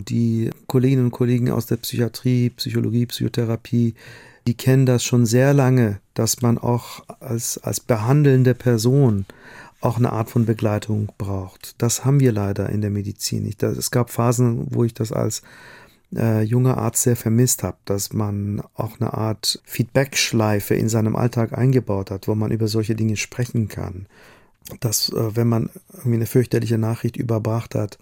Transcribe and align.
Die 0.00 0.50
Kolleginnen 0.66 1.06
und 1.06 1.10
Kollegen 1.10 1.50
aus 1.50 1.66
der 1.66 1.76
Psychiatrie, 1.76 2.50
Psychologie, 2.50 3.06
Psychotherapie, 3.06 3.94
die 4.46 4.54
kennen 4.54 4.86
das 4.86 5.04
schon 5.04 5.26
sehr 5.26 5.54
lange, 5.54 6.00
dass 6.14 6.42
man 6.42 6.58
auch 6.58 7.02
als, 7.20 7.58
als 7.58 7.80
behandelnde 7.80 8.54
Person 8.54 9.24
auch 9.80 9.98
eine 9.98 10.12
Art 10.12 10.30
von 10.30 10.46
Begleitung 10.46 11.12
braucht. 11.18 11.74
Das 11.78 12.04
haben 12.04 12.20
wir 12.20 12.32
leider 12.32 12.70
in 12.70 12.80
der 12.80 12.90
Medizin 12.90 13.42
nicht. 13.42 13.62
Es 13.62 13.90
gab 13.90 14.10
Phasen, 14.10 14.66
wo 14.70 14.84
ich 14.84 14.94
das 14.94 15.12
als 15.12 15.42
äh, 16.14 16.42
junger 16.42 16.78
Arzt 16.78 17.02
sehr 17.02 17.16
vermisst 17.16 17.62
habe, 17.62 17.76
dass 17.84 18.12
man 18.12 18.62
auch 18.74 19.00
eine 19.00 19.14
Art 19.14 19.60
Feedback-Schleife 19.64 20.74
in 20.74 20.88
seinem 20.88 21.16
Alltag 21.16 21.56
eingebaut 21.56 22.10
hat, 22.10 22.28
wo 22.28 22.34
man 22.34 22.50
über 22.50 22.68
solche 22.68 22.94
Dinge 22.94 23.16
sprechen 23.16 23.68
kann. 23.68 24.06
Dass, 24.80 25.10
äh, 25.10 25.36
wenn 25.36 25.48
man 25.48 25.70
irgendwie 25.92 26.16
eine 26.16 26.26
fürchterliche 26.26 26.78
Nachricht 26.78 27.16
überbracht 27.16 27.74
hat 27.74 27.98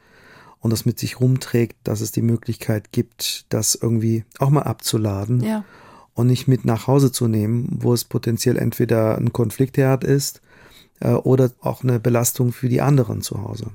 und 0.62 0.70
das 0.70 0.86
mit 0.86 0.98
sich 0.98 1.20
rumträgt, 1.20 1.76
dass 1.84 2.00
es 2.00 2.12
die 2.12 2.22
Möglichkeit 2.22 2.90
gibt, 2.90 3.44
das 3.50 3.74
irgendwie 3.74 4.24
auch 4.38 4.48
mal 4.48 4.62
abzuladen. 4.62 5.42
Ja 5.42 5.64
und 6.14 6.26
nicht 6.26 6.48
mit 6.48 6.64
nach 6.64 6.86
Hause 6.86 7.12
zu 7.12 7.28
nehmen, 7.28 7.68
wo 7.80 7.94
es 7.94 8.04
potenziell 8.04 8.58
entweder 8.58 9.16
ein 9.16 9.32
Konfliktherd 9.32 10.04
ist 10.04 10.42
äh, 11.00 11.12
oder 11.12 11.50
auch 11.60 11.82
eine 11.82 12.00
Belastung 12.00 12.52
für 12.52 12.68
die 12.68 12.80
anderen 12.80 13.22
zu 13.22 13.42
Hause. 13.42 13.68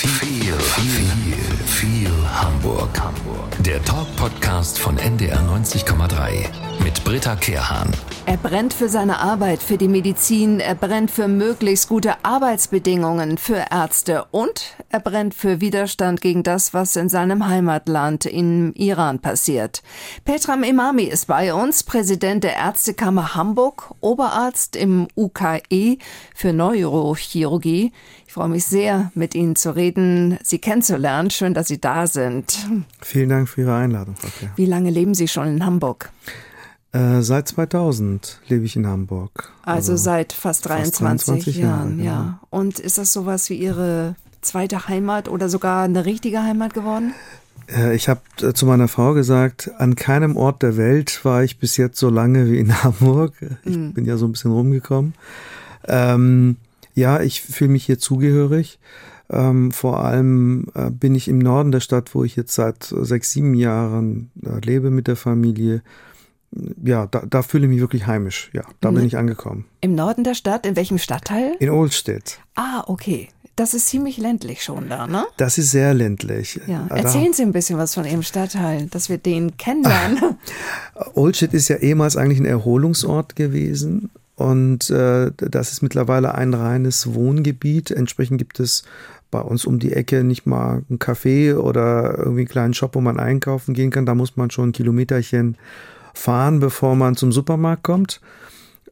Viel, 0.00 0.52
viel, 0.52 1.34
viel 1.66 2.12
Hamburg. 2.32 3.00
Hamburg. 3.00 3.64
Der 3.64 3.82
Talk-Podcast 3.82 4.78
von 4.78 4.96
NDR 4.96 5.40
90,3 5.40 6.46
mit 6.84 7.02
Britta 7.02 7.34
Kehrhahn. 7.34 7.90
Er 8.24 8.36
brennt 8.36 8.74
für 8.74 8.88
seine 8.88 9.18
Arbeit, 9.18 9.60
für 9.60 9.76
die 9.76 9.88
Medizin, 9.88 10.60
er 10.60 10.76
brennt 10.76 11.10
für 11.10 11.26
möglichst 11.26 11.88
gute 11.88 12.24
Arbeitsbedingungen 12.24 13.38
für 13.38 13.64
Ärzte 13.70 14.26
und 14.30 14.76
er 14.90 15.00
brennt 15.00 15.34
für 15.34 15.60
Widerstand 15.60 16.20
gegen 16.20 16.44
das, 16.44 16.72
was 16.72 16.94
in 16.94 17.08
seinem 17.08 17.48
Heimatland 17.48 18.26
im 18.26 18.74
Iran 18.74 19.18
passiert. 19.18 19.82
Petram 20.24 20.62
Imami 20.62 21.04
ist 21.04 21.26
bei 21.26 21.52
uns, 21.52 21.82
Präsident 21.82 22.44
der 22.44 22.54
Ärztekammer 22.54 23.34
Hamburg, 23.34 23.94
Oberarzt 24.00 24.76
im 24.76 25.08
UKE 25.16 25.98
für 26.34 26.52
Neurochirurgie. 26.52 27.92
Ich 28.28 28.34
freue 28.34 28.50
mich 28.50 28.66
sehr, 28.66 29.10
mit 29.14 29.34
Ihnen 29.34 29.56
zu 29.56 29.74
reden, 29.74 30.38
Sie 30.42 30.58
kennenzulernen. 30.58 31.30
Schön, 31.30 31.54
dass 31.54 31.68
Sie 31.68 31.80
da 31.80 32.06
sind. 32.06 32.58
Vielen 33.00 33.30
Dank 33.30 33.48
für 33.48 33.62
Ihre 33.62 33.74
Einladung. 33.74 34.16
Okay. 34.22 34.50
Wie 34.54 34.66
lange 34.66 34.90
leben 34.90 35.14
Sie 35.14 35.28
schon 35.28 35.48
in 35.48 35.64
Hamburg? 35.64 36.10
Äh, 36.92 37.22
seit 37.22 37.48
2000 37.48 38.40
lebe 38.48 38.66
ich 38.66 38.76
in 38.76 38.86
Hamburg. 38.86 39.50
Also, 39.62 39.92
also 39.92 40.04
seit 40.04 40.34
fast 40.34 40.68
23, 40.68 40.98
fast 40.98 41.26
23 41.26 41.56
Jahren, 41.56 42.04
Jahre, 42.04 42.06
ja. 42.06 42.22
Genau. 42.22 42.62
Und 42.62 42.78
ist 42.80 42.98
das 42.98 43.14
sowas 43.14 43.48
wie 43.48 43.54
Ihre 43.54 44.14
zweite 44.42 44.88
Heimat 44.88 45.30
oder 45.30 45.48
sogar 45.48 45.84
eine 45.84 46.04
richtige 46.04 46.42
Heimat 46.42 46.74
geworden? 46.74 47.14
Äh, 47.74 47.96
ich 47.96 48.10
habe 48.10 48.20
äh, 48.42 48.52
zu 48.52 48.66
meiner 48.66 48.88
Frau 48.88 49.14
gesagt, 49.14 49.70
an 49.78 49.94
keinem 49.94 50.36
Ort 50.36 50.62
der 50.62 50.76
Welt 50.76 51.24
war 51.24 51.44
ich 51.44 51.58
bis 51.58 51.78
jetzt 51.78 51.98
so 51.98 52.10
lange 52.10 52.50
wie 52.50 52.58
in 52.58 52.74
Hamburg. 52.84 53.32
Ich 53.64 53.74
mhm. 53.74 53.94
bin 53.94 54.04
ja 54.04 54.18
so 54.18 54.26
ein 54.26 54.32
bisschen 54.32 54.52
rumgekommen. 54.52 55.14
Ähm, 55.86 56.58
ja, 56.98 57.20
ich 57.20 57.42
fühle 57.42 57.70
mich 57.70 57.86
hier 57.86 57.98
zugehörig. 57.98 58.78
Ähm, 59.30 59.72
vor 59.72 60.04
allem 60.04 60.66
äh, 60.74 60.90
bin 60.90 61.14
ich 61.14 61.28
im 61.28 61.38
Norden 61.38 61.70
der 61.70 61.80
Stadt, 61.80 62.14
wo 62.14 62.24
ich 62.24 62.34
jetzt 62.34 62.54
seit 62.54 62.82
sechs, 62.82 63.30
sieben 63.30 63.54
Jahren 63.54 64.30
äh, 64.44 64.58
lebe 64.64 64.90
mit 64.90 65.06
der 65.06 65.16
Familie. 65.16 65.82
Ja, 66.82 67.06
da, 67.06 67.24
da 67.28 67.42
fühle 67.42 67.66
ich 67.66 67.70
mich 67.70 67.80
wirklich 67.80 68.06
heimisch. 68.06 68.50
Ja, 68.54 68.62
da 68.80 68.90
bin 68.90 69.04
ich 69.04 69.18
angekommen. 69.18 69.66
Im 69.82 69.94
Norden 69.94 70.24
der 70.24 70.34
Stadt? 70.34 70.64
In 70.64 70.76
welchem 70.76 70.96
Stadtteil? 70.96 71.56
In 71.60 71.68
Ohlstedt. 71.68 72.38
Ah, 72.54 72.84
okay. 72.86 73.28
Das 73.54 73.74
ist 73.74 73.88
ziemlich 73.88 74.16
ländlich 74.18 74.62
schon 74.62 74.88
da, 74.88 75.06
ne? 75.06 75.26
Das 75.36 75.58
ist 75.58 75.72
sehr 75.72 75.92
ländlich. 75.92 76.60
Ja. 76.66 76.86
Erzählen 76.88 77.32
Sie 77.32 77.42
ein 77.42 77.52
bisschen 77.52 77.76
was 77.76 77.94
von 77.94 78.04
Ihrem 78.04 78.22
Stadtteil, 78.22 78.86
dass 78.86 79.10
wir 79.10 79.18
den 79.18 79.56
kennenlernen. 79.56 80.36
Oldstedt 81.14 81.52
ist 81.52 81.68
ja 81.68 81.76
ehemals 81.76 82.16
eigentlich 82.16 82.38
ein 82.38 82.46
Erholungsort 82.46 83.36
gewesen 83.36 84.10
und 84.38 84.88
äh, 84.90 85.32
das 85.36 85.72
ist 85.72 85.82
mittlerweile 85.82 86.36
ein 86.36 86.54
reines 86.54 87.12
Wohngebiet. 87.12 87.90
Entsprechend 87.90 88.38
gibt 88.38 88.60
es 88.60 88.84
bei 89.32 89.40
uns 89.40 89.64
um 89.64 89.80
die 89.80 89.92
Ecke 89.92 90.22
nicht 90.22 90.46
mal 90.46 90.84
ein 90.88 91.00
Café 91.00 91.56
oder 91.56 92.16
irgendwie 92.16 92.42
einen 92.42 92.48
kleinen 92.48 92.74
Shop, 92.74 92.94
wo 92.94 93.00
man 93.00 93.18
einkaufen 93.18 93.74
gehen 93.74 93.90
kann. 93.90 94.06
Da 94.06 94.14
muss 94.14 94.36
man 94.36 94.52
schon 94.52 94.68
ein 94.68 94.72
Kilometerchen 94.72 95.58
fahren, 96.14 96.60
bevor 96.60 96.94
man 96.94 97.16
zum 97.16 97.32
Supermarkt 97.32 97.82
kommt. 97.82 98.20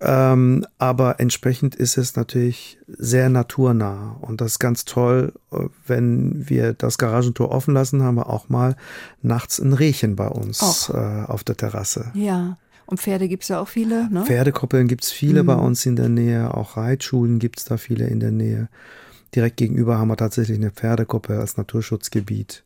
Ähm, 0.01 0.67
aber 0.79 1.21
entsprechend 1.21 1.77
ist 1.77 1.97
es 1.97 2.17
natürlich 2.17 2.79
sehr 2.89 3.29
naturnah 3.29 4.17
und 4.21 4.41
das 4.41 4.53
ist 4.53 4.59
ganz 4.59 4.85
toll, 4.85 5.33
wenn 5.87 6.51
wir 6.51 6.75
das 6.75 6.99
Garagentor 6.99 7.53
offen 7.53 7.73
lassen, 7.73 8.03
haben 8.03 8.17
wir 8.17 8.29
auch 8.29 8.49
mal 8.49 8.77
nachts 9.23 9.61
ein 9.61 9.73
Rehchen 9.73 10.17
bei 10.17 10.27
uns 10.27 10.91
äh, 10.93 11.25
auf 11.27 11.45
der 11.45 11.57
Terrasse. 11.57 12.11
Ja. 12.15 12.59
Und 12.87 13.01
Pferde 13.01 13.29
gibt 13.29 13.43
es 13.43 13.49
ja 13.49 13.61
auch 13.61 13.69
viele, 13.69 14.09
ne? 14.11 14.25
Pferdekoppeln 14.25 14.87
gibt 14.89 15.05
es 15.05 15.11
viele 15.11 15.43
mhm. 15.43 15.47
bei 15.47 15.55
uns 15.55 15.85
in 15.87 15.97
der 15.97 16.09
Nähe, 16.09 16.55
auch 16.55 16.77
Reitschulen 16.77 17.39
gibt 17.39 17.59
es 17.59 17.65
da 17.65 17.77
viele 17.77 18.07
in 18.07 18.21
der 18.21 18.31
Nähe. 18.31 18.69
Direkt 19.35 19.57
gegenüber 19.57 19.99
haben 19.99 20.09
wir 20.09 20.17
tatsächlich 20.17 20.57
eine 20.57 20.71
Pferdekoppel 20.71 21.39
als 21.39 21.57
Naturschutzgebiet. 21.57 22.63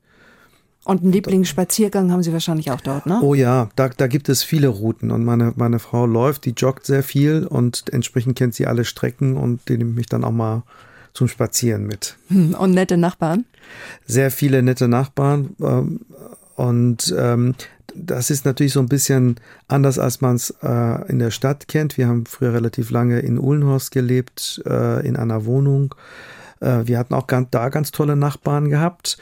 Und 0.84 1.02
einen 1.02 1.12
Lieblingsspaziergang 1.12 2.10
haben 2.10 2.22
Sie 2.22 2.32
wahrscheinlich 2.32 2.70
auch 2.70 2.80
dort, 2.80 3.06
ne? 3.06 3.20
Oh 3.22 3.34
ja, 3.34 3.68
da, 3.76 3.88
da 3.88 4.06
gibt 4.06 4.28
es 4.28 4.42
viele 4.42 4.68
Routen 4.68 5.10
und 5.10 5.24
meine, 5.24 5.52
meine 5.56 5.78
Frau 5.78 6.06
läuft, 6.06 6.46
die 6.46 6.54
joggt 6.56 6.86
sehr 6.86 7.02
viel 7.02 7.46
und 7.46 7.92
entsprechend 7.92 8.36
kennt 8.36 8.54
sie 8.54 8.66
alle 8.66 8.84
Strecken 8.84 9.36
und 9.36 9.68
die 9.68 9.76
nimmt 9.76 9.94
mich 9.94 10.06
dann 10.06 10.24
auch 10.24 10.32
mal 10.32 10.62
zum 11.12 11.28
Spazieren 11.28 11.86
mit. 11.86 12.16
Hm, 12.28 12.54
und 12.54 12.72
nette 12.72 12.96
Nachbarn? 12.96 13.44
Sehr 14.06 14.30
viele 14.30 14.62
nette 14.62 14.88
Nachbarn. 14.88 15.54
Ähm, 15.60 16.00
und 16.56 17.14
ähm, 17.16 17.54
das 17.94 18.30
ist 18.30 18.44
natürlich 18.44 18.72
so 18.72 18.80
ein 18.80 18.88
bisschen 18.88 19.36
anders, 19.68 19.98
als 19.98 20.20
man 20.20 20.36
es 20.36 20.54
äh, 20.62 21.10
in 21.10 21.18
der 21.18 21.30
Stadt 21.30 21.68
kennt. 21.68 21.98
Wir 21.98 22.08
haben 22.08 22.26
früher 22.26 22.52
relativ 22.52 22.90
lange 22.90 23.20
in 23.20 23.38
Uhlenhorst 23.38 23.90
gelebt, 23.90 24.62
äh, 24.66 25.06
in 25.06 25.16
einer 25.16 25.44
Wohnung. 25.44 25.94
Äh, 26.60 26.82
wir 26.84 26.98
hatten 26.98 27.14
auch 27.14 27.26
ganz, 27.26 27.48
da 27.50 27.68
ganz 27.68 27.90
tolle 27.90 28.16
Nachbarn 28.16 28.68
gehabt. 28.70 29.18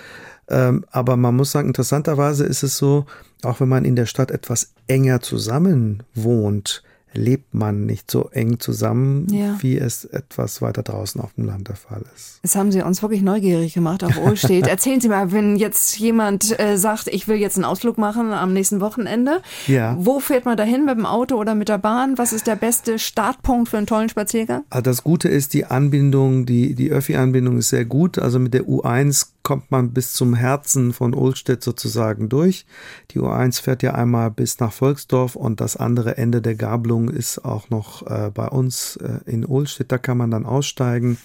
Ähm, 0.49 0.85
aber 0.91 1.17
man 1.17 1.37
muss 1.37 1.53
sagen, 1.53 1.69
interessanterweise 1.69 2.45
ist 2.45 2.63
es 2.63 2.79
so, 2.79 3.07
auch 3.43 3.61
wenn 3.61 3.69
man 3.69 3.85
in 3.85 3.97
der 3.97 4.07
Stadt 4.07 4.31
etwas 4.31 4.73
enger 4.87 5.21
zusammen 5.21 6.03
wohnt, 6.15 6.83
lebt 7.13 7.55
man 7.55 7.87
nicht 7.87 8.11
so 8.11 8.29
eng 8.31 8.61
zusammen, 8.61 9.27
ja. 9.33 9.57
wie 9.61 9.79
es 9.79 10.05
etwas 10.05 10.63
weiter 10.63 10.83
draußen 10.83 11.21
auf 11.21 11.33
dem 11.35 11.47
Land 11.47 11.69
der 11.69 11.77
Fall 11.77 12.03
ist. 12.15 12.41
Das 12.43 12.55
haben 12.55 12.71
Sie 12.73 12.83
uns 12.83 13.03
wirklich 13.03 13.23
neugierig 13.23 13.75
gemacht 13.75 14.05
auf 14.05 14.19
Ohlstedt. 14.19 14.67
Erzählen 14.69 15.01
Sie 15.01 15.09
mal, 15.09 15.33
wenn 15.33 15.57
jetzt 15.57 15.99
jemand 15.99 16.59
äh, 16.59 16.77
sagt, 16.77 17.09
ich 17.09 17.29
will 17.29 17.37
jetzt 17.37 17.57
einen 17.57 17.65
Ausflug 17.65 17.99
machen 17.99 18.33
am 18.33 18.53
nächsten 18.53 18.81
Wochenende, 18.81 19.43
ja. 19.67 19.97
wo 19.99 20.21
fährt 20.21 20.45
man 20.45 20.57
dahin 20.57 20.85
mit 20.85 20.97
dem 20.97 21.07
Auto 21.07 21.37
oder 21.37 21.55
mit 21.55 21.69
der 21.69 21.79
Bahn? 21.79 22.19
Was 22.19 22.33
ist 22.33 22.47
der 22.47 22.57
beste 22.57 22.99
Startpunkt 22.99 23.71
für 23.71 23.79
einen 23.79 23.87
tollen 23.87 24.09
Spaziergang? 24.09 24.65
Also 24.71 24.83
das 24.83 25.03
Gute 25.03 25.29
ist, 25.29 25.55
die 25.55 25.65
Anbindung, 25.65 26.47
die, 26.47 26.75
die 26.75 26.91
Öffi-Anbindung 26.91 27.59
ist 27.59 27.71
sehr 27.71 27.85
gut. 27.85 28.19
Also 28.19 28.39
mit 28.39 28.55
der 28.55 28.65
U1 28.65 29.29
kommt 29.49 29.71
man 29.71 29.95
bis 29.95 30.13
zum 30.13 30.35
Herzen 30.35 30.93
von 30.93 31.15
Ohlstedt 31.15 31.65
sozusagen 31.65 32.29
durch. 32.29 32.67
Die 33.13 33.19
U1 33.19 33.63
fährt 33.63 33.83
ja 33.83 33.95
einmal 33.95 34.31
bis 34.31 34.61
nach 34.61 34.75
Volksdorf 34.75 35.37
und 35.37 35.63
das 35.63 35.75
andere 35.75 36.19
Ende 36.19 36.43
der 36.43 36.55
Gabelung 36.55 37.09
ist 37.09 37.47
auch 37.47 37.71
noch 37.71 38.07
äh, 38.07 38.31
bei 38.31 38.47
uns 38.47 38.97
äh, 38.97 39.21
in 39.25 39.47
Ohlstedt. 39.47 39.91
Da 39.91 39.97
kann 39.97 40.19
man 40.19 40.31
dann 40.31 40.45
aussteigen 40.45 41.17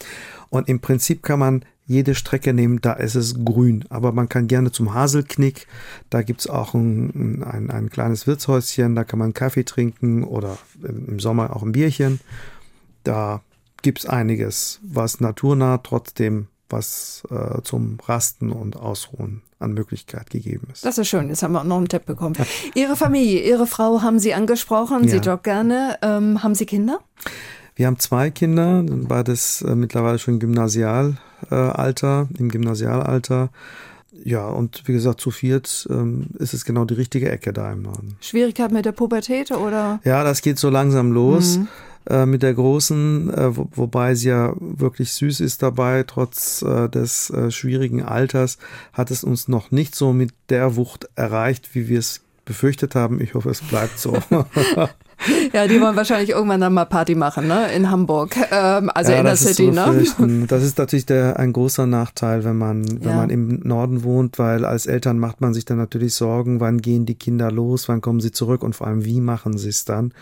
und 0.50 0.69
im 0.69 0.79
Prinzip 0.79 1.22
kann 1.22 1.38
man 1.38 1.66
jede 1.85 2.16
Strecke 2.16 2.53
nehmen, 2.53 2.79
da 2.79 2.94
ist 2.94 3.16
es 3.16 3.44
grün. 3.44 3.84
Aber 3.89 4.13
man 4.13 4.29
kann 4.29 4.47
gerne 4.47 4.72
zum 4.72 4.94
Haselknick, 4.94 5.67
da 6.09 6.22
gibt 6.22 6.40
es 6.40 6.47
auch 6.47 6.73
ein, 6.73 7.44
ein, 7.44 7.69
ein, 7.69 7.90
kleines 7.90 8.25
Wirtshäuschen, 8.25 8.95
da 8.95 9.03
kann 9.03 9.19
man 9.19 9.34
Kaffee 9.34 9.66
trinken 9.66 10.23
oder 10.23 10.57
im 10.81 11.19
Sommer 11.19 11.53
auch 11.53 11.63
ein 11.63 11.73
Bierchen. 11.73 12.22
Da 13.03 13.41
gibt 13.81 14.00
es 14.00 14.05
einiges, 14.05 14.79
was 14.81 15.19
naturnah 15.19 15.79
trotzdem 15.79 16.47
was 16.73 17.23
äh, 17.29 17.61
zum 17.63 17.97
Rasten 18.06 18.51
und 18.51 18.75
Ausruhen 18.75 19.41
an 19.59 19.73
Möglichkeit 19.73 20.29
gegeben 20.29 20.67
ist. 20.73 20.84
Das 20.84 20.97
ist 20.97 21.07
schön, 21.07 21.29
jetzt 21.29 21.41
haben 21.41 21.53
wir 21.53 21.61
auch 21.61 21.66
noch 21.66 21.78
einen 21.78 21.87
Tipp 21.87 22.05
bekommen. 22.05 22.35
Ihre 22.75 22.97
Familie, 22.97 23.41
Ihre 23.41 23.67
Frau 23.67 24.02
haben 24.02 24.20
Sie 24.20 24.34
angesprochen, 24.34 25.03
ja. 25.03 25.09
Sie 25.09 25.17
joggt 25.17 25.46
gerne. 25.46 25.97
Ähm, 26.02 26.43
haben 26.43 26.55
Sie 26.55 26.66
Kinder? 26.66 26.99
Wir 27.75 27.87
haben 27.87 27.97
zwei 27.97 28.29
Kinder, 28.29 28.84
beides 28.84 29.61
äh, 29.61 29.75
mittlerweile 29.75 30.20
schon 30.20 30.40
Gymnasialalter, 30.40 32.28
äh, 32.29 32.40
im 32.40 32.49
Gymnasialalter. 32.49 33.49
Ja, 34.25 34.47
und 34.47 34.87
wie 34.87 34.93
gesagt, 34.93 35.20
zu 35.20 35.31
viert 35.31 35.87
ähm, 35.90 36.28
ist 36.37 36.53
es 36.53 36.66
genau 36.66 36.85
die 36.85 36.93
richtige 36.93 37.31
Ecke 37.31 37.52
da 37.52 37.72
im 37.72 37.81
Norden. 37.81 38.16
Schwierigkeit 38.22 38.72
mit 38.72 38.85
der 38.85 38.91
Pubertät 38.91 39.52
oder? 39.52 39.99
Ja, 40.03 40.23
das 40.23 40.41
geht 40.41 40.59
so 40.59 40.70
langsam 40.70 41.11
los. 41.11 41.58
Mhm. 41.58 41.67
Äh, 42.09 42.26
mit 42.26 42.44
der 42.44 42.53
Großen, 42.53 43.34
äh, 43.34 43.55
wo, 43.55 43.70
wobei 43.73 44.16
sie 44.16 44.29
ja 44.29 44.53
wirklich 44.59 45.14
süß 45.14 45.40
ist 45.40 45.64
dabei, 45.64 46.03
trotz 46.05 46.61
äh, 46.61 46.90
des 46.90 47.29
äh, 47.29 47.50
schwierigen 47.50 48.03
Alters, 48.03 48.58
hat 48.91 49.09
es 49.11 49.23
uns 49.23 49.47
noch 49.47 49.72
nicht 49.72 49.96
so 49.96 50.11
mit 50.11 50.32
der 50.50 50.76
Wucht 50.76 51.08
erreicht, 51.16 51.73
wie 51.73 51.88
wir 51.88 52.00
es 52.00 52.22
befürchtet 52.46 52.96
haben. 52.96 53.22
Ich 53.22 53.34
hoffe, 53.34 53.50
es 53.50 53.61
bleibt 53.61 54.00
so. 54.00 54.17
Ja, 55.53 55.67
die 55.67 55.79
wollen 55.79 55.96
wahrscheinlich 55.96 56.32
irgendwann 56.32 56.59
dann 56.59 56.73
mal 56.73 56.85
Party 56.85 57.16
machen, 57.16 57.47
ne? 57.47 57.72
In 57.73 57.90
Hamburg, 57.90 58.35
ähm, 58.52 58.90
also 58.94 59.11
ja, 59.11 59.20
in 59.20 59.26
der 59.26 59.38
City, 59.38 59.72
ne? 59.72 60.03
Das 60.47 60.64
ist 60.64 60.78
natürlich 60.78 61.06
der, 61.06 61.40
ein 61.40 61.53
großer 61.53 61.85
Nachteil, 61.85 62.44
wenn 62.44 62.58
man, 62.58 62.85
wenn 63.03 63.09
ja. 63.09 63.16
man 63.16 63.29
im 63.29 63.61
Norden 63.64 64.03
wohnt, 64.03 64.38
weil 64.38 64.66
als 64.66 64.85
Eltern 64.85 65.20
macht 65.20 65.40
man 65.40 65.53
sich 65.53 65.64
dann 65.64 65.78
natürlich 65.78 66.16
Sorgen, 66.16 66.59
wann 66.59 66.82
gehen 66.82 67.06
die 67.06 67.16
Kinder 67.16 67.52
los, 67.52 67.88
wann 67.88 68.02
kommen 68.02 68.20
sie 68.20 68.32
zurück 68.32 68.64
und 68.64 68.76
vor 68.76 68.88
allem, 68.88 69.06
wie 69.06 69.22
machen 69.22 69.58
sie 69.58 69.70
es 69.70 69.85
dann? 69.85 70.14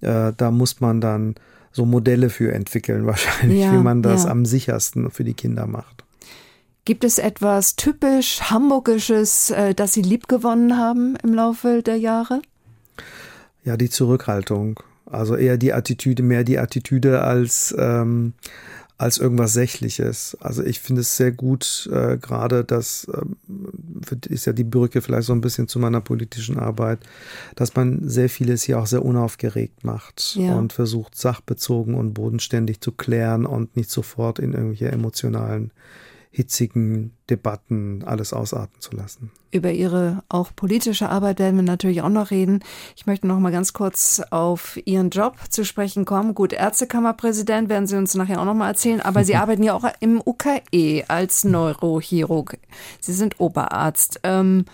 Äh, 0.00 0.32
da 0.36 0.50
muss 0.50 0.80
man 0.80 1.00
dann 1.00 1.34
so 1.72 1.84
Modelle 1.84 2.30
für 2.30 2.52
entwickeln, 2.52 3.06
wahrscheinlich, 3.06 3.60
ja, 3.60 3.72
wie 3.72 3.82
man 3.82 4.02
das 4.02 4.24
ja. 4.24 4.30
am 4.30 4.44
sichersten 4.46 5.10
für 5.10 5.24
die 5.24 5.34
Kinder 5.34 5.66
macht. 5.66 6.04
Gibt 6.84 7.02
es 7.02 7.18
etwas 7.18 7.74
typisch 7.74 8.42
Hamburgisches, 8.42 9.50
äh, 9.50 9.74
das 9.74 9.92
Sie 9.92 10.02
liebgewonnen 10.02 10.76
haben 10.78 11.16
im 11.22 11.34
Laufe 11.34 11.82
der 11.82 11.96
Jahre? 11.96 12.40
Ja, 13.64 13.76
die 13.76 13.90
Zurückhaltung. 13.90 14.78
Also 15.04 15.36
eher 15.36 15.56
die 15.56 15.72
Attitüde, 15.72 16.22
mehr 16.22 16.44
die 16.44 16.58
Attitüde 16.58 17.22
als, 17.22 17.74
ähm, 17.78 18.34
als 18.98 19.18
irgendwas 19.18 19.52
Sächliches. 19.52 20.36
Also 20.40 20.62
ich 20.62 20.80
finde 20.80 21.02
es 21.02 21.16
sehr 21.16 21.30
gut, 21.30 21.88
äh, 21.92 22.16
gerade 22.16 22.64
das 22.64 23.06
äh, 23.12 24.16
ist 24.28 24.46
ja 24.46 24.52
die 24.54 24.64
Brücke 24.64 25.02
vielleicht 25.02 25.26
so 25.26 25.34
ein 25.34 25.42
bisschen 25.42 25.68
zu 25.68 25.78
meiner 25.78 26.00
politischen 26.00 26.58
Arbeit, 26.58 27.00
dass 27.56 27.74
man 27.74 28.08
sehr 28.08 28.30
vieles 28.30 28.62
hier 28.62 28.78
auch 28.78 28.86
sehr 28.86 29.04
unaufgeregt 29.04 29.84
macht 29.84 30.36
ja. 30.36 30.54
und 30.54 30.72
versucht, 30.72 31.14
sachbezogen 31.14 31.94
und 31.94 32.14
bodenständig 32.14 32.80
zu 32.80 32.92
klären 32.92 33.44
und 33.44 33.76
nicht 33.76 33.90
sofort 33.90 34.38
in 34.38 34.54
irgendwelche 34.54 34.90
emotionalen 34.90 35.72
hitzigen 36.36 37.16
Debatten 37.30 38.04
alles 38.04 38.34
ausarten 38.34 38.78
zu 38.78 38.94
lassen. 38.94 39.30
Über 39.50 39.72
Ihre 39.72 40.22
auch 40.28 40.50
politische 40.54 41.08
Arbeit 41.08 41.38
werden 41.38 41.56
wir 41.56 41.62
natürlich 41.62 42.02
auch 42.02 42.10
noch 42.10 42.30
reden. 42.30 42.62
Ich 42.94 43.06
möchte 43.06 43.26
noch 43.26 43.38
mal 43.38 43.52
ganz 43.52 43.72
kurz 43.72 44.20
auf 44.30 44.78
Ihren 44.84 45.08
Job 45.08 45.38
zu 45.48 45.64
sprechen 45.64 46.04
kommen. 46.04 46.34
Gut, 46.34 46.52
Ärztekammerpräsident 46.52 47.70
werden 47.70 47.86
Sie 47.86 47.96
uns 47.96 48.14
nachher 48.14 48.38
auch 48.38 48.44
noch 48.44 48.52
mal 48.52 48.68
erzählen, 48.68 49.00
aber 49.00 49.24
Sie 49.24 49.34
arbeiten 49.36 49.62
ja 49.62 49.72
auch 49.72 49.90
im 50.00 50.20
UKE 50.26 51.04
als 51.08 51.44
Neurochirurg. 51.44 52.58
Sie 53.00 53.14
sind 53.14 53.40
Oberarzt. 53.40 54.20
Ähm, 54.22 54.66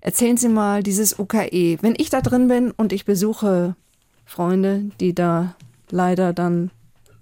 erzählen 0.00 0.36
Sie 0.36 0.48
mal 0.48 0.84
dieses 0.84 1.18
UKE. 1.18 1.78
Wenn 1.80 1.96
ich 1.96 2.10
da 2.10 2.20
drin 2.20 2.46
bin 2.46 2.70
und 2.70 2.92
ich 2.92 3.04
besuche 3.04 3.74
Freunde, 4.24 4.92
die 5.00 5.12
da 5.12 5.56
leider 5.90 6.32
dann 6.32 6.70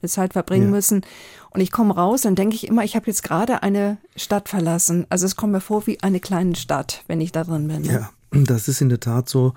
Zeit 0.07 0.35
verbringen 0.35 0.67
ja. 0.67 0.71
müssen 0.71 1.03
und 1.51 1.61
ich 1.61 1.73
komme 1.73 1.95
raus, 1.95 2.23
dann 2.23 2.35
denke 2.35 2.55
ich 2.55 2.69
immer, 2.69 2.85
ich 2.85 2.95
habe 2.95 3.07
jetzt 3.07 3.23
gerade 3.23 3.63
eine 3.63 3.97
Stadt 4.17 4.49
verlassen. 4.49 5.07
Also 5.09 5.27
es 5.27 5.35
kommt 5.35 5.53
mir 5.53 5.61
vor 5.61 5.87
wie 5.87 6.01
eine 6.03 6.21
kleine 6.21 6.57
Stadt, 6.57 7.03
wenn 7.09 7.21
ich 7.21 7.33
da 7.33 7.45
drin 7.45 7.69
bin. 7.69 7.83
Ne? 7.83 7.93
Ja. 7.93 8.11
Das 8.31 8.69
ist 8.69 8.83
in 8.83 8.91
der 8.91 9.01
Tat 9.01 9.27
so. 9.27 9.55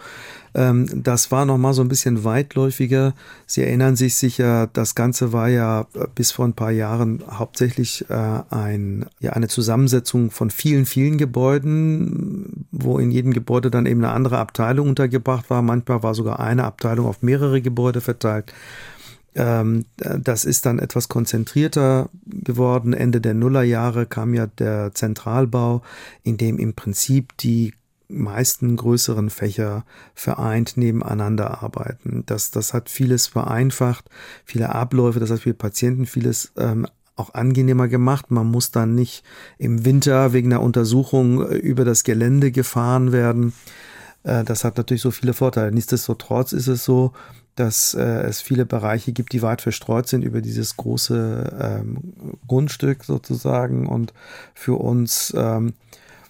Ähm, 0.53 0.87
das 1.03 1.29
war 1.29 1.43
noch 1.45 1.57
mal 1.57 1.73
so 1.73 1.81
ein 1.81 1.89
bisschen 1.89 2.23
weitläufiger. 2.23 3.13
Sie 3.45 3.63
erinnern 3.63 3.97
sich 3.97 4.15
sicher, 4.15 4.69
das 4.71 4.95
Ganze 4.95 5.33
war 5.33 5.49
ja 5.49 5.87
äh, 5.93 6.07
bis 6.15 6.31
vor 6.31 6.45
ein 6.45 6.53
paar 6.53 6.71
Jahren 6.71 7.21
hauptsächlich 7.29 8.09
äh, 8.09 8.43
ein, 8.49 9.07
ja, 9.19 9.33
eine 9.33 9.49
Zusammensetzung 9.49 10.31
von 10.31 10.49
vielen, 10.51 10.85
vielen 10.85 11.17
Gebäuden, 11.17 12.65
wo 12.71 12.97
in 12.97 13.11
jedem 13.11 13.33
Gebäude 13.33 13.71
dann 13.71 13.85
eben 13.85 14.05
eine 14.05 14.13
andere 14.13 14.37
Abteilung 14.37 14.87
untergebracht 14.87 15.49
war. 15.49 15.61
Manchmal 15.61 16.01
war 16.01 16.15
sogar 16.15 16.39
eine 16.39 16.63
Abteilung 16.63 17.07
auf 17.07 17.21
mehrere 17.21 17.61
Gebäude 17.61 17.99
verteilt. 17.99 18.53
Ähm, 19.33 19.85
das 19.95 20.45
ist 20.45 20.65
dann 20.65 20.79
etwas 20.79 21.07
konzentrierter 21.07 22.09
geworden. 22.25 22.93
Ende 22.93 23.21
der 23.21 23.33
Nullerjahre 23.33 24.05
kam 24.05 24.33
ja 24.33 24.47
der 24.47 24.93
Zentralbau, 24.93 25.81
in 26.23 26.37
dem 26.37 26.57
im 26.57 26.73
Prinzip 26.73 27.37
die 27.37 27.73
meisten 28.09 28.75
größeren 28.75 29.29
Fächer 29.29 29.85
vereint 30.13 30.75
nebeneinander 30.75 31.63
arbeiten. 31.63 32.23
Das, 32.25 32.51
das 32.51 32.73
hat 32.73 32.89
vieles 32.89 33.27
vereinfacht, 33.27 34.05
viele 34.43 34.75
Abläufe, 34.75 35.19
das 35.19 35.31
hat 35.31 35.39
für 35.39 35.53
Patienten 35.53 36.05
vieles 36.05 36.51
ähm, 36.57 36.85
auch 37.15 37.33
angenehmer 37.33 37.87
gemacht. 37.87 38.31
Man 38.31 38.47
muss 38.47 38.71
dann 38.71 38.95
nicht 38.95 39.23
im 39.57 39.85
Winter 39.85 40.33
wegen 40.33 40.51
einer 40.51 40.61
Untersuchung 40.61 41.41
äh, 41.49 41.55
über 41.55 41.85
das 41.85 42.03
Gelände 42.03 42.51
gefahren 42.51 43.11
werden. 43.11 43.53
Äh, 44.23 44.43
das 44.43 44.63
hat 44.63 44.77
natürlich 44.77 45.01
so 45.01 45.11
viele 45.11 45.33
Vorteile. 45.33 45.71
Nichtsdestotrotz 45.71 46.51
ist 46.51 46.67
es 46.67 46.83
so, 46.83 47.13
dass 47.61 47.93
äh, 47.93 48.01
es 48.01 48.41
viele 48.41 48.65
Bereiche 48.65 49.11
gibt, 49.11 49.33
die 49.33 49.43
weit 49.43 49.61
verstreut 49.61 50.07
sind 50.07 50.23
über 50.23 50.41
dieses 50.41 50.77
große 50.77 51.57
ähm, 51.61 52.13
Grundstück 52.47 53.03
sozusagen. 53.03 53.87
Und 53.87 54.13
für 54.55 54.81
uns 54.81 55.31
ähm, 55.37 55.73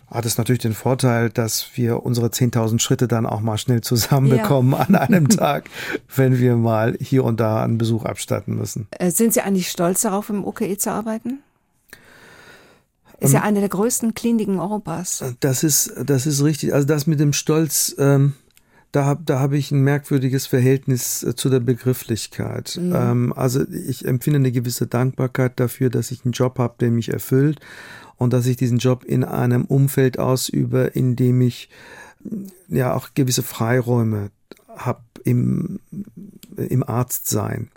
hat 0.08 0.26
es 0.26 0.38
natürlich 0.38 0.62
den 0.62 0.74
Vorteil, 0.74 1.30
dass 1.30 1.68
wir 1.76 2.04
unsere 2.04 2.28
10.000 2.28 2.80
Schritte 2.80 3.08
dann 3.08 3.26
auch 3.26 3.40
mal 3.40 3.58
schnell 3.58 3.80
zusammenbekommen 3.80 4.74
ja. 4.74 4.80
an 4.80 4.96
einem 4.96 5.30
Tag, 5.38 5.70
wenn 6.14 6.38
wir 6.38 6.58
mal 6.58 6.98
hier 7.00 7.24
und 7.24 7.40
da 7.40 7.64
einen 7.64 7.78
Besuch 7.78 8.04
abstatten 8.04 8.56
müssen. 8.56 8.90
Äh, 8.92 9.12
sind 9.12 9.34
Sie 9.34 9.40
eigentlich 9.40 9.70
stolz 9.70 10.02
darauf, 10.02 10.30
im 10.30 10.44
OKE 10.44 10.78
zu 10.78 10.92
arbeiten? 10.92 11.40
Ist 13.22 13.32
ja 13.32 13.40
ähm, 13.40 13.46
eine 13.46 13.60
der 13.62 13.70
größten 13.70 14.14
Kliniken 14.16 14.60
Europas. 14.60 15.24
Das 15.40 15.64
ist, 15.64 15.94
das 16.06 16.26
ist 16.26 16.44
richtig. 16.44 16.74
Also 16.74 16.86
das 16.86 17.08
mit 17.08 17.22
dem 17.22 17.32
Stolz, 17.32 17.96
ähm, 17.98 18.34
da 18.92 19.06
habe 19.06 19.24
da 19.26 19.40
hab 19.40 19.54
ich 19.54 19.72
ein 19.72 19.84
merkwürdiges 19.84 20.48
Verhältnis 20.48 21.24
äh, 21.24 21.36
zu 21.36 21.50
der 21.50 21.60
Begrifflichkeit. 21.60 22.78
Mhm. 22.82 22.94
Ähm, 22.96 23.34
also 23.34 23.66
ich 23.68 24.06
empfinde 24.06 24.38
eine 24.38 24.52
gewisse 24.52 24.88
Dankbarkeit 24.88 25.60
dafür, 25.60 25.90
dass 25.90 26.12
ich 26.12 26.26
einen 26.26 26.34
Job 26.34 26.60
habe, 26.60 26.76
der 26.80 26.92
mich 26.92 27.10
erfüllt 27.10 27.60
und 28.18 28.34
dass 28.34 28.46
ich 28.46 28.58
diesen 28.58 28.78
Job 28.78 29.04
in 29.04 29.24
einem 29.24 29.66
Umfeld 29.66 30.20
ausübe, 30.20 30.92
in 30.94 31.16
dem 31.16 31.42
ich 31.42 31.70
mm, 32.24 32.76
ja 32.76 32.94
auch 32.94 33.10
gewisse 33.14 33.44
Freiräume 33.44 34.32
habe 34.76 35.02
im, 35.24 35.80
im 36.56 36.84
Arztsein. 36.84 37.70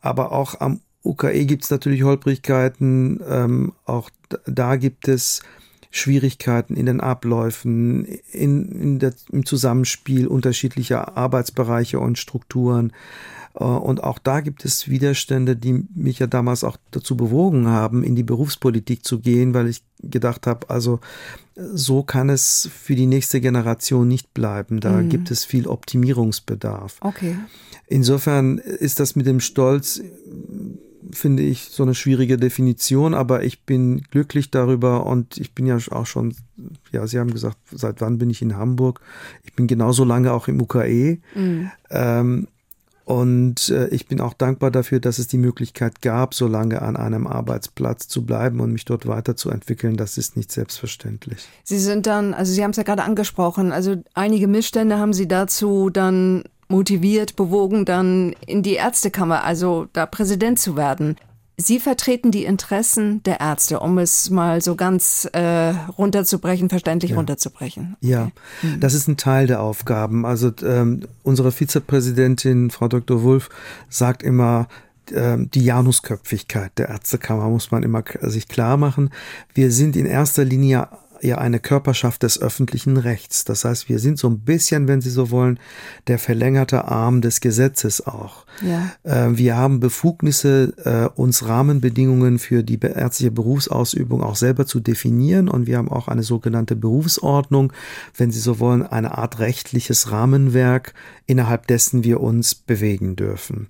Aber 0.00 0.32
auch 0.32 0.60
am 0.60 0.80
UKE 1.04 1.44
gibt 1.44 1.64
es 1.64 1.70
natürlich 1.70 2.02
Holprigkeiten, 2.02 3.20
ähm, 3.28 3.72
auch 3.84 4.10
da 4.46 4.76
gibt 4.76 5.08
es 5.08 5.42
Schwierigkeiten 5.90 6.76
in 6.76 6.86
den 6.86 7.00
Abläufen, 7.00 8.04
in, 8.04 8.68
in 8.70 8.98
der, 9.00 9.12
im 9.32 9.44
Zusammenspiel 9.44 10.26
unterschiedlicher 10.26 11.16
Arbeitsbereiche 11.16 11.98
und 11.98 12.18
Strukturen. 12.18 12.92
Äh, 13.54 13.64
und 13.64 14.04
auch 14.04 14.18
da 14.18 14.40
gibt 14.40 14.64
es 14.64 14.88
Widerstände, 14.88 15.56
die 15.56 15.84
mich 15.94 16.20
ja 16.20 16.28
damals 16.28 16.62
auch 16.62 16.76
dazu 16.92 17.16
bewogen 17.16 17.66
haben, 17.66 18.04
in 18.04 18.14
die 18.14 18.22
Berufspolitik 18.22 19.04
zu 19.04 19.18
gehen, 19.18 19.52
weil 19.52 19.68
ich 19.68 19.82
gedacht 20.00 20.46
habe, 20.46 20.70
also 20.70 21.00
so 21.56 22.02
kann 22.02 22.30
es 22.30 22.70
für 22.72 22.94
die 22.94 23.06
nächste 23.06 23.40
Generation 23.40 24.06
nicht 24.06 24.32
bleiben. 24.32 24.80
Da 24.80 24.92
mhm. 24.92 25.08
gibt 25.08 25.30
es 25.30 25.44
viel 25.44 25.66
Optimierungsbedarf. 25.66 26.98
Okay. 27.00 27.36
Insofern 27.86 28.58
ist 28.58 29.00
das 29.00 29.16
mit 29.16 29.26
dem 29.26 29.40
Stolz 29.40 30.00
finde 31.12 31.42
ich, 31.42 31.64
so 31.70 31.82
eine 31.82 31.94
schwierige 31.94 32.36
Definition, 32.36 33.14
aber 33.14 33.44
ich 33.44 33.62
bin 33.62 34.02
glücklich 34.10 34.50
darüber 34.50 35.06
und 35.06 35.36
ich 35.38 35.54
bin 35.54 35.66
ja 35.66 35.78
auch 35.90 36.06
schon, 36.06 36.34
ja, 36.92 37.06
Sie 37.06 37.18
haben 37.18 37.32
gesagt, 37.32 37.58
seit 37.70 38.00
wann 38.00 38.18
bin 38.18 38.30
ich 38.30 38.42
in 38.42 38.56
Hamburg? 38.56 39.00
Ich 39.44 39.54
bin 39.54 39.66
genauso 39.66 40.04
lange 40.04 40.32
auch 40.32 40.48
im 40.48 40.60
UKE. 40.60 41.18
Mhm. 41.34 41.70
Ähm, 41.90 42.46
und 43.10 43.70
äh, 43.70 43.88
ich 43.88 44.06
bin 44.06 44.20
auch 44.20 44.34
dankbar 44.34 44.70
dafür, 44.70 45.00
dass 45.00 45.18
es 45.18 45.26
die 45.26 45.36
Möglichkeit 45.36 46.00
gab, 46.00 46.32
so 46.32 46.46
lange 46.46 46.80
an 46.80 46.96
einem 46.96 47.26
Arbeitsplatz 47.26 48.06
zu 48.06 48.24
bleiben 48.24 48.60
und 48.60 48.72
mich 48.72 48.84
dort 48.84 49.08
weiterzuentwickeln. 49.08 49.96
Das 49.96 50.16
ist 50.16 50.36
nicht 50.36 50.52
selbstverständlich. 50.52 51.48
Sie 51.64 51.80
sind 51.80 52.06
dann, 52.06 52.34
also 52.34 52.52
Sie 52.52 52.62
haben 52.62 52.70
es 52.70 52.76
ja 52.76 52.84
gerade 52.84 53.02
angesprochen, 53.02 53.72
also 53.72 53.96
einige 54.14 54.46
Missstände 54.46 54.98
haben 54.98 55.12
Sie 55.12 55.26
dazu 55.26 55.90
dann 55.90 56.44
motiviert, 56.70 57.36
bewogen, 57.36 57.84
dann 57.84 58.34
in 58.46 58.62
die 58.62 58.74
Ärztekammer, 58.74 59.44
also 59.44 59.86
da 59.92 60.06
Präsident 60.06 60.58
zu 60.58 60.76
werden. 60.76 61.16
Sie 61.56 61.78
vertreten 61.78 62.30
die 62.30 62.44
Interessen 62.44 63.22
der 63.24 63.40
Ärzte, 63.40 63.80
um 63.80 63.98
es 63.98 64.30
mal 64.30 64.62
so 64.62 64.76
ganz 64.76 65.28
äh, 65.32 65.74
runterzubrechen, 65.98 66.70
verständlich 66.70 67.10
ja. 67.10 67.18
runterzubrechen. 67.18 67.96
Okay. 67.98 68.10
Ja, 68.10 68.30
mhm. 68.62 68.80
das 68.80 68.94
ist 68.94 69.08
ein 69.08 69.18
Teil 69.18 69.46
der 69.46 69.60
Aufgaben. 69.60 70.24
Also 70.24 70.50
ähm, 70.64 71.02
unsere 71.22 71.52
Vizepräsidentin, 71.52 72.70
Frau 72.70 72.88
Dr. 72.88 73.22
Wulff, 73.22 73.50
sagt 73.90 74.22
immer, 74.22 74.68
ähm, 75.12 75.50
die 75.50 75.64
Janusköpfigkeit 75.64 76.72
der 76.78 76.88
Ärztekammer 76.88 77.48
muss 77.48 77.70
man 77.70 77.82
immer 77.82 78.04
sich 78.22 78.48
klar 78.48 78.78
machen. 78.78 79.10
Wir 79.52 79.70
sind 79.70 79.96
in 79.96 80.06
erster 80.06 80.44
Linie 80.44 80.88
ja 81.22 81.38
eine 81.38 81.60
Körperschaft 81.60 82.22
des 82.22 82.40
öffentlichen 82.40 82.96
Rechts. 82.96 83.44
Das 83.44 83.64
heißt, 83.64 83.88
wir 83.88 83.98
sind 83.98 84.18
so 84.18 84.28
ein 84.28 84.40
bisschen, 84.40 84.88
wenn 84.88 85.00
Sie 85.00 85.10
so 85.10 85.30
wollen, 85.30 85.58
der 86.06 86.18
verlängerte 86.18 86.86
Arm 86.86 87.20
des 87.20 87.40
Gesetzes 87.40 88.06
auch. 88.06 88.46
Ja. 88.62 88.92
Äh, 89.02 89.36
wir 89.36 89.56
haben 89.56 89.80
Befugnisse, 89.80 90.74
äh, 90.84 91.20
uns 91.20 91.46
Rahmenbedingungen 91.46 92.38
für 92.38 92.62
die 92.62 92.78
ärztliche 92.80 93.30
Berufsausübung 93.30 94.22
auch 94.22 94.36
selber 94.36 94.66
zu 94.66 94.80
definieren 94.80 95.48
und 95.48 95.66
wir 95.66 95.78
haben 95.78 95.88
auch 95.88 96.08
eine 96.08 96.22
sogenannte 96.22 96.76
Berufsordnung, 96.76 97.72
wenn 98.16 98.30
Sie 98.30 98.40
so 98.40 98.58
wollen, 98.58 98.82
eine 98.82 99.18
Art 99.18 99.38
rechtliches 99.38 100.10
Rahmenwerk, 100.10 100.94
innerhalb 101.26 101.66
dessen 101.66 102.04
wir 102.04 102.20
uns 102.20 102.54
bewegen 102.54 103.16
dürfen. 103.16 103.68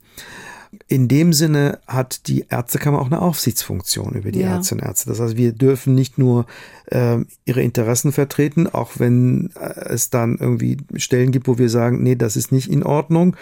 In 0.87 1.09
dem 1.09 1.33
Sinne 1.33 1.81
hat 1.87 2.29
die 2.29 2.47
Ärztekammer 2.49 3.01
auch 3.01 3.07
eine 3.07 3.21
Aufsichtsfunktion 3.21 4.15
über 4.15 4.31
die 4.31 4.41
ja. 4.41 4.55
Ärztinnen 4.57 4.83
und 4.83 4.89
Ärzte. 4.89 5.09
Das 5.09 5.19
heißt, 5.19 5.37
wir 5.37 5.53
dürfen 5.53 5.95
nicht 5.95 6.17
nur 6.17 6.47
äh, 6.87 7.19
ihre 7.45 7.63
Interessen 7.63 8.13
vertreten, 8.13 8.69
auch 8.69 8.93
wenn 8.99 9.51
äh, 9.59 9.89
es 9.89 10.11
dann 10.11 10.37
irgendwie 10.39 10.77
Stellen 10.95 11.33
gibt, 11.33 11.49
wo 11.49 11.59
wir 11.59 11.69
sagen, 11.69 12.03
nee, 12.03 12.15
das 12.15 12.37
ist 12.37 12.53
nicht 12.53 12.71
in 12.71 12.85
Ordnung. 12.85 13.37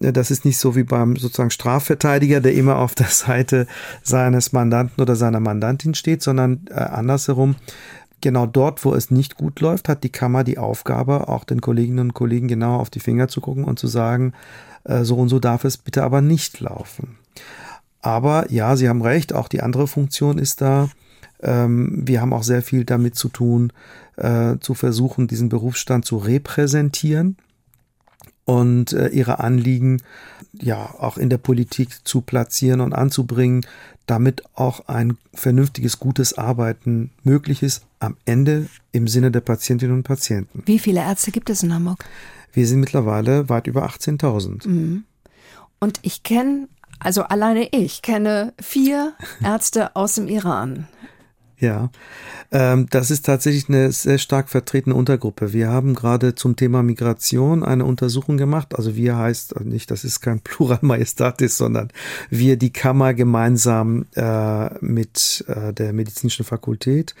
Äh, 0.00 0.12
das 0.12 0.30
ist 0.30 0.44
nicht 0.44 0.58
so 0.58 0.74
wie 0.74 0.84
beim 0.84 1.16
sozusagen 1.16 1.50
Strafverteidiger, 1.50 2.40
der 2.40 2.54
immer 2.54 2.78
auf 2.78 2.94
der 2.94 3.08
Seite 3.08 3.66
seines 4.02 4.52
Mandanten 4.52 5.02
oder 5.02 5.16
seiner 5.16 5.40
Mandantin 5.40 5.94
steht, 5.94 6.22
sondern 6.22 6.66
äh, 6.70 6.74
andersherum 6.74 7.56
genau 8.20 8.46
dort, 8.46 8.84
wo 8.84 8.94
es 8.94 9.10
nicht 9.10 9.36
gut 9.36 9.60
läuft, 9.60 9.88
hat 9.88 10.04
die 10.04 10.10
Kammer 10.10 10.44
die 10.44 10.58
Aufgabe, 10.58 11.28
auch 11.28 11.44
den 11.44 11.60
Kolleginnen 11.60 11.98
und 12.00 12.14
Kollegen 12.14 12.48
genau 12.48 12.76
auf 12.76 12.90
die 12.90 13.00
Finger 13.00 13.28
zu 13.28 13.40
gucken 13.40 13.64
und 13.64 13.78
zu 13.78 13.86
sagen, 13.86 14.32
äh, 14.84 15.04
so 15.04 15.16
und 15.16 15.28
so 15.28 15.38
darf 15.38 15.64
es 15.64 15.76
bitte 15.76 16.02
aber 16.02 16.20
nicht 16.20 16.60
laufen. 16.60 17.18
Aber 18.02 18.50
ja, 18.50 18.76
Sie 18.76 18.88
haben 18.88 19.02
recht, 19.02 19.32
auch 19.34 19.48
die 19.48 19.62
andere 19.62 19.86
Funktion 19.86 20.38
ist 20.38 20.60
da. 20.60 20.88
Ähm, 21.42 22.02
wir 22.06 22.20
haben 22.20 22.32
auch 22.32 22.42
sehr 22.42 22.62
viel 22.62 22.84
damit 22.84 23.14
zu 23.14 23.28
tun, 23.28 23.72
äh, 24.16 24.56
zu 24.60 24.74
versuchen, 24.74 25.26
diesen 25.26 25.48
Berufsstand 25.48 26.04
zu 26.04 26.16
repräsentieren 26.16 27.36
und 28.44 28.92
äh, 28.92 29.08
ihre 29.08 29.40
Anliegen 29.40 30.02
ja 30.52 30.94
auch 30.98 31.18
in 31.18 31.30
der 31.30 31.38
Politik 31.38 32.06
zu 32.06 32.20
platzieren 32.20 32.80
und 32.80 32.92
anzubringen, 32.92 33.64
damit 34.10 34.42
auch 34.54 34.88
ein 34.88 35.16
vernünftiges, 35.32 36.00
gutes 36.00 36.36
Arbeiten 36.36 37.10
möglich 37.22 37.62
ist, 37.62 37.86
am 38.00 38.16
Ende 38.24 38.66
im 38.90 39.06
Sinne 39.06 39.30
der 39.30 39.40
Patientinnen 39.40 39.94
und 39.94 40.02
Patienten. 40.02 40.64
Wie 40.66 40.80
viele 40.80 41.00
Ärzte 41.00 41.30
gibt 41.30 41.48
es 41.48 41.62
in 41.62 41.72
Hamburg? 41.72 42.04
Wir 42.52 42.66
sind 42.66 42.80
mittlerweile 42.80 43.48
weit 43.48 43.68
über 43.68 43.86
18.000. 43.86 44.66
Mhm. 44.66 45.04
Und 45.78 46.00
ich 46.02 46.24
kenne, 46.24 46.68
also 46.98 47.22
alleine 47.22 47.68
ich 47.70 48.02
kenne 48.02 48.52
vier 48.60 49.12
Ärzte 49.44 49.94
aus 49.94 50.16
dem 50.16 50.26
Iran. 50.26 50.88
Ja, 51.60 51.90
ähm, 52.52 52.86
das 52.88 53.10
ist 53.10 53.26
tatsächlich 53.26 53.68
eine 53.68 53.92
sehr 53.92 54.16
stark 54.16 54.48
vertretene 54.48 54.94
Untergruppe. 54.94 55.52
Wir 55.52 55.68
haben 55.68 55.94
gerade 55.94 56.34
zum 56.34 56.56
Thema 56.56 56.82
Migration 56.82 57.62
eine 57.62 57.84
Untersuchung 57.84 58.38
gemacht. 58.38 58.74
Also 58.74 58.96
wir 58.96 59.18
heißt 59.18 59.60
nicht, 59.60 59.90
das 59.90 60.04
ist 60.04 60.20
kein 60.20 60.40
Plural 60.40 60.78
Majestatis, 60.80 61.58
sondern 61.58 61.88
wir 62.30 62.56
die 62.56 62.72
Kammer 62.72 63.12
gemeinsam 63.12 64.06
äh, 64.14 64.74
mit 64.82 65.44
äh, 65.48 65.74
der 65.74 65.92
medizinischen 65.92 66.46
Fakultät 66.46 67.14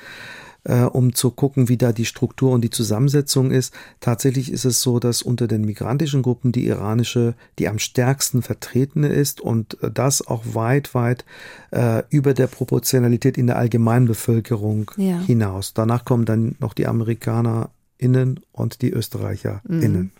äh, 0.64 0.82
um 0.82 1.14
zu 1.14 1.30
gucken, 1.30 1.68
wie 1.68 1.76
da 1.76 1.92
die 1.92 2.04
Struktur 2.04 2.52
und 2.52 2.62
die 2.62 2.70
Zusammensetzung 2.70 3.50
ist. 3.50 3.74
Tatsächlich 4.00 4.52
ist 4.52 4.64
es 4.64 4.82
so, 4.82 4.98
dass 4.98 5.22
unter 5.22 5.48
den 5.48 5.62
migrantischen 5.62 6.22
Gruppen 6.22 6.52
die 6.52 6.66
iranische 6.66 7.34
die 7.58 7.68
am 7.68 7.78
stärksten 7.78 8.42
vertretene 8.42 9.08
ist 9.08 9.40
und 9.40 9.82
äh, 9.82 9.90
das 9.90 10.26
auch 10.26 10.44
weit, 10.54 10.94
weit 10.94 11.24
äh, 11.70 12.02
über 12.10 12.34
der 12.34 12.46
Proportionalität 12.46 13.38
in 13.38 13.46
der 13.46 13.56
allgemeinen 13.56 14.06
Bevölkerung 14.06 14.90
ja. 14.96 15.20
hinaus. 15.20 15.74
Danach 15.74 16.04
kommen 16.04 16.24
dann 16.24 16.56
noch 16.58 16.74
die 16.74 16.86
AmerikanerInnen 16.86 18.40
und 18.52 18.82
die 18.82 18.90
ÖsterreicherInnen. 18.90 19.92
Mhm. 19.92 20.10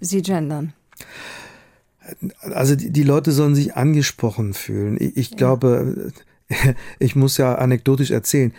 Sie 0.00 0.22
gendern. 0.22 0.72
Also 2.42 2.74
die, 2.74 2.90
die, 2.90 3.02
Leute 3.02 3.30
sollen 3.30 3.54
sich 3.54 3.76
angesprochen 3.76 4.54
fühlen. 4.54 4.96
Ich, 4.98 5.16
ich 5.16 5.30
ja. 5.30 5.36
glaube, 5.36 6.12
ich 6.98 7.14
muss 7.14 7.36
ja 7.36 7.54
anekdotisch 7.54 8.10
erzählen 8.10 8.52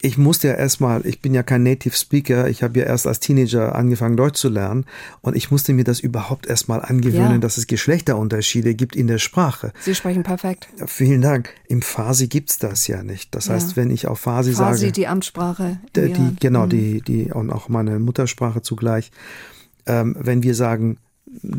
ich 0.00 0.16
musste 0.16 0.48
ja 0.48 0.54
erstmal, 0.54 1.04
ich 1.06 1.20
bin 1.20 1.34
ja 1.34 1.42
kein 1.42 1.64
Native 1.64 1.94
Speaker, 1.94 2.48
ich 2.48 2.62
habe 2.62 2.78
ja 2.78 2.86
erst 2.86 3.06
als 3.06 3.18
Teenager 3.18 3.74
angefangen 3.74 4.16
Deutsch 4.16 4.38
zu 4.38 4.48
lernen 4.48 4.84
und 5.22 5.36
ich 5.36 5.50
musste 5.50 5.72
mir 5.72 5.82
das 5.82 5.98
überhaupt 5.98 6.46
erstmal 6.46 6.80
angewöhnen, 6.82 7.32
ja. 7.32 7.38
dass 7.38 7.58
es 7.58 7.66
Geschlechterunterschiede 7.66 8.74
gibt 8.76 8.94
in 8.94 9.08
der 9.08 9.18
Sprache. 9.18 9.72
Sie 9.80 9.96
sprechen 9.96 10.22
perfekt. 10.22 10.68
Ja, 10.78 10.86
vielen 10.86 11.20
Dank. 11.20 11.52
Im 11.66 11.82
Farsi 11.82 12.28
gibt's 12.28 12.58
das 12.58 12.86
ja 12.86 13.02
nicht. 13.02 13.34
Das 13.34 13.46
ja. 13.46 13.54
heißt, 13.54 13.76
wenn 13.76 13.90
ich 13.90 14.06
auf 14.06 14.20
Farsi, 14.20 14.52
Farsi 14.52 14.56
sage. 14.56 14.70
Farsi, 14.70 14.92
die 14.92 15.08
Amtssprache. 15.08 15.80
Die, 15.96 16.12
die, 16.12 16.36
genau, 16.38 16.66
mhm. 16.66 16.70
die, 16.70 17.00
die, 17.00 17.32
und 17.32 17.50
auch 17.50 17.68
meine 17.68 17.98
Muttersprache 17.98 18.62
zugleich. 18.62 19.10
Ähm, 19.86 20.16
wenn 20.20 20.44
wir 20.44 20.54
sagen 20.54 20.98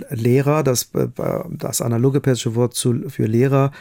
Lehrer, 0.09 0.63
das, 0.63 0.91
äh, 0.93 1.07
das 1.49 1.81
analoge 1.81 2.21
persische 2.21 2.55
Wort 2.55 2.73
zu, 2.73 3.09
für 3.09 3.25
Lehrer, 3.25 3.65
er 3.65 3.71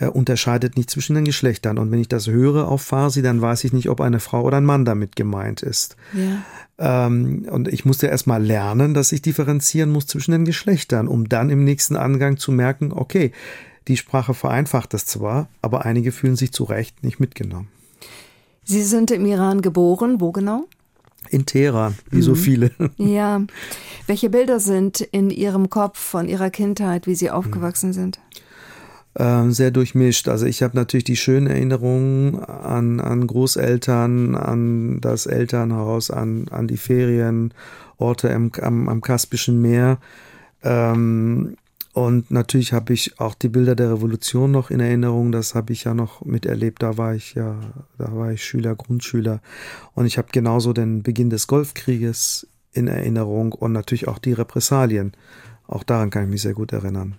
unterscheidet 0.00 0.76
nicht 0.76 0.90
zwischen 0.90 1.14
den 1.14 1.24
Geschlechtern. 1.24 1.78
Und 1.78 1.90
wenn 1.90 2.00
ich 2.00 2.08
das 2.08 2.26
höre 2.26 2.68
auf 2.68 2.82
Farsi, 2.82 3.22
dann 3.22 3.40
weiß 3.40 3.64
ich 3.64 3.72
nicht, 3.72 3.88
ob 3.88 4.00
eine 4.00 4.20
Frau 4.20 4.42
oder 4.42 4.56
ein 4.56 4.64
Mann 4.64 4.84
damit 4.84 5.16
gemeint 5.16 5.62
ist. 5.62 5.96
Ja. 6.12 7.06
Ähm, 7.06 7.46
und 7.50 7.68
ich 7.68 7.84
musste 7.84 8.08
erst 8.08 8.26
mal 8.26 8.42
lernen, 8.42 8.94
dass 8.94 9.12
ich 9.12 9.22
differenzieren 9.22 9.92
muss 9.92 10.06
zwischen 10.06 10.32
den 10.32 10.44
Geschlechtern, 10.44 11.06
um 11.06 11.28
dann 11.28 11.50
im 11.50 11.62
nächsten 11.62 11.96
Angang 11.96 12.36
zu 12.36 12.50
merken, 12.50 12.92
okay, 12.92 13.32
die 13.86 13.96
Sprache 13.96 14.34
vereinfacht 14.34 14.94
das 14.94 15.06
zwar, 15.06 15.48
aber 15.62 15.84
einige 15.84 16.10
fühlen 16.10 16.36
sich 16.36 16.52
zu 16.52 16.64
Recht 16.64 17.04
nicht 17.04 17.20
mitgenommen. 17.20 17.68
Sie 18.64 18.82
sind 18.82 19.10
im 19.10 19.26
Iran 19.26 19.60
geboren, 19.60 20.20
wo 20.20 20.32
genau? 20.32 20.64
In 21.28 21.46
Teheran, 21.46 21.96
wie 22.10 22.16
mhm. 22.16 22.22
so 22.22 22.34
viele. 22.34 22.70
Ja. 22.96 23.42
Welche 24.06 24.30
Bilder 24.30 24.60
sind 24.60 25.00
in 25.00 25.30
Ihrem 25.30 25.70
Kopf 25.70 25.98
von 25.98 26.28
Ihrer 26.28 26.50
Kindheit, 26.50 27.06
wie 27.06 27.14
Sie 27.14 27.30
aufgewachsen 27.30 27.90
mhm. 27.90 27.94
sind? 27.94 28.20
Ähm, 29.16 29.52
sehr 29.52 29.70
durchmischt. 29.70 30.28
Also 30.28 30.46
ich 30.46 30.62
habe 30.62 30.76
natürlich 30.76 31.04
die 31.04 31.16
schönen 31.16 31.46
Erinnerungen 31.46 32.40
an, 32.44 32.98
an 32.98 33.26
Großeltern, 33.26 34.34
an 34.34 35.00
das 35.00 35.26
Elternhaus, 35.26 36.10
an, 36.10 36.48
an 36.50 36.66
die 36.66 36.76
Ferienorte 36.76 38.34
am, 38.34 38.50
am, 38.60 38.88
am 38.88 39.00
Kaspischen 39.00 39.62
Meer. 39.62 39.98
Ähm, 40.64 41.56
und 41.92 42.32
natürlich 42.32 42.72
habe 42.72 42.92
ich 42.92 43.20
auch 43.20 43.34
die 43.34 43.48
Bilder 43.48 43.76
der 43.76 43.92
Revolution 43.92 44.50
noch 44.50 44.70
in 44.72 44.80
Erinnerung. 44.80 45.30
Das 45.30 45.54
habe 45.54 45.72
ich 45.72 45.84
ja 45.84 45.94
noch 45.94 46.24
miterlebt. 46.24 46.82
Da 46.82 46.98
war 46.98 47.14
ich 47.14 47.34
ja, 47.34 47.56
da 47.98 48.16
war 48.16 48.32
ich 48.32 48.44
Schüler, 48.44 48.74
Grundschüler. 48.74 49.40
Und 49.94 50.06
ich 50.06 50.18
habe 50.18 50.28
genauso 50.32 50.72
den 50.72 51.04
Beginn 51.04 51.30
des 51.30 51.46
Golfkrieges 51.46 52.48
in 52.72 52.88
Erinnerung 52.88 53.52
und 53.52 53.70
natürlich 53.70 54.08
auch 54.08 54.18
die 54.18 54.32
Repressalien. 54.32 55.12
Auch 55.68 55.84
daran 55.84 56.10
kann 56.10 56.24
ich 56.24 56.30
mich 56.30 56.42
sehr 56.42 56.54
gut 56.54 56.72
erinnern. 56.72 57.14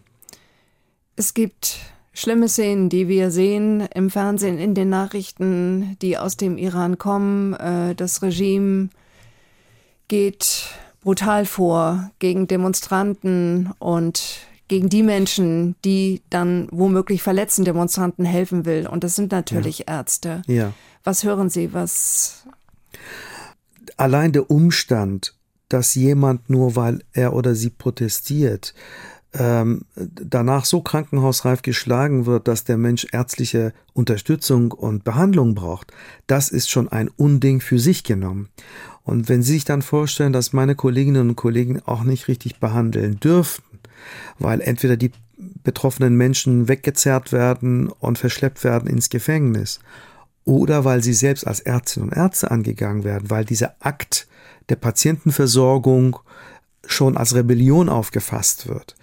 Es 1.15 1.33
gibt 1.33 1.79
schlimme 2.13 2.49
Szenen, 2.49 2.89
die 2.89 3.07
wir 3.07 3.31
sehen 3.31 3.87
im 3.93 4.09
Fernsehen, 4.09 4.57
in 4.57 4.73
den 4.73 4.89
Nachrichten, 4.89 5.97
die 6.01 6.17
aus 6.17 6.37
dem 6.37 6.57
Iran 6.57 6.97
kommen. 6.97 7.53
Äh, 7.53 7.95
das 7.95 8.21
Regime 8.21 8.89
geht 10.07 10.69
brutal 11.01 11.45
vor 11.45 12.11
gegen 12.19 12.47
Demonstranten 12.47 13.71
und 13.79 14.39
gegen 14.67 14.89
die 14.89 15.03
Menschen, 15.03 15.75
die 15.85 16.21
dann 16.29 16.67
womöglich 16.71 17.21
verletzten 17.21 17.65
Demonstranten 17.65 18.25
helfen 18.25 18.65
will. 18.65 18.87
Und 18.87 19.03
das 19.03 19.15
sind 19.15 19.31
natürlich 19.31 19.79
ja. 19.79 19.85
Ärzte. 19.99 20.41
Ja. 20.47 20.73
Was 21.03 21.23
hören 21.23 21.49
Sie? 21.49 21.73
Was? 21.73 22.45
Allein 23.97 24.31
der 24.31 24.49
Umstand, 24.49 25.35
dass 25.69 25.93
jemand 25.95 26.49
nur 26.49 26.75
weil 26.75 27.03
er 27.13 27.33
oder 27.33 27.53
sie 27.53 27.69
protestiert, 27.69 28.73
ähm, 29.37 29.81
danach 29.95 30.65
so 30.65 30.81
krankenhausreif 30.81 31.61
geschlagen 31.61 32.25
wird, 32.25 32.47
dass 32.47 32.63
der 32.63 32.77
Mensch 32.77 33.07
ärztliche 33.11 33.73
Unterstützung 33.93 34.71
und 34.71 35.03
Behandlung 35.03 35.55
braucht, 35.55 35.91
das 36.27 36.49
ist 36.49 36.69
schon 36.69 36.89
ein 36.89 37.09
Unding 37.09 37.61
für 37.61 37.79
sich 37.79 38.03
genommen. 38.03 38.49
Und 39.03 39.29
wenn 39.29 39.43
Sie 39.43 39.53
sich 39.53 39.65
dann 39.65 39.81
vorstellen, 39.81 40.33
dass 40.33 40.53
meine 40.53 40.75
Kolleginnen 40.75 41.29
und 41.29 41.35
Kollegen 41.35 41.81
auch 41.85 42.03
nicht 42.03 42.27
richtig 42.27 42.59
behandeln 42.59 43.19
dürften, 43.19 43.79
weil 44.39 44.61
entweder 44.61 44.97
die 44.97 45.11
betroffenen 45.63 46.15
Menschen 46.15 46.67
weggezerrt 46.67 47.31
werden 47.31 47.89
und 47.89 48.17
verschleppt 48.17 48.63
werden 48.63 48.89
ins 48.89 49.09
Gefängnis, 49.09 49.79
oder 50.45 50.85
weil 50.85 51.03
sie 51.03 51.13
selbst 51.13 51.45
als 51.45 51.59
Ärztinnen 51.59 52.09
und 52.09 52.15
Ärzte 52.15 52.51
angegangen 52.51 53.03
werden, 53.03 53.29
weil 53.29 53.45
dieser 53.45 53.75
Akt 53.79 54.27
der 54.69 54.75
Patientenversorgung 54.75 56.19
schon 56.87 57.17
als 57.17 57.35
Rebellion 57.35 57.89
aufgefasst 57.89 58.67
wird. 58.67 58.95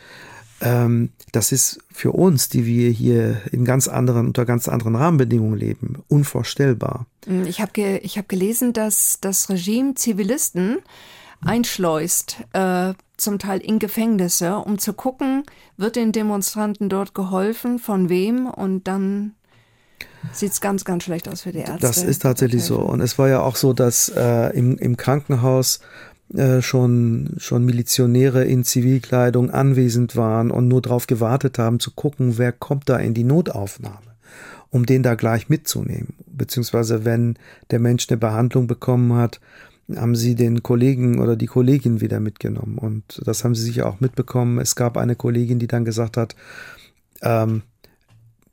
Ähm, 0.60 1.10
das 1.32 1.50
ist 1.50 1.80
für 1.90 2.12
uns, 2.12 2.48
die 2.48 2.66
wir 2.66 2.90
hier 2.90 3.40
in 3.50 3.64
ganz 3.64 3.88
anderen, 3.88 4.28
unter 4.28 4.44
ganz 4.44 4.68
anderen 4.68 4.94
Rahmenbedingungen 4.94 5.58
leben, 5.58 6.02
unvorstellbar. 6.08 7.06
Mm, 7.26 7.44
ich 7.44 7.60
habe 7.60 7.72
ge 7.72 8.00
hab 8.00 8.28
gelesen, 8.28 8.72
dass 8.72 9.18
das 9.20 9.48
Regime 9.50 9.94
Zivilisten 9.94 10.78
einschleust, 11.44 12.36
äh, 12.52 12.94
zum 13.16 13.38
Teil 13.38 13.60
in 13.60 13.78
Gefängnisse, 13.78 14.56
um 14.56 14.78
zu 14.78 14.92
gucken, 14.92 15.44
wird 15.76 15.96
den 15.96 16.12
Demonstranten 16.12 16.88
dort 16.88 17.14
geholfen, 17.14 17.78
von 17.78 18.08
wem 18.08 18.46
und 18.46 18.86
dann 18.86 19.34
sieht 20.32 20.52
es 20.52 20.60
ganz, 20.60 20.84
ganz 20.84 21.04
schlecht 21.04 21.28
aus 21.28 21.42
für 21.42 21.52
die 21.52 21.60
Ärzte. 21.60 21.78
Das 21.80 22.02
ist 22.02 22.22
tatsächlich 22.22 22.62
so. 22.62 22.78
Und 22.78 23.00
es 23.00 23.18
war 23.18 23.28
ja 23.28 23.40
auch 23.40 23.56
so, 23.56 23.72
dass 23.72 24.08
äh, 24.08 24.56
im, 24.56 24.78
im 24.78 24.96
Krankenhaus 24.96 25.80
äh, 26.34 26.62
schon, 26.62 27.34
schon 27.36 27.64
Milizionäre 27.64 28.44
in 28.44 28.64
Zivilkleidung 28.64 29.50
anwesend 29.50 30.16
waren 30.16 30.50
und 30.50 30.68
nur 30.68 30.80
darauf 30.80 31.06
gewartet 31.06 31.58
haben, 31.58 31.78
zu 31.78 31.90
gucken, 31.90 32.38
wer 32.38 32.52
kommt 32.52 32.88
da 32.88 32.96
in 32.96 33.14
die 33.14 33.24
Notaufnahme, 33.24 34.16
um 34.70 34.86
den 34.86 35.02
da 35.02 35.14
gleich 35.14 35.48
mitzunehmen. 35.48 36.14
Beziehungsweise 36.26 37.04
wenn 37.04 37.36
der 37.70 37.80
Mensch 37.80 38.06
eine 38.08 38.16
Behandlung 38.16 38.66
bekommen 38.66 39.14
hat, 39.14 39.40
haben 39.94 40.14
sie 40.14 40.34
den 40.34 40.62
Kollegen 40.62 41.20
oder 41.20 41.36
die 41.36 41.46
Kollegin 41.46 42.00
wieder 42.00 42.20
mitgenommen. 42.20 42.78
Und 42.78 43.20
das 43.26 43.44
haben 43.44 43.54
sie 43.54 43.64
sicher 43.64 43.86
auch 43.86 44.00
mitbekommen. 44.00 44.58
Es 44.58 44.74
gab 44.74 44.96
eine 44.96 45.16
Kollegin, 45.16 45.58
die 45.58 45.66
dann 45.66 45.84
gesagt 45.84 46.16
hat, 46.16 46.34
ähm, 47.20 47.62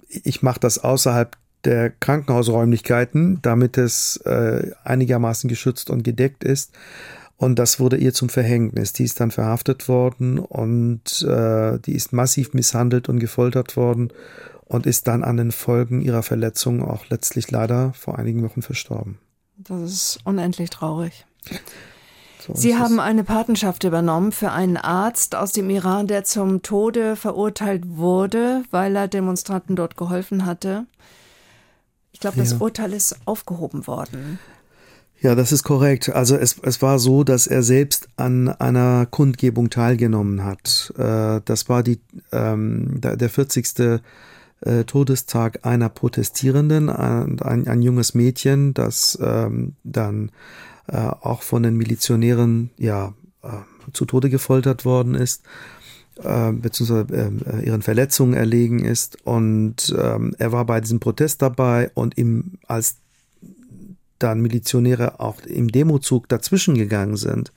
ich 0.09 0.41
mache 0.41 0.59
das 0.59 0.79
außerhalb 0.79 1.38
der 1.65 1.91
Krankenhausräumlichkeiten, 1.91 3.41
damit 3.41 3.77
es 3.77 4.17
äh, 4.25 4.71
einigermaßen 4.83 5.48
geschützt 5.48 5.89
und 5.89 6.03
gedeckt 6.03 6.43
ist. 6.43 6.74
Und 7.39 7.58
das 7.58 7.79
wurde 7.79 7.96
ihr 7.96 8.13
zum 8.13 8.27
Verhängnis. 8.27 8.91
Die 8.91 9.05
ist 9.05 9.22
dann 9.22 9.31
verhaftet 9.31 9.88
worden 9.88 10.39
und 10.39 11.22
äh, 11.22 11.79
die 11.79 11.93
ist 11.93 12.12
massiv 12.12 12.53
misshandelt 12.53 13.08
und 13.08 13.19
gefoltert 13.19 13.77
worden 13.77 14.12
und 14.65 14.86
ist 14.86 15.08
dann 15.08 15.24
an 15.24 15.38
den 15.38 15.53
Folgen 15.53 16.01
ihrer 16.01 16.22
Verletzungen 16.22 16.81
auch 16.81 17.05
letztlich 17.08 17.50
leider 17.50 17.93
vor 17.93 18.19
einigen 18.19 18.43
Wochen 18.43 18.62
verstorben. 18.62 19.19
Das 19.55 19.89
ist 19.89 20.19
unendlich 20.25 20.69
traurig. 20.69 21.25
So 22.46 22.55
Sie 22.55 22.75
haben 22.75 23.00
eine 23.00 23.24
Patenschaft 23.24 23.86
übernommen 23.86 24.34
für 24.34 24.51
einen 24.51 24.75
Arzt 24.75 25.34
aus 25.34 25.53
dem 25.53 25.69
Iran, 25.69 26.08
der 26.08 26.25
zum 26.25 26.62
Tode 26.62 27.15
verurteilt 27.15 27.84
wurde, 27.86 28.63
weil 28.69 28.98
er 28.98 29.08
Demonstranten 29.08 29.77
dort 29.77 29.96
geholfen 29.96 30.46
hatte. 30.46 30.88
Ich 32.12 32.19
glaube, 32.19 32.36
das 32.36 32.51
ja. 32.51 32.58
Urteil 32.60 32.91
ist 32.91 33.15
aufgehoben 33.24 33.88
worden. 33.88 34.39
Ja, 35.22 35.36
das 35.36 35.52
ist 35.52 35.64
korrekt. 35.64 36.10
Also 36.10 36.38
es, 36.38 36.58
es 36.64 36.82
war 36.82 36.98
so, 36.98 37.24
dass 37.24 37.46
er 37.46 37.62
selbst 37.62 38.08
an 38.16 38.48
einer 38.48 39.06
Kundgebung 39.06 39.70
teilgenommen 39.70 40.46
hat. 40.46 40.94
Äh, 40.98 41.42
das 41.44 41.68
war 41.68 41.84
die, 41.84 42.00
ähm, 42.32 43.02
der 43.02 43.30
40. 43.30 44.02
Äh, 44.62 44.84
Todestag 44.86 45.66
einer 45.66 45.90
Protestierenden, 45.90 46.90
ein, 46.90 47.42
ein, 47.42 47.68
ein 47.68 47.82
junges 47.82 48.14
Mädchen, 48.14 48.74
das 48.74 49.18
ähm, 49.22 49.76
dann 49.84 50.32
äh, 50.88 50.98
auch 50.98 51.44
von 51.44 51.64
den 51.64 51.76
Milizionären 51.76 52.70
ja 52.78 53.14
äh, 53.42 53.48
zu 53.94 54.06
Tode 54.06 54.30
gefoltert 54.30 54.84
worden 54.84 55.16
ist 55.16 55.44
äh, 56.22 56.52
beziehungsweise 56.52 57.32
äh, 57.46 57.66
ihren 57.66 57.82
Verletzungen 57.82 58.34
erlegen 58.34 58.84
ist 58.84 59.18
und 59.26 59.96
ähm, 59.98 60.36
er 60.38 60.52
war 60.52 60.66
bei 60.66 60.82
diesem 60.82 61.00
Protest 61.00 61.42
dabei 61.42 61.92
und 61.94 62.18
ihm 62.18 62.58
als 62.68 62.98
dann 64.20 64.42
Milizionäre 64.42 65.20
auch 65.20 65.42
im 65.42 65.70
Demozug 65.70 66.28
dazwischen 66.30 66.76
gegangen 66.76 67.18
sind, 67.18 67.52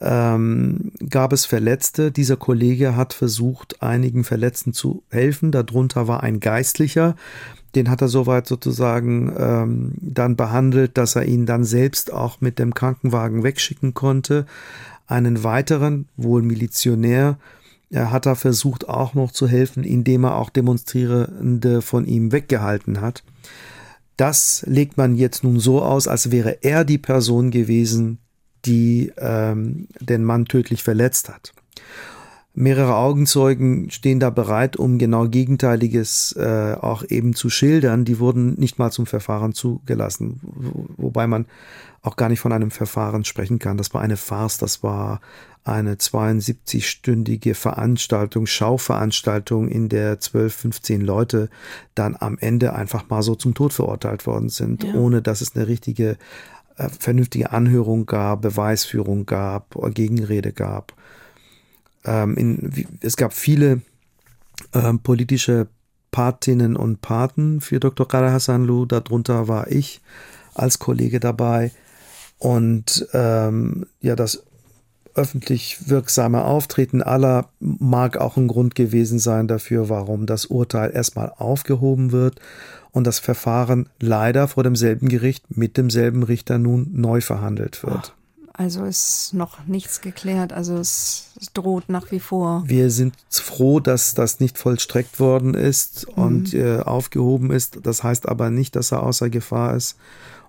ähm, 0.00 0.92
gab 1.08 1.32
es 1.32 1.44
Verletzte. 1.44 2.10
Dieser 2.10 2.36
Kollege 2.36 2.96
hat 2.96 3.12
versucht, 3.12 3.82
einigen 3.82 4.24
Verletzten 4.24 4.72
zu 4.72 5.02
helfen. 5.10 5.52
Darunter 5.52 6.08
war 6.08 6.22
ein 6.22 6.40
Geistlicher. 6.40 7.16
Den 7.74 7.90
hat 7.90 8.00
er 8.00 8.08
soweit 8.08 8.46
sozusagen 8.46 9.32
ähm, 9.38 9.92
dann 10.00 10.36
behandelt, 10.36 10.96
dass 10.96 11.16
er 11.16 11.26
ihn 11.26 11.46
dann 11.46 11.64
selbst 11.64 12.12
auch 12.12 12.40
mit 12.40 12.58
dem 12.58 12.74
Krankenwagen 12.74 13.44
wegschicken 13.44 13.94
konnte. 13.94 14.46
Einen 15.06 15.44
weiteren, 15.44 16.08
wohl 16.16 16.42
Milizionär, 16.42 17.36
er 17.90 18.12
hat 18.12 18.26
er 18.26 18.36
versucht 18.36 18.88
auch 18.88 19.14
noch 19.14 19.32
zu 19.32 19.48
helfen, 19.48 19.82
indem 19.82 20.24
er 20.24 20.36
auch 20.36 20.50
Demonstrierende 20.50 21.82
von 21.82 22.06
ihm 22.06 22.30
weggehalten 22.30 23.00
hat. 23.00 23.24
Das 24.20 24.62
legt 24.66 24.98
man 24.98 25.14
jetzt 25.14 25.44
nun 25.44 25.58
so 25.58 25.80
aus, 25.80 26.06
als 26.06 26.30
wäre 26.30 26.62
er 26.62 26.84
die 26.84 26.98
Person 26.98 27.50
gewesen, 27.50 28.18
die 28.66 29.10
ähm, 29.16 29.88
den 29.98 30.24
Mann 30.24 30.44
tödlich 30.44 30.82
verletzt 30.82 31.30
hat. 31.30 31.54
Mehrere 32.52 32.96
Augenzeugen 32.96 33.90
stehen 33.90 34.20
da 34.20 34.28
bereit, 34.28 34.76
um 34.76 34.98
genau 34.98 35.26
Gegenteiliges 35.26 36.36
äh, 36.36 36.74
auch 36.78 37.02
eben 37.08 37.34
zu 37.34 37.48
schildern. 37.48 38.04
Die 38.04 38.18
wurden 38.18 38.60
nicht 38.60 38.78
mal 38.78 38.90
zum 38.90 39.06
Verfahren 39.06 39.54
zugelassen, 39.54 40.40
wobei 40.98 41.26
man 41.26 41.46
auch 42.02 42.16
gar 42.16 42.28
nicht 42.28 42.40
von 42.40 42.52
einem 42.52 42.70
Verfahren 42.70 43.24
sprechen 43.24 43.58
kann. 43.58 43.78
Das 43.78 43.94
war 43.94 44.02
eine 44.02 44.18
Farce, 44.18 44.58
das 44.58 44.82
war 44.82 45.22
eine 45.64 45.94
72-stündige 45.94 47.54
Veranstaltung, 47.54 48.46
Schauveranstaltung, 48.46 49.68
in 49.68 49.88
der 49.88 50.18
12, 50.18 50.54
15 50.54 51.00
Leute 51.00 51.50
dann 51.94 52.16
am 52.18 52.38
Ende 52.38 52.72
einfach 52.74 53.08
mal 53.08 53.22
so 53.22 53.34
zum 53.34 53.54
Tod 53.54 53.72
verurteilt 53.72 54.26
worden 54.26 54.48
sind, 54.48 54.84
ja. 54.84 54.94
ohne 54.94 55.22
dass 55.22 55.40
es 55.40 55.54
eine 55.54 55.68
richtige, 55.68 56.16
äh, 56.76 56.88
vernünftige 56.88 57.52
Anhörung 57.52 58.06
gab, 58.06 58.42
Beweisführung 58.42 59.26
gab, 59.26 59.76
Gegenrede 59.94 60.52
gab. 60.52 60.94
Ähm, 62.04 62.36
in, 62.36 62.86
es 63.00 63.16
gab 63.16 63.34
viele 63.34 63.82
ähm, 64.72 65.00
politische 65.00 65.68
Patinnen 66.10 66.76
und 66.76 67.02
Paten 67.02 67.60
für 67.60 67.80
Dr. 67.80 68.08
Qadar 68.08 68.32
Hassanlu, 68.32 68.86
darunter 68.86 69.46
war 69.46 69.70
ich 69.70 70.00
als 70.54 70.78
Kollege 70.78 71.20
dabei. 71.20 71.70
Und 72.38 73.06
ähm, 73.12 73.86
ja, 74.00 74.16
das 74.16 74.42
öffentlich 75.14 75.88
wirksame 75.88 76.44
Auftreten 76.44 77.02
aller 77.02 77.48
mag 77.60 78.16
auch 78.16 78.36
ein 78.36 78.48
Grund 78.48 78.74
gewesen 78.74 79.18
sein 79.18 79.48
dafür, 79.48 79.88
warum 79.88 80.26
das 80.26 80.46
Urteil 80.46 80.90
erstmal 80.92 81.32
aufgehoben 81.36 82.12
wird 82.12 82.40
und 82.92 83.06
das 83.06 83.18
Verfahren 83.18 83.88
leider 83.98 84.48
vor 84.48 84.62
demselben 84.62 85.08
Gericht 85.08 85.56
mit 85.56 85.76
demselben 85.76 86.22
Richter 86.22 86.58
nun 86.58 86.88
neu 86.92 87.20
verhandelt 87.20 87.82
wird. 87.82 88.14
Also 88.52 88.84
ist 88.84 89.32
noch 89.32 89.66
nichts 89.66 90.02
geklärt, 90.02 90.52
also 90.52 90.76
es, 90.76 91.30
droht 91.54 91.88
nach 91.88 92.10
wie 92.10 92.20
vor. 92.20 92.62
Wir 92.66 92.90
sind 92.90 93.14
froh, 93.30 93.80
dass 93.80 94.12
das 94.12 94.38
nicht 94.38 94.58
vollstreckt 94.58 95.18
worden 95.18 95.54
ist 95.54 96.06
mhm. 96.08 96.22
und 96.22 96.54
äh, 96.54 96.80
aufgehoben 96.80 97.52
ist. 97.52 97.78
Das 97.84 98.02
heißt 98.02 98.28
aber 98.28 98.50
nicht, 98.50 98.76
dass 98.76 98.92
er 98.92 99.02
außer 99.02 99.30
Gefahr 99.30 99.76
ist 99.76 99.96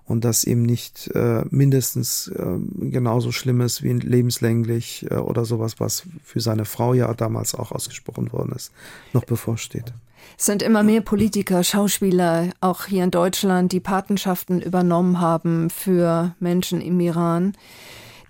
und 0.04 0.24
das 0.24 0.44
eben 0.44 0.62
nicht 0.62 1.10
äh, 1.14 1.44
mindestens 1.50 2.28
äh, 2.28 2.58
genauso 2.90 3.32
schlimm 3.32 3.60
ist 3.60 3.82
wie 3.82 3.92
lebenslänglich 3.92 5.06
äh, 5.10 5.14
oder 5.16 5.44
sowas, 5.44 5.78
was 5.78 6.04
für 6.24 6.40
seine 6.40 6.64
Frau 6.64 6.94
ja 6.94 7.12
damals 7.14 7.54
auch 7.54 7.72
ausgesprochen 7.72 8.32
worden 8.32 8.52
ist, 8.54 8.72
noch 9.12 9.24
bevorsteht. 9.24 9.92
Es 10.38 10.46
sind 10.46 10.62
immer 10.62 10.82
mehr 10.82 11.00
Politiker, 11.00 11.62
Schauspieler, 11.62 12.50
auch 12.60 12.86
hier 12.86 13.04
in 13.04 13.10
Deutschland, 13.10 13.72
die 13.72 13.80
Patenschaften 13.80 14.60
übernommen 14.60 15.20
haben 15.20 15.70
für 15.70 16.34
Menschen 16.40 16.80
im 16.80 17.00
Iran 17.00 17.54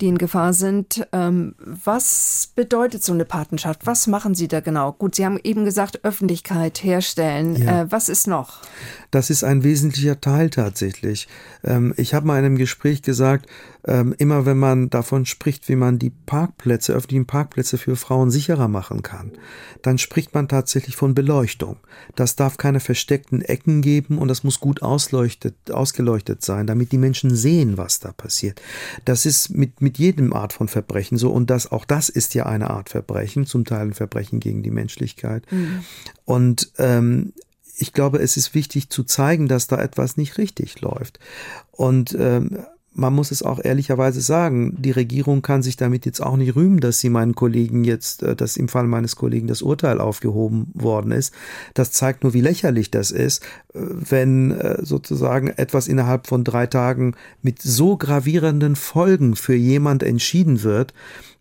die 0.03 0.09
in 0.09 0.19
Gefahr 0.19 0.53
sind. 0.53 1.07
Ähm, 1.13 1.55
was 1.59 2.53
bedeutet 2.57 3.05
so 3.05 3.13
eine 3.13 3.25
Patenschaft? 3.25 3.87
Was 3.87 4.09
machen 4.09 4.35
Sie 4.35 4.49
da 4.49 4.61
genau? 4.61 4.93
Gut, 4.93 5.15
Sie 5.15 5.25
haben 5.25 5.39
eben 5.43 5.65
gesagt, 5.65 6.05
Öffentlichkeit 6.05 6.83
herstellen. 6.83 7.57
Ja. 7.57 7.83
Äh, 7.83 7.93
was 7.93 8.09
ist 8.09 8.27
noch? 8.27 8.61
Das 9.13 9.31
ist 9.31 9.45
ein 9.45 9.63
wesentlicher 9.63 10.21
Teil 10.21 10.51
tatsächlich. 10.51 11.29
Ähm, 11.63 11.95
ich 11.97 12.15
habe 12.15 12.27
mal 12.27 12.39
in 12.41 12.45
einem 12.45 12.59
Gespräch 12.59 13.03
gesagt, 13.03 13.47
ähm, 13.85 14.15
immer 14.19 14.47
wenn 14.47 14.59
man 14.59 14.91
davon 14.91 15.27
spricht, 15.27 15.69
wie 15.69 15.77
man 15.77 15.99
die 15.99 16.11
Parkplätze, 16.11 16.93
öffentlichen 16.93 17.27
Parkplätze 17.27 17.79
für 17.79 17.97
Frauen 17.97 18.31
sicherer 18.31 18.69
machen 18.69 19.03
kann, 19.03 19.33
dann 19.83 19.99
spricht 19.99 20.35
man 20.35 20.49
tatsächlich 20.49 20.95
von 20.95 21.15
Beleuchtung. 21.15 21.77
Das 22.15 22.37
darf 22.37 22.57
keine 22.57 22.81
versteckten 22.81 23.43
Ecken 23.43 23.83
geben 23.83 24.19
und 24.19 24.29
das 24.29 24.45
muss 24.45 24.61
gut 24.61 24.83
ausleuchtet, 24.83 25.55
ausgeleuchtet 25.71 26.43
sein, 26.43 26.67
damit 26.67 26.93
die 26.93 26.99
Menschen 26.99 27.35
sehen, 27.35 27.77
was 27.77 27.99
da 27.99 28.13
passiert. 28.13 28.63
Das 29.05 29.27
ist 29.27 29.51
mit, 29.51 29.81
mit 29.81 29.99
jedem 29.99 30.33
Art 30.33 30.53
von 30.53 30.69
Verbrechen 30.69 31.19
so 31.19 31.31
und 31.31 31.51
das, 31.51 31.71
auch 31.73 31.85
das 31.85 32.09
ist 32.09 32.35
ja 32.35 32.47
eine 32.47 32.71
Art 32.71 32.89
Verbrechen, 32.89 33.47
zum 33.47 33.65
Teil 33.65 33.89
ein 33.89 33.95
Verbrechen 33.95 34.39
gegen 34.39 34.63
die 34.63 34.71
Menschlichkeit. 34.71 35.51
Mhm. 35.51 35.85
Und 36.25 36.73
ähm, 36.79 37.33
ich 37.77 37.93
glaube, 37.93 38.19
es 38.19 38.37
ist 38.37 38.55
wichtig 38.55 38.91
zu 38.91 39.03
zeigen, 39.03 39.49
dass 39.49 39.67
da 39.67 39.81
etwas 39.81 40.17
nicht 40.17 40.39
richtig 40.39 40.81
läuft. 40.81 41.19
Und 41.73 42.17
ähm, 42.19 42.59
man 42.95 43.15
muss 43.15 43.31
es 43.31 43.43
auch 43.43 43.59
ehrlicherweise 43.63 44.21
sagen, 44.21 44.77
die 44.79 44.91
Regierung 44.91 45.41
kann 45.43 45.63
sich 45.63 45.77
damit 45.77 46.05
jetzt 46.05 46.21
auch 46.21 46.37
nicht 46.37 46.57
rühmen, 46.57 46.81
dass 46.81 47.01
sie 47.01 47.09
meinen 47.09 47.35
Kollegen 47.35 47.85
jetzt, 47.85 48.23
äh, 48.23 48.37
dass 48.37 48.57
im 48.57 48.69
Fall 48.69 48.87
meines 48.87 49.17
Kollegen 49.17 49.47
das 49.47 49.63
Urteil 49.63 50.01
aufgehoben 50.01 50.69
worden 50.75 51.13
ist. 51.13 51.33
Das 51.75 51.93
zeigt 51.93 52.23
nur, 52.23 52.35
wie 52.35 52.41
lächerlich 52.41 52.91
das 52.91 53.11
ist, 53.11 53.43
äh, 53.75 53.81
wenn 53.81 54.51
äh, 54.53 54.85
sozusagen 54.85 55.49
etwas 55.49 55.89
innerhalb 55.89 56.27
von 56.27 56.45
drei 56.45 56.67
Tagen 56.67 57.15
mit 57.41 57.63
so 57.63 57.97
gravierenden 57.97 58.77
Folgen 58.77 59.37
für 59.37 59.55
jemand 59.55 60.03
entschieden 60.03 60.63
wird, 60.63 60.93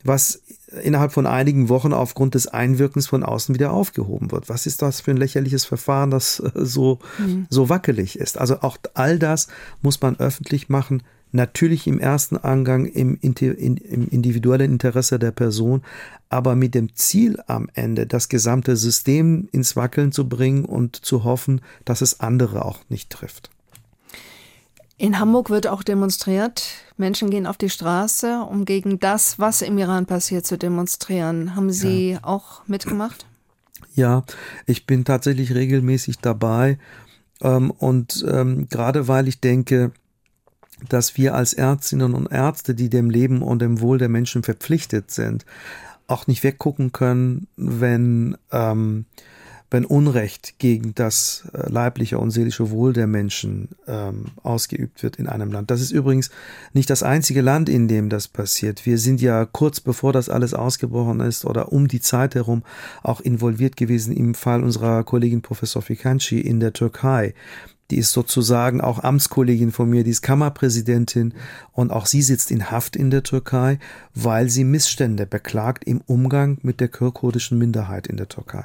was 0.04 0.42
innerhalb 0.84 1.12
von 1.12 1.28
einigen 1.28 1.68
Wochen 1.68 1.92
aufgrund 1.92 2.34
des 2.34 2.48
Einwirkens 2.48 3.08
von 3.08 3.24
außen 3.24 3.54
wieder 3.54 3.74
aufgehoben 3.74 4.32
wird. 4.32 4.48
Was 4.48 4.66
ist 4.66 4.82
das 4.82 5.02
für 5.02 5.12
ein 5.12 5.18
lächerliches 5.18 5.66
Verfahren, 5.66 6.12
das 6.12 6.42
so, 6.56 7.00
mhm. 7.20 7.46
so 7.50 7.68
wackelig 7.68 8.18
ist? 8.18 8.38
Also 8.38 8.62
auch 8.62 8.78
all 8.94 9.20
das 9.20 9.48
muss 9.82 10.00
man 10.02 10.18
öffentlich 10.18 10.70
machen 10.70 11.04
natürlich 11.32 11.88
im 11.88 12.00
ersten 12.00 12.38
Angang 12.38 12.86
im, 12.86 13.18
im 13.22 14.08
individuellen 14.10 14.72
Interesse 14.72 15.20
der 15.20 15.32
Person, 15.32 15.82
aber 16.30 16.56
mit 16.56 16.76
dem 16.76 16.96
Ziel 16.96 17.42
am 17.48 17.70
Ende, 17.74 18.08
das 18.08 18.30
gesamte 18.30 18.76
System 18.78 19.50
ins 19.52 19.76
Wackeln 19.76 20.12
zu 20.12 20.28
bringen 20.28 20.66
und 20.66 20.96
zu 20.96 21.24
hoffen, 21.24 21.62
dass 21.86 22.02
es 22.02 22.20
andere 22.20 22.66
auch 22.66 22.80
nicht 22.90 23.10
trifft. 23.10 23.50
In 24.98 25.20
Hamburg 25.20 25.50
wird 25.50 25.66
auch 25.66 25.82
demonstriert. 25.82 26.64
Menschen 26.96 27.32
gehen 27.32 27.48
auf 27.48 27.58
die 27.58 27.72
Straße, 27.72 28.46
um 28.48 28.66
gegen 28.66 29.00
das, 29.00 29.40
was 29.40 29.64
im 29.64 29.80
Iran 29.80 30.06
passiert, 30.06 30.46
zu 30.46 30.60
demonstrieren. 30.60 31.56
Haben 31.56 31.72
Sie 31.72 32.12
ja. 32.12 32.20
auch 32.22 32.68
mitgemacht? 32.68 33.26
Ja, 33.96 34.24
ich 34.68 34.86
bin 34.86 35.04
tatsächlich 35.04 35.56
regelmäßig 35.56 36.20
dabei. 36.20 36.78
Ähm, 37.42 37.72
und 37.72 38.24
ähm, 38.30 38.68
gerade 38.70 39.08
weil 39.08 39.28
ich 39.28 39.42
denke, 39.42 39.92
dass 40.90 41.18
wir 41.18 41.36
als 41.36 41.54
Ärztinnen 41.54 42.14
und 42.14 42.32
Ärzte, 42.32 42.76
die 42.76 42.90
dem 42.90 43.10
Leben 43.10 43.42
und 43.42 43.62
dem 43.62 43.82
Wohl 43.82 43.98
der 43.98 44.10
Menschen 44.10 44.44
verpflichtet 44.44 45.12
sind, 45.12 45.46
auch 46.08 46.28
nicht 46.28 46.44
weggucken 46.44 46.92
können, 46.92 47.48
wenn 47.56 48.38
ähm, 48.52 49.06
wenn 49.72 49.86
Unrecht 49.86 50.60
gegen 50.60 50.94
das 50.96 51.50
äh, 51.54 51.72
leibliche 51.72 52.20
und 52.20 52.30
seelische 52.32 52.70
Wohl 52.72 52.92
der 52.92 53.08
Menschen 53.08 53.70
ähm, 53.88 54.26
ausgeübt 54.44 55.02
wird 55.02 55.16
in 55.16 55.28
einem 55.28 55.50
Land. 55.50 55.72
Das 55.72 55.80
ist 55.80 55.92
übrigens 55.92 56.30
nicht 56.74 56.90
das 56.90 57.04
einzige 57.04 57.42
Land, 57.42 57.70
in 57.70 57.88
dem 57.88 58.10
das 58.10 58.28
passiert. 58.28 58.86
Wir 58.86 58.98
sind 58.98 59.22
ja 59.22 59.46
kurz 59.46 59.80
bevor 59.80 60.12
das 60.12 60.28
alles 60.28 60.54
ausgebrochen 60.54 61.22
ist 61.22 61.46
oder 61.46 61.72
um 61.72 61.88
die 61.88 62.02
Zeit 62.02 62.36
herum 62.36 62.64
auch 63.02 63.22
involviert 63.22 63.78
gewesen 63.78 64.14
im 64.14 64.36
Fall 64.36 64.62
unserer 64.62 65.06
Kollegin 65.06 65.42
Professor 65.42 65.82
Fikanci 65.82 66.42
in 66.42 66.60
der 66.60 66.74
Türkei. 66.74 67.34
Die 67.92 67.98
ist 67.98 68.12
sozusagen 68.12 68.82
auch 68.82 69.04
Amtskollegin 69.04 69.72
von 69.72 69.90
mir, 69.90 70.04
die 70.04 70.12
ist 70.12 70.22
Kammerpräsidentin 70.22 71.34
und 71.74 71.92
auch 71.92 72.06
sie 72.06 72.22
sitzt 72.22 72.50
in 72.50 72.72
Haft 72.72 72.96
in 72.96 73.12
der 73.12 73.24
Türkei, 73.24 73.80
weil 74.16 74.50
sie 74.50 74.64
Missstände 74.64 75.26
beklagt 75.26 75.84
im 75.84 76.02
Umgang 76.06 76.58
mit 76.62 76.80
der 76.80 76.88
kurdischen 76.88 77.58
Minderheit 77.58 78.08
in 78.08 78.16
der 78.16 78.30
Türkei. 78.30 78.64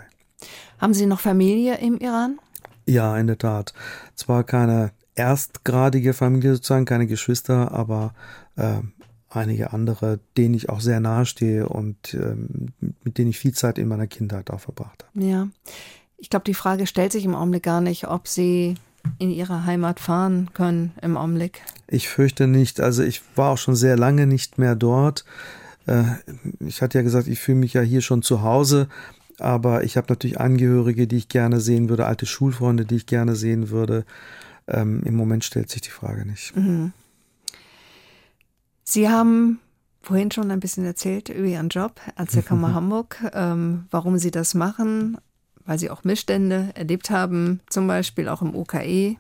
Haben 0.79 0.95
Sie 0.95 1.07
noch 1.07 1.21
Familie 1.21 1.79
im 1.79 1.99
Iran? 1.99 2.39
Ja, 2.87 3.19
in 3.19 3.27
der 3.27 3.39
Tat. 3.39 3.75
Zwar 4.15 4.45
keine 4.45 4.93
erstgradige 5.15 6.13
Familie 6.13 6.55
sozusagen, 6.55 6.85
keine 6.85 7.07
Geschwister, 7.07 7.73
aber 7.73 8.15
äh, 8.57 8.81
einige 9.29 9.73
andere, 9.73 10.21
denen 10.37 10.55
ich 10.55 10.69
auch 10.69 10.81
sehr 10.81 11.01
nahe 11.01 11.27
stehe 11.27 11.69
und 11.69 12.15
äh, 12.15 12.37
mit 13.03 13.19
denen 13.19 13.31
ich 13.31 13.39
viel 13.39 13.55
Zeit 13.55 13.79
in 13.79 13.89
meiner 13.89 14.07
Kindheit 14.07 14.51
auch 14.51 14.61
verbracht 14.61 15.05
habe. 15.05 15.27
Ja. 15.27 15.49
Ich 16.19 16.31
glaube, 16.31 16.45
die 16.45 16.55
Frage 16.55 16.87
stellt 16.87 17.13
sich 17.13 17.25
im 17.25 17.35
Augenblick 17.35 17.65
gar 17.65 17.81
nicht, 17.81 18.07
ob 18.07 18.29
Sie 18.29 18.77
in 19.19 19.31
ihre 19.31 19.65
Heimat 19.65 20.01
fahren 20.01 20.51
können 20.55 20.93
im 21.03 21.17
Augenblick? 21.17 21.63
Ich 21.89 22.09
fürchte 22.09 22.47
nicht. 22.47 22.81
Also 22.81 23.03
ich 23.03 23.23
war 23.35 23.53
auch 23.53 23.59
schon 23.59 23.77
sehr 23.77 23.97
lange 23.97 24.27
nicht 24.27 24.59
mehr 24.59 24.75
dort. 24.75 25.25
Äh, 25.87 26.05
ich 26.61 26.83
hatte 26.83 26.99
ja 26.99 27.03
gesagt, 27.03 27.29
ich 27.29 27.41
fühle 27.41 27.59
mich 27.59 27.75
ja 27.75 27.81
hier 27.83 28.01
schon 28.01 28.23
zu 28.23 28.43
Hause, 28.43 28.89
aber 29.39 29.85
ich 29.85 29.97
habe 29.97 30.07
natürlich 30.09 30.41
Angehörige, 30.41 31.07
die 31.07 31.17
ich 31.17 31.29
gerne 31.29 31.61
sehen 31.61 31.89
würde, 31.89 32.07
alte 32.07 32.27
Schulfreunde, 32.27 32.85
die 32.85 32.97
ich 32.97 33.07
gerne 33.07 33.37
sehen 33.37 33.71
würde. 33.71 34.05
Ähm, 34.67 35.03
Im 35.05 35.15
Moment 35.15 35.45
stellt 35.45 35.71
sich 35.71 35.83
die 35.83 35.91
Frage 35.91 36.27
nicht. 36.27 36.57
Mhm. 36.57 36.93
Sie 38.83 39.09
haben 39.09 39.61
vorhin 40.03 40.31
schon 40.31 40.51
ein 40.51 40.61
bisschen 40.61 40.85
erzählt 40.85 41.29
über 41.29 41.47
Ihren 41.47 41.69
Job 41.69 42.01
als 42.15 42.33
der 42.33 42.43
Kammer 42.43 42.75
Hamburg, 42.75 43.19
ähm, 43.33 43.87
warum 43.91 44.19
Sie 44.19 44.31
das 44.31 44.55
machen, 44.55 45.19
weil 45.67 45.79
sie 45.79 45.91
auch 45.91 46.05
Missstände 46.05 46.71
erlebt 46.75 47.11
haben, 47.11 47.61
zum 47.69 47.87
Beispiel 47.87 48.29
auch 48.29 48.43
im 48.43 48.55
UKE. 48.55 49.17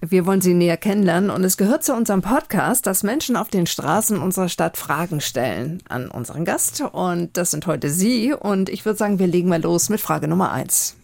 Wir 0.00 0.26
wollen 0.26 0.42
sie 0.42 0.54
näher 0.54 0.76
kennenlernen 0.76 1.30
und 1.30 1.42
es 1.42 1.56
gehört 1.56 1.82
zu 1.82 1.94
unserem 1.94 2.20
Podcast, 2.20 2.86
dass 2.86 3.02
Menschen 3.02 3.34
auf 3.34 3.48
den 3.48 3.66
Straßen 3.66 4.20
unserer 4.20 4.48
Stadt 4.48 4.76
Fragen 4.76 5.20
stellen 5.20 5.82
an 5.88 6.10
unseren 6.10 6.44
Gast 6.44 6.82
und 6.92 7.36
das 7.36 7.50
sind 7.50 7.66
heute 7.66 7.88
Sie 7.88 8.34
und 8.34 8.68
ich 8.68 8.84
würde 8.84 8.98
sagen, 8.98 9.18
wir 9.18 9.26
legen 9.26 9.48
mal 9.48 9.62
los 9.62 9.88
mit 9.88 10.00
Frage 10.00 10.28
Nummer 10.28 10.52
eins. 10.52 10.96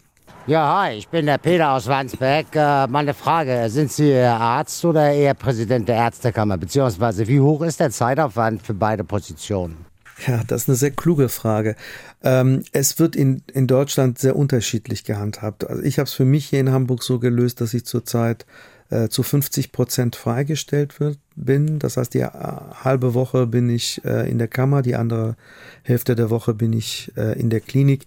Ja, 0.47 0.83
hi, 0.83 0.95
ich 0.95 1.09
bin 1.09 1.27
der 1.27 1.39
Peter 1.39 1.71
aus 1.71 1.87
Wandsbek. 1.87 2.49
Äh, 2.55 2.89
meine 2.89 3.15
Frage, 3.15 3.71
sind 3.71 3.93
Sie 3.93 4.13
Arzt 4.19 4.85
oder 4.85 5.13
eher 5.13 5.35
Präsident 5.35 5.89
der 5.89 5.95
Ärztekammer? 5.97 6.59
Beziehungsweise 6.59 7.29
wie 7.29 7.41
hoch 7.41 7.63
ist 7.63 7.79
der 7.79 7.93
Zeitaufwand 7.93 8.61
für 8.61 8.75
beide 8.75 9.05
Positionen? 9.05 9.87
Ja, 10.27 10.43
das 10.47 10.63
ist 10.63 10.69
eine 10.69 10.77
sehr 10.77 10.91
kluge 10.91 11.29
Frage. 11.29 11.77
Ähm, 12.23 12.63
es 12.73 12.99
wird 12.99 13.17
in, 13.17 13.43
in 13.53 13.67
Deutschland 13.67 14.19
sehr 14.19 14.37
unterschiedlich 14.37 15.05
gehandhabt. 15.05 15.69
Also 15.69 15.83
ich 15.83 15.99
habe 15.99 16.07
es 16.07 16.13
für 16.13 16.25
mich 16.25 16.47
hier 16.47 16.61
in 16.61 16.71
Hamburg 16.71 17.03
so 17.03 17.19
gelöst, 17.19 17.61
dass 17.61 17.75
ich 17.75 17.85
zurzeit 17.85 18.47
äh, 18.91 19.09
zu 19.09 19.23
50 19.23 19.73
Prozent 19.73 20.17
freigestellt 20.17 21.01
wird, 21.01 21.19
bin. 21.35 21.79
Das 21.79 21.97
heißt, 21.97 22.15
die 22.15 22.21
äh, 22.21 22.31
halbe 22.31 23.15
Woche 23.15 23.47
bin 23.47 23.71
ich 23.71 24.05
äh, 24.05 24.31
in 24.31 24.39
der 24.39 24.49
Kammer, 24.49 24.83
die 24.83 24.97
andere 24.97 25.37
Hälfte 25.83 26.15
der 26.15 26.31
Woche 26.31 26.55
bin 26.55 26.73
ich 26.73 27.11
äh, 27.17 27.39
in 27.39 27.51
der 27.51 27.61
Klinik. 27.61 28.05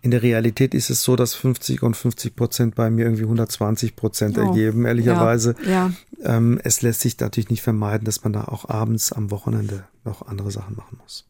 In 0.00 0.12
der 0.12 0.22
Realität 0.22 0.74
ist 0.74 0.90
es 0.90 1.02
so, 1.02 1.16
dass 1.16 1.34
50 1.34 1.82
und 1.82 1.96
50 1.96 2.36
Prozent 2.36 2.74
bei 2.76 2.88
mir 2.88 3.04
irgendwie 3.06 3.24
120 3.24 3.96
Prozent 3.96 4.38
oh, 4.38 4.42
ergeben, 4.42 4.86
ehrlicherweise. 4.86 5.56
Ja, 5.64 5.90
ja. 6.22 6.36
Ähm, 6.36 6.60
es 6.62 6.82
lässt 6.82 7.00
sich 7.00 7.18
natürlich 7.18 7.50
nicht 7.50 7.62
vermeiden, 7.62 8.04
dass 8.04 8.22
man 8.22 8.32
da 8.32 8.44
auch 8.44 8.68
abends 8.68 9.12
am 9.12 9.32
Wochenende 9.32 9.84
noch 10.04 10.26
andere 10.26 10.52
Sachen 10.52 10.76
machen 10.76 10.98
muss. 11.02 11.27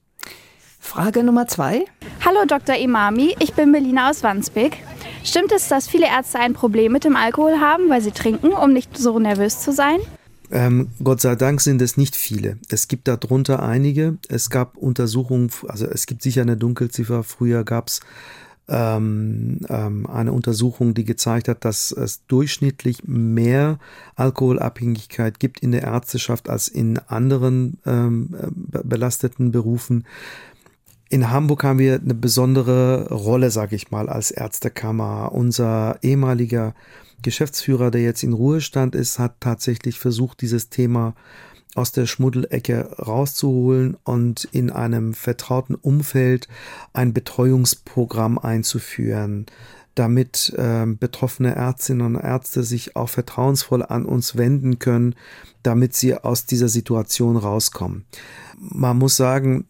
Frage 0.88 1.22
Nummer 1.22 1.46
zwei. 1.46 1.85
Hallo 2.24 2.46
Dr. 2.46 2.77
Imami, 2.77 3.37
ich 3.40 3.53
bin 3.53 3.70
Melina 3.70 4.09
aus 4.09 4.22
Wandsbek. 4.22 4.79
Stimmt 5.22 5.53
es, 5.53 5.68
dass 5.68 5.87
viele 5.87 6.07
Ärzte 6.07 6.38
ein 6.38 6.55
Problem 6.55 6.92
mit 6.92 7.05
dem 7.05 7.14
Alkohol 7.14 7.61
haben, 7.61 7.90
weil 7.90 8.01
sie 8.01 8.11
trinken, 8.11 8.55
um 8.55 8.72
nicht 8.72 8.96
so 8.96 9.18
nervös 9.18 9.61
zu 9.61 9.70
sein? 9.70 9.98
Ähm, 10.51 10.88
Gott 11.05 11.20
sei 11.20 11.37
Dank 11.37 11.61
sind 11.61 11.83
es 11.83 11.98
nicht 11.98 12.16
viele. 12.16 12.57
Es 12.70 12.88
gibt 12.88 13.07
darunter 13.07 13.62
einige. 13.62 14.16
Es 14.31 14.48
gab 14.48 14.79
Untersuchungen, 14.79 15.51
also 15.68 15.85
es 15.85 16.07
gibt 16.07 16.22
sicher 16.22 16.40
eine 16.40 16.57
Dunkelziffer. 16.57 17.22
Früher 17.22 17.64
gab 17.64 17.88
es 17.88 18.01
ähm, 18.68 19.61
ähm, 19.68 20.07
eine 20.07 20.33
Untersuchung, 20.33 20.94
die 20.94 21.05
gezeigt 21.05 21.48
hat, 21.48 21.64
dass 21.64 21.90
es 21.90 22.27
durchschnittlich 22.27 23.05
mehr 23.05 23.79
Alkoholabhängigkeit 24.14 25.40
gibt 25.40 25.61
in 25.61 25.72
der 25.72 25.85
Ärzteschaft 25.85 26.51
als 26.51 26.68
in 26.68 26.98
anderen 27.09 27.79
ähm, 27.87 28.35
belasteten 28.85 29.53
Berufen. 29.53 30.05
In 31.11 31.31
Hamburg 31.31 31.64
haben 31.64 31.79
wir 31.79 31.94
eine 31.94 32.14
besondere 32.14 33.09
Rolle, 33.09 33.51
sage 33.51 33.77
ich 33.77 33.90
mal, 33.90 34.09
als 34.09 34.31
Ärztekammer. 34.31 35.33
Unser 35.33 35.99
ehemaliger 36.03 36.75
Geschäftsführer, 37.23 37.90
der 37.90 38.03
jetzt 38.03 38.23
in 38.23 38.35
Ruhestand 38.35 38.94
ist, 38.94 39.18
hat 39.18 39.40
tatsächlich 39.40 39.99
versucht, 39.99 40.42
dieses 40.42 40.68
Thema 40.68 41.14
aus 41.75 41.92
der 41.92 42.07
Schmuddelecke 42.07 42.90
rauszuholen 42.99 43.97
und 44.05 44.44
in 44.53 44.71
einem 44.71 45.14
vertrauten 45.14 45.75
Umfeld 45.77 46.49
ein 46.92 47.12
Betreuungsprogramm 47.12 48.38
einzuführen, 48.38 49.47
damit 49.94 50.53
äh, 50.57 50.87
betroffene 50.87 51.55
Ärztinnen 51.55 52.16
und 52.16 52.23
Ärzte 52.23 52.62
sich 52.62 52.97
auch 52.97 53.09
vertrauensvoll 53.09 53.83
an 53.83 54.05
uns 54.05 54.37
wenden 54.37 54.79
können, 54.79 55.14
damit 55.62 55.94
sie 55.94 56.14
aus 56.14 56.47
dieser 56.47 56.68
Situation 56.68 57.37
rauskommen. 57.37 58.05
Man 58.59 58.99
muss 58.99 59.16
sagen, 59.16 59.66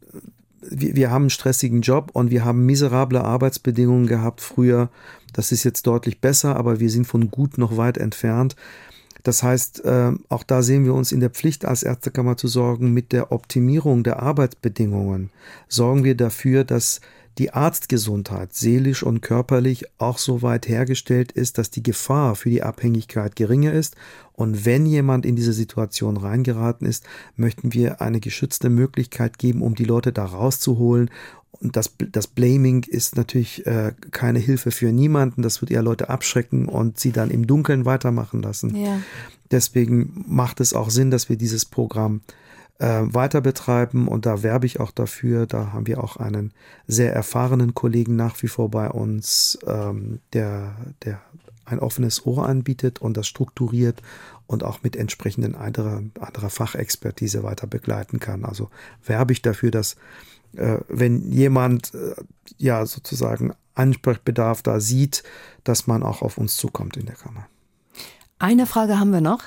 wir, 0.61 0.97
wir 0.97 1.11
haben 1.11 1.25
einen 1.25 1.31
stressigen 1.31 1.81
Job 1.81 2.11
und 2.13 2.31
wir 2.31 2.45
haben 2.45 2.67
miserable 2.67 3.23
Arbeitsbedingungen 3.25 4.07
gehabt 4.07 4.41
früher. 4.41 4.89
Das 5.33 5.53
ist 5.53 5.65
jetzt 5.65 5.87
deutlich 5.87 6.21
besser, 6.21 6.57
aber 6.57 6.81
wir 6.81 6.91
sind 6.91 7.07
von 7.07 7.31
gut 7.31 7.59
noch 7.59 7.77
weit 7.77 7.99
entfernt. 7.99 8.57
Das 9.23 9.43
heißt, 9.43 9.85
äh, 9.85 10.13
auch 10.29 10.43
da 10.43 10.63
sehen 10.63 10.85
wir 10.85 10.95
uns 10.95 11.13
in 11.13 11.21
der 11.21 11.31
Pflicht 11.31 11.65
als 11.65 11.83
Ärztekammer 11.83 12.37
zu 12.37 12.49
sorgen, 12.49 12.95
mit 12.95 13.13
der 13.13 13.33
Optimierung 13.33 14.03
der 14.03 14.23
Arbeitsbedingungen 14.23 15.31
sorgen 15.69 16.05
wir 16.05 16.15
dafür, 16.15 16.65
dass 16.65 17.01
die 17.39 17.53
Arztgesundheit 17.53 18.53
seelisch 18.53 19.03
und 19.03 19.21
körperlich 19.21 19.87
auch 19.99 20.19
so 20.19 20.43
weit 20.43 20.69
hergestellt 20.69 21.31
ist, 21.33 21.57
dass 21.57 21.71
die 21.71 21.83
Gefahr 21.83 22.35
für 22.35 22.51
die 22.51 22.63
Abhängigkeit 22.63 23.37
geringer 23.37 23.73
ist. 23.73 23.97
Und 24.33 24.65
wenn 24.65 24.87
jemand 24.87 25.25
in 25.25 25.37
diese 25.37 25.53
Situation 25.53 26.17
reingeraten 26.17 26.87
ist, 26.87 27.05
möchten 27.37 27.73
wir 27.73 28.01
eine 28.01 28.21
geschützte 28.21 28.71
Möglichkeit 28.71 29.39
geben, 29.39 29.63
um 29.63 29.75
die 29.75 29.85
Leute 29.85 30.13
da 30.13 30.25
rauszuholen. 30.25 31.11
Und 31.61 31.77
das, 31.77 31.95
das 32.13 32.27
Blaming 32.27 32.85
ist 32.85 33.17
natürlich 33.17 33.67
äh, 33.67 33.93
keine 34.11 34.39
Hilfe 34.39 34.71
für 34.71 34.93
niemanden. 34.93 35.43
Das 35.43 35.61
wird 35.61 35.71
eher 35.71 35.83
Leute 35.83 36.09
abschrecken 36.09 36.67
und 36.67 36.99
sie 36.99 37.13
dann 37.13 37.31
im 37.31 37.47
Dunkeln 37.47 37.85
weitermachen 37.85 38.43
lassen. 38.43 38.75
Ja. 38.77 39.01
Deswegen 39.51 40.25
macht 40.29 40.61
es 40.61 40.73
auch 40.73 40.91
Sinn, 40.91 41.11
dass 41.11 41.29
wir 41.29 41.37
dieses 41.37 41.65
Programm 41.65 42.21
äh, 42.79 43.03
weiter 43.03 43.41
betreiben 43.41 44.09
und 44.09 44.27
da 44.27 44.43
werbe 44.43 44.67
ich 44.67 44.81
auch 44.81 44.91
dafür. 44.91 45.47
Da 45.47 45.73
haben 45.73 45.87
wir 45.87 46.03
auch 46.03 46.17
einen 46.17 46.53
sehr 46.87 47.13
erfahrenen 47.13 47.75
Kollegen 47.75 48.17
nach 48.17 48.41
wie 48.43 48.49
vor 48.49 48.71
bei 48.71 48.89
uns, 48.89 49.59
ähm, 49.67 50.21
der, 50.33 50.77
der 51.05 51.21
ein 51.65 51.81
offenes 51.81 52.25
Ohr 52.25 52.49
anbietet 52.49 53.01
und 53.01 53.17
das 53.17 53.27
strukturiert 53.27 54.03
und 54.47 54.65
auch 54.65 54.83
mit 54.83 54.97
entsprechenden 54.97 55.55
anderer, 55.55 56.03
anderer 56.19 56.51
Fachexpertise 56.51 57.43
weiter 57.43 57.67
begleiten 57.67 58.21
kann. 58.21 58.45
Also 58.45 58.71
werbe 59.05 59.33
ich 59.33 59.43
dafür, 59.43 59.71
dass 59.71 59.97
äh, 60.57 60.79
wenn 60.89 61.31
jemand 61.31 61.93
äh, 61.95 62.15
ja 62.57 62.87
sozusagen 62.87 63.53
Ansprechbedarf 63.75 64.63
da 64.63 64.81
sieht, 64.81 65.23
dass 65.65 65.87
man 65.87 66.03
auch 66.03 66.23
auf 66.23 66.39
uns 66.39 66.57
zukommt 66.57 66.97
in 66.97 67.07
der 67.07 67.15
Kammer. 67.15 67.47
Eine 68.39 68.67
Frage 68.67 68.99
haben 68.99 69.13
wir 69.13 69.21
noch. 69.21 69.43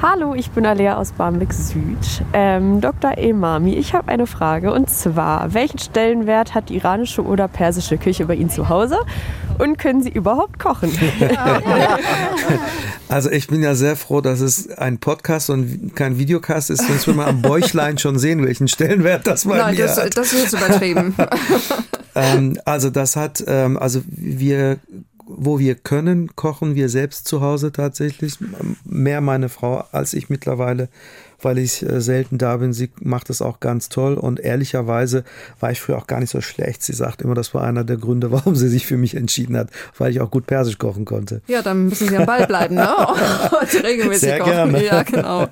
Hallo, 0.00 0.34
ich 0.34 0.50
bin 0.50 0.64
Alea 0.66 0.96
aus 0.96 1.12
Barmbek 1.12 1.52
Süd. 1.52 2.24
Ähm, 2.32 2.80
Dr. 2.80 3.18
Emami, 3.18 3.74
ich 3.74 3.94
habe 3.94 4.08
eine 4.08 4.26
Frage 4.26 4.72
und 4.72 4.88
zwar, 4.88 5.54
welchen 5.54 5.78
Stellenwert 5.78 6.54
hat 6.54 6.70
die 6.70 6.76
iranische 6.76 7.22
oder 7.24 7.48
persische 7.48 7.98
Küche 7.98 8.26
bei 8.26 8.34
Ihnen 8.34 8.50
zu 8.50 8.68
Hause 8.68 8.98
und 9.58 9.78
können 9.78 10.02
Sie 10.02 10.10
überhaupt 10.10 10.58
kochen? 10.58 10.90
Also 13.12 13.30
ich 13.30 13.46
bin 13.46 13.62
ja 13.62 13.74
sehr 13.74 13.94
froh, 13.94 14.22
dass 14.22 14.40
es 14.40 14.70
ein 14.70 14.96
Podcast 14.96 15.50
und 15.50 15.94
kein 15.94 16.16
Videocast 16.16 16.70
ist, 16.70 16.86
sonst 16.86 17.06
würde 17.06 17.18
man 17.18 17.28
am 17.28 17.42
Bäuchlein 17.42 17.98
schon 17.98 18.18
sehen, 18.18 18.42
welchen 18.42 18.68
Stellenwert 18.68 19.26
das 19.26 19.44
bei 19.44 19.58
Nein, 19.58 19.74
mir 19.74 19.84
das, 19.84 19.98
hat. 19.98 20.16
das 20.16 20.32
ist 20.32 20.54
übertrieben. 20.54 21.14
ähm, 22.14 22.58
also 22.64 22.88
das 22.88 23.14
hat, 23.16 23.44
ähm, 23.46 23.76
also 23.76 24.00
wir 24.06 24.78
wo 25.36 25.58
wir 25.58 25.74
können, 25.74 26.34
kochen 26.36 26.74
wir 26.74 26.88
selbst 26.88 27.26
zu 27.26 27.40
Hause 27.40 27.72
tatsächlich. 27.72 28.34
Mehr 28.84 29.20
meine 29.20 29.48
Frau 29.48 29.84
als 29.92 30.14
ich 30.14 30.28
mittlerweile, 30.28 30.88
weil 31.40 31.58
ich 31.58 31.82
äh, 31.82 32.00
selten 32.00 32.38
da 32.38 32.56
bin. 32.56 32.72
Sie 32.72 32.90
macht 33.00 33.30
es 33.30 33.42
auch 33.42 33.60
ganz 33.60 33.88
toll 33.88 34.14
und 34.14 34.40
ehrlicherweise 34.40 35.24
war 35.60 35.70
ich 35.70 35.80
früher 35.80 35.98
auch 35.98 36.06
gar 36.06 36.20
nicht 36.20 36.30
so 36.30 36.40
schlecht. 36.40 36.82
Sie 36.82 36.92
sagt 36.92 37.22
immer, 37.22 37.34
das 37.34 37.54
war 37.54 37.64
einer 37.64 37.84
der 37.84 37.96
Gründe, 37.96 38.30
warum 38.32 38.54
sie 38.56 38.68
sich 38.68 38.86
für 38.86 38.96
mich 38.96 39.14
entschieden 39.14 39.56
hat, 39.56 39.70
weil 39.98 40.10
ich 40.10 40.20
auch 40.20 40.30
gut 40.30 40.46
Persisch 40.46 40.78
kochen 40.78 41.04
konnte. 41.04 41.42
Ja, 41.46 41.62
dann 41.62 41.86
müssen 41.86 42.08
Sie 42.08 42.16
am 42.16 42.26
Ball 42.26 42.46
bleiben, 42.46 42.74
ne? 42.76 42.88
Und 43.60 43.74
regelmäßig 43.84 44.20
Sehr 44.20 44.38
kochen. 44.38 44.52
gerne. 44.52 44.84
Ja, 44.84 45.02
genau. 45.02 45.48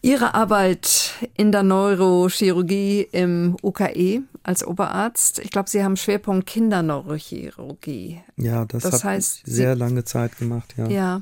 Ihre 0.00 0.34
Arbeit 0.34 1.14
in 1.36 1.50
der 1.50 1.64
Neurochirurgie 1.64 3.08
im 3.10 3.56
UKE 3.62 4.22
als 4.48 4.66
Oberarzt, 4.66 5.38
ich 5.40 5.50
glaube, 5.50 5.68
Sie 5.70 5.84
haben 5.84 5.96
Schwerpunkt 5.96 6.46
Kinderneurochirurgie. 6.46 8.20
Ja, 8.36 8.64
das, 8.64 8.82
Das 8.82 8.94
hat 8.94 9.04
heißt, 9.04 9.42
sehr 9.44 9.74
Sie- 9.74 9.78
lange 9.78 10.04
Zeit 10.04 10.38
gemacht, 10.38 10.74
ja. 10.76 10.88
Ja, 10.88 11.20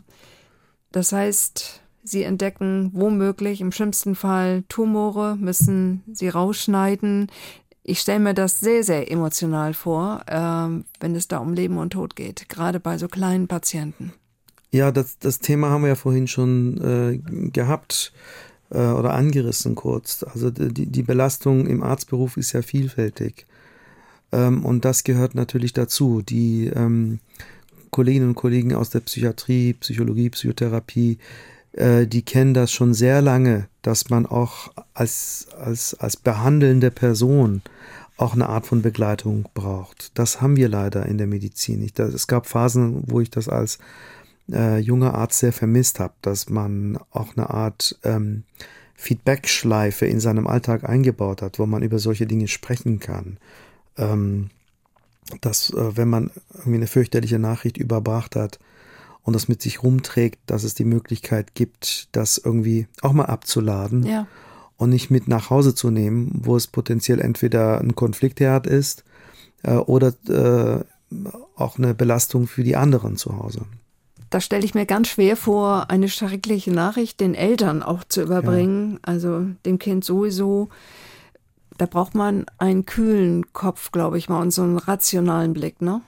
das 0.92 1.12
heißt, 1.12 1.82
Sie 2.04 2.22
entdecken 2.22 2.90
womöglich 2.94 3.60
im 3.60 3.72
schlimmsten 3.72 4.14
Fall 4.14 4.62
Tumore, 4.68 5.36
müssen 5.36 6.04
sie 6.12 6.28
rausschneiden. 6.28 7.26
Ich 7.82 7.98
stelle 8.00 8.20
mir 8.20 8.32
das 8.34 8.60
sehr, 8.60 8.84
sehr 8.84 9.10
emotional 9.10 9.74
vor, 9.74 10.22
ähm, 10.28 10.84
wenn 11.00 11.16
es 11.16 11.26
da 11.26 11.38
um 11.38 11.52
Leben 11.52 11.78
und 11.78 11.90
Tod 11.94 12.14
geht, 12.14 12.48
gerade 12.48 12.78
bei 12.78 12.96
so 12.96 13.08
kleinen 13.08 13.48
Patienten. 13.48 14.12
Ja, 14.70 14.92
das, 14.92 15.18
das 15.18 15.40
Thema 15.40 15.70
haben 15.70 15.82
wir 15.82 15.88
ja 15.88 15.94
vorhin 15.96 16.28
schon 16.28 17.20
äh, 17.24 17.50
gehabt 17.50 18.12
äh, 18.70 18.78
oder 18.78 19.14
angerissen 19.14 19.74
kurz. 19.74 20.24
Also 20.24 20.50
die, 20.50 20.86
die 20.86 21.02
Belastung 21.02 21.66
im 21.66 21.82
Arztberuf 21.82 22.36
ist 22.36 22.52
ja 22.52 22.62
vielfältig. 22.62 23.46
Ähm, 24.32 24.64
und 24.64 24.84
das 24.84 25.04
gehört 25.04 25.34
natürlich 25.34 25.72
dazu. 25.72 26.22
Die 26.22 26.66
ähm, 26.66 27.20
Kolleginnen 27.90 28.28
und 28.28 28.34
Kollegen 28.34 28.74
aus 28.74 28.90
der 28.90 29.00
Psychiatrie, 29.00 29.74
Psychologie, 29.74 30.30
Psychotherapie, 30.30 31.18
äh, 31.72 32.06
die 32.06 32.22
kennen 32.22 32.54
das 32.54 32.72
schon 32.72 32.94
sehr 32.94 33.22
lange, 33.22 33.68
dass 33.82 34.10
man 34.10 34.26
auch 34.26 34.72
als, 34.94 35.46
als, 35.58 35.94
als 35.94 36.16
behandelnde 36.16 36.90
Person 36.90 37.62
auch 38.16 38.32
eine 38.32 38.48
Art 38.48 38.66
von 38.66 38.82
Begleitung 38.82 39.46
braucht. 39.52 40.10
Das 40.18 40.40
haben 40.40 40.56
wir 40.56 40.68
leider 40.68 41.06
in 41.06 41.18
der 41.18 41.26
Medizin 41.26 41.80
nicht. 41.80 41.98
Es 41.98 42.26
gab 42.26 42.46
Phasen, 42.46 43.02
wo 43.06 43.20
ich 43.20 43.30
das 43.30 43.48
als 43.48 43.78
äh, 44.50 44.78
junger 44.78 45.14
Arzt 45.14 45.38
sehr 45.40 45.52
vermisst 45.52 46.00
habe, 46.00 46.14
dass 46.22 46.48
man 46.48 46.98
auch 47.10 47.36
eine 47.36 47.50
Art 47.50 47.98
ähm, 48.04 48.44
Feedback-Schleife 48.94 50.06
in 50.06 50.20
seinem 50.20 50.46
Alltag 50.46 50.88
eingebaut 50.88 51.42
hat, 51.42 51.58
wo 51.58 51.66
man 51.66 51.82
über 51.82 51.98
solche 51.98 52.26
Dinge 52.26 52.48
sprechen 52.48 52.98
kann. 52.98 53.38
Ähm, 53.96 54.50
dass, 55.40 55.70
äh, 55.70 55.96
wenn 55.96 56.08
man 56.08 56.30
irgendwie 56.54 56.76
eine 56.76 56.86
fürchterliche 56.86 57.38
Nachricht 57.38 57.76
überbracht 57.76 58.36
hat 58.36 58.58
und 59.22 59.34
das 59.34 59.48
mit 59.48 59.60
sich 59.60 59.82
rumträgt, 59.82 60.38
dass 60.46 60.62
es 60.62 60.74
die 60.74 60.84
Möglichkeit 60.84 61.54
gibt, 61.54 62.08
das 62.12 62.38
irgendwie 62.38 62.86
auch 63.02 63.12
mal 63.12 63.24
abzuladen 63.26 64.04
Ja. 64.04 64.26
und 64.76 64.90
nicht 64.90 65.10
mit 65.10 65.26
nach 65.28 65.50
Hause 65.50 65.74
zu 65.74 65.90
nehmen, 65.90 66.30
wo 66.44 66.56
es 66.56 66.68
potenziell 66.68 67.20
entweder 67.20 67.80
ein 67.80 67.94
Konfliktherd 67.96 68.66
ist 68.66 69.04
äh, 69.62 69.72
oder 69.74 70.14
äh, 70.28 70.84
auch 71.56 71.78
eine 71.78 71.94
Belastung 71.94 72.46
für 72.46 72.62
die 72.62 72.76
anderen 72.76 73.16
zu 73.16 73.36
Hause. 73.38 73.62
Da 74.36 74.40
stelle 74.42 74.66
ich 74.66 74.74
mir 74.74 74.84
ganz 74.84 75.08
schwer 75.08 75.34
vor, 75.34 75.88
eine 75.88 76.10
schreckliche 76.10 76.70
Nachricht 76.70 77.20
den 77.20 77.34
Eltern 77.34 77.82
auch 77.82 78.04
zu 78.04 78.20
überbringen, 78.20 78.98
also 79.00 79.46
dem 79.64 79.78
Kind 79.78 80.04
sowieso. 80.04 80.68
Da 81.78 81.86
braucht 81.86 82.14
man 82.14 82.44
einen 82.58 82.84
kühlen 82.84 83.50
Kopf, 83.54 83.92
glaube 83.92 84.18
ich 84.18 84.28
mal, 84.28 84.42
und 84.42 84.50
so 84.50 84.60
einen 84.60 84.76
rationalen 84.76 85.54
Blick, 85.54 85.80
ne? 85.80 86.02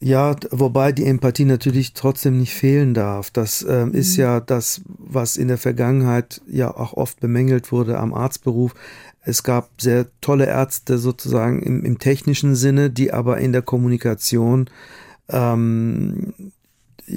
Ja, 0.00 0.36
wobei 0.50 0.92
die 0.92 1.04
Empathie 1.04 1.44
natürlich 1.44 1.92
trotzdem 1.92 2.38
nicht 2.38 2.54
fehlen 2.54 2.94
darf. 2.94 3.30
Das 3.30 3.60
ähm, 3.68 3.92
ist 3.92 4.16
ja 4.16 4.40
das, 4.40 4.80
was 4.86 5.36
in 5.36 5.48
der 5.48 5.58
Vergangenheit 5.58 6.40
ja 6.48 6.74
auch 6.74 6.94
oft 6.94 7.20
bemängelt 7.20 7.72
wurde 7.72 7.98
am 7.98 8.14
Arztberuf. 8.14 8.72
Es 9.20 9.42
gab 9.42 9.68
sehr 9.82 10.06
tolle 10.22 10.46
Ärzte 10.46 10.96
sozusagen 10.96 11.60
im, 11.60 11.84
im 11.84 11.98
technischen 11.98 12.54
Sinne, 12.54 12.88
die 12.88 13.12
aber 13.12 13.36
in 13.36 13.52
der 13.52 13.60
Kommunikation 13.60 14.70
ähm, 15.28 16.32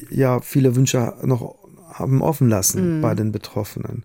ja 0.10 0.40
viele 0.42 0.76
Wünsche 0.76 1.14
noch 1.24 1.56
haben 1.92 2.22
offen 2.22 2.50
lassen 2.50 3.02
bei 3.02 3.16
den 3.16 3.32
Betroffenen. 3.32 4.04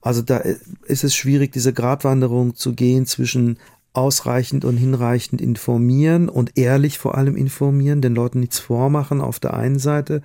Also 0.00 0.20
da 0.20 0.42
ist 0.84 1.04
es 1.04 1.14
schwierig, 1.14 1.52
diese 1.52 1.72
Gratwanderung 1.72 2.56
zu 2.56 2.74
gehen 2.74 3.06
zwischen 3.06 3.58
ausreichend 3.94 4.64
und 4.64 4.76
hinreichend 4.76 5.40
informieren 5.40 6.28
und 6.28 6.56
ehrlich 6.56 6.98
vor 6.98 7.16
allem 7.16 7.36
informieren, 7.36 8.00
den 8.00 8.14
Leuten 8.14 8.40
nichts 8.40 8.58
vormachen 8.58 9.20
auf 9.20 9.38
der 9.38 9.54
einen 9.54 9.78
Seite 9.78 10.22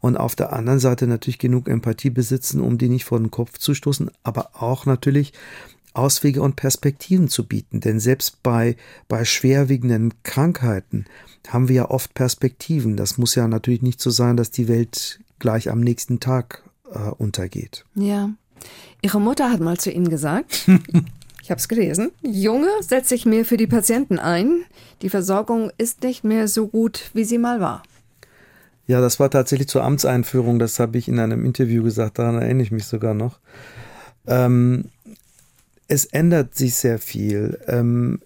und 0.00 0.16
auf 0.16 0.34
der 0.34 0.52
anderen 0.54 0.78
Seite 0.78 1.06
natürlich 1.06 1.38
genug 1.38 1.68
Empathie 1.68 2.10
besitzen, 2.10 2.60
um 2.60 2.78
die 2.78 2.88
nicht 2.88 3.04
vor 3.04 3.18
den 3.18 3.30
Kopf 3.30 3.58
zu 3.58 3.74
stoßen, 3.74 4.10
aber 4.22 4.62
auch 4.62 4.86
natürlich 4.86 5.34
Auswege 5.92 6.42
und 6.42 6.56
Perspektiven 6.56 7.28
zu 7.28 7.46
bieten. 7.46 7.80
Denn 7.80 8.00
selbst 8.00 8.42
bei, 8.42 8.76
bei 9.08 9.24
schwerwiegenden 9.24 10.14
Krankheiten 10.22 11.06
haben 11.48 11.68
wir 11.68 11.76
ja 11.76 11.90
oft 11.90 12.14
Perspektiven. 12.14 12.96
Das 12.96 13.18
muss 13.18 13.34
ja 13.34 13.48
natürlich 13.48 13.82
nicht 13.82 14.00
so 14.00 14.10
sein, 14.10 14.36
dass 14.36 14.50
die 14.50 14.68
Welt 14.68 15.20
gleich 15.38 15.70
am 15.70 15.80
nächsten 15.80 16.20
Tag 16.20 16.62
äh, 16.92 16.98
untergeht. 16.98 17.84
Ja. 17.94 18.30
Ihre 19.02 19.20
Mutter 19.20 19.50
hat 19.50 19.60
mal 19.60 19.78
zu 19.78 19.90
Ihnen 19.90 20.10
gesagt, 20.10 20.68
ich 21.42 21.50
habe 21.50 21.58
es 21.58 21.68
gelesen, 21.68 22.12
Junge, 22.20 22.68
setz 22.80 23.08
dich 23.08 23.24
mehr 23.24 23.44
für 23.44 23.56
die 23.56 23.66
Patienten 23.66 24.18
ein. 24.18 24.64
Die 25.02 25.08
Versorgung 25.08 25.70
ist 25.78 26.02
nicht 26.02 26.24
mehr 26.24 26.46
so 26.46 26.68
gut, 26.68 27.10
wie 27.14 27.24
sie 27.24 27.38
mal 27.38 27.60
war. 27.60 27.82
Ja, 28.86 29.00
das 29.00 29.18
war 29.20 29.30
tatsächlich 29.30 29.68
zur 29.68 29.84
Amtseinführung, 29.84 30.58
das 30.58 30.78
habe 30.78 30.98
ich 30.98 31.08
in 31.08 31.18
einem 31.18 31.46
Interview 31.46 31.82
gesagt, 31.82 32.18
daran 32.18 32.42
erinnere 32.42 32.64
ich 32.64 32.72
mich 32.72 32.84
sogar 32.84 33.14
noch. 33.14 33.38
Ähm, 34.26 34.86
es 35.90 36.04
ändert 36.04 36.54
sich 36.54 36.76
sehr 36.76 37.00
viel. 37.00 37.58
Ähm, 37.66 38.20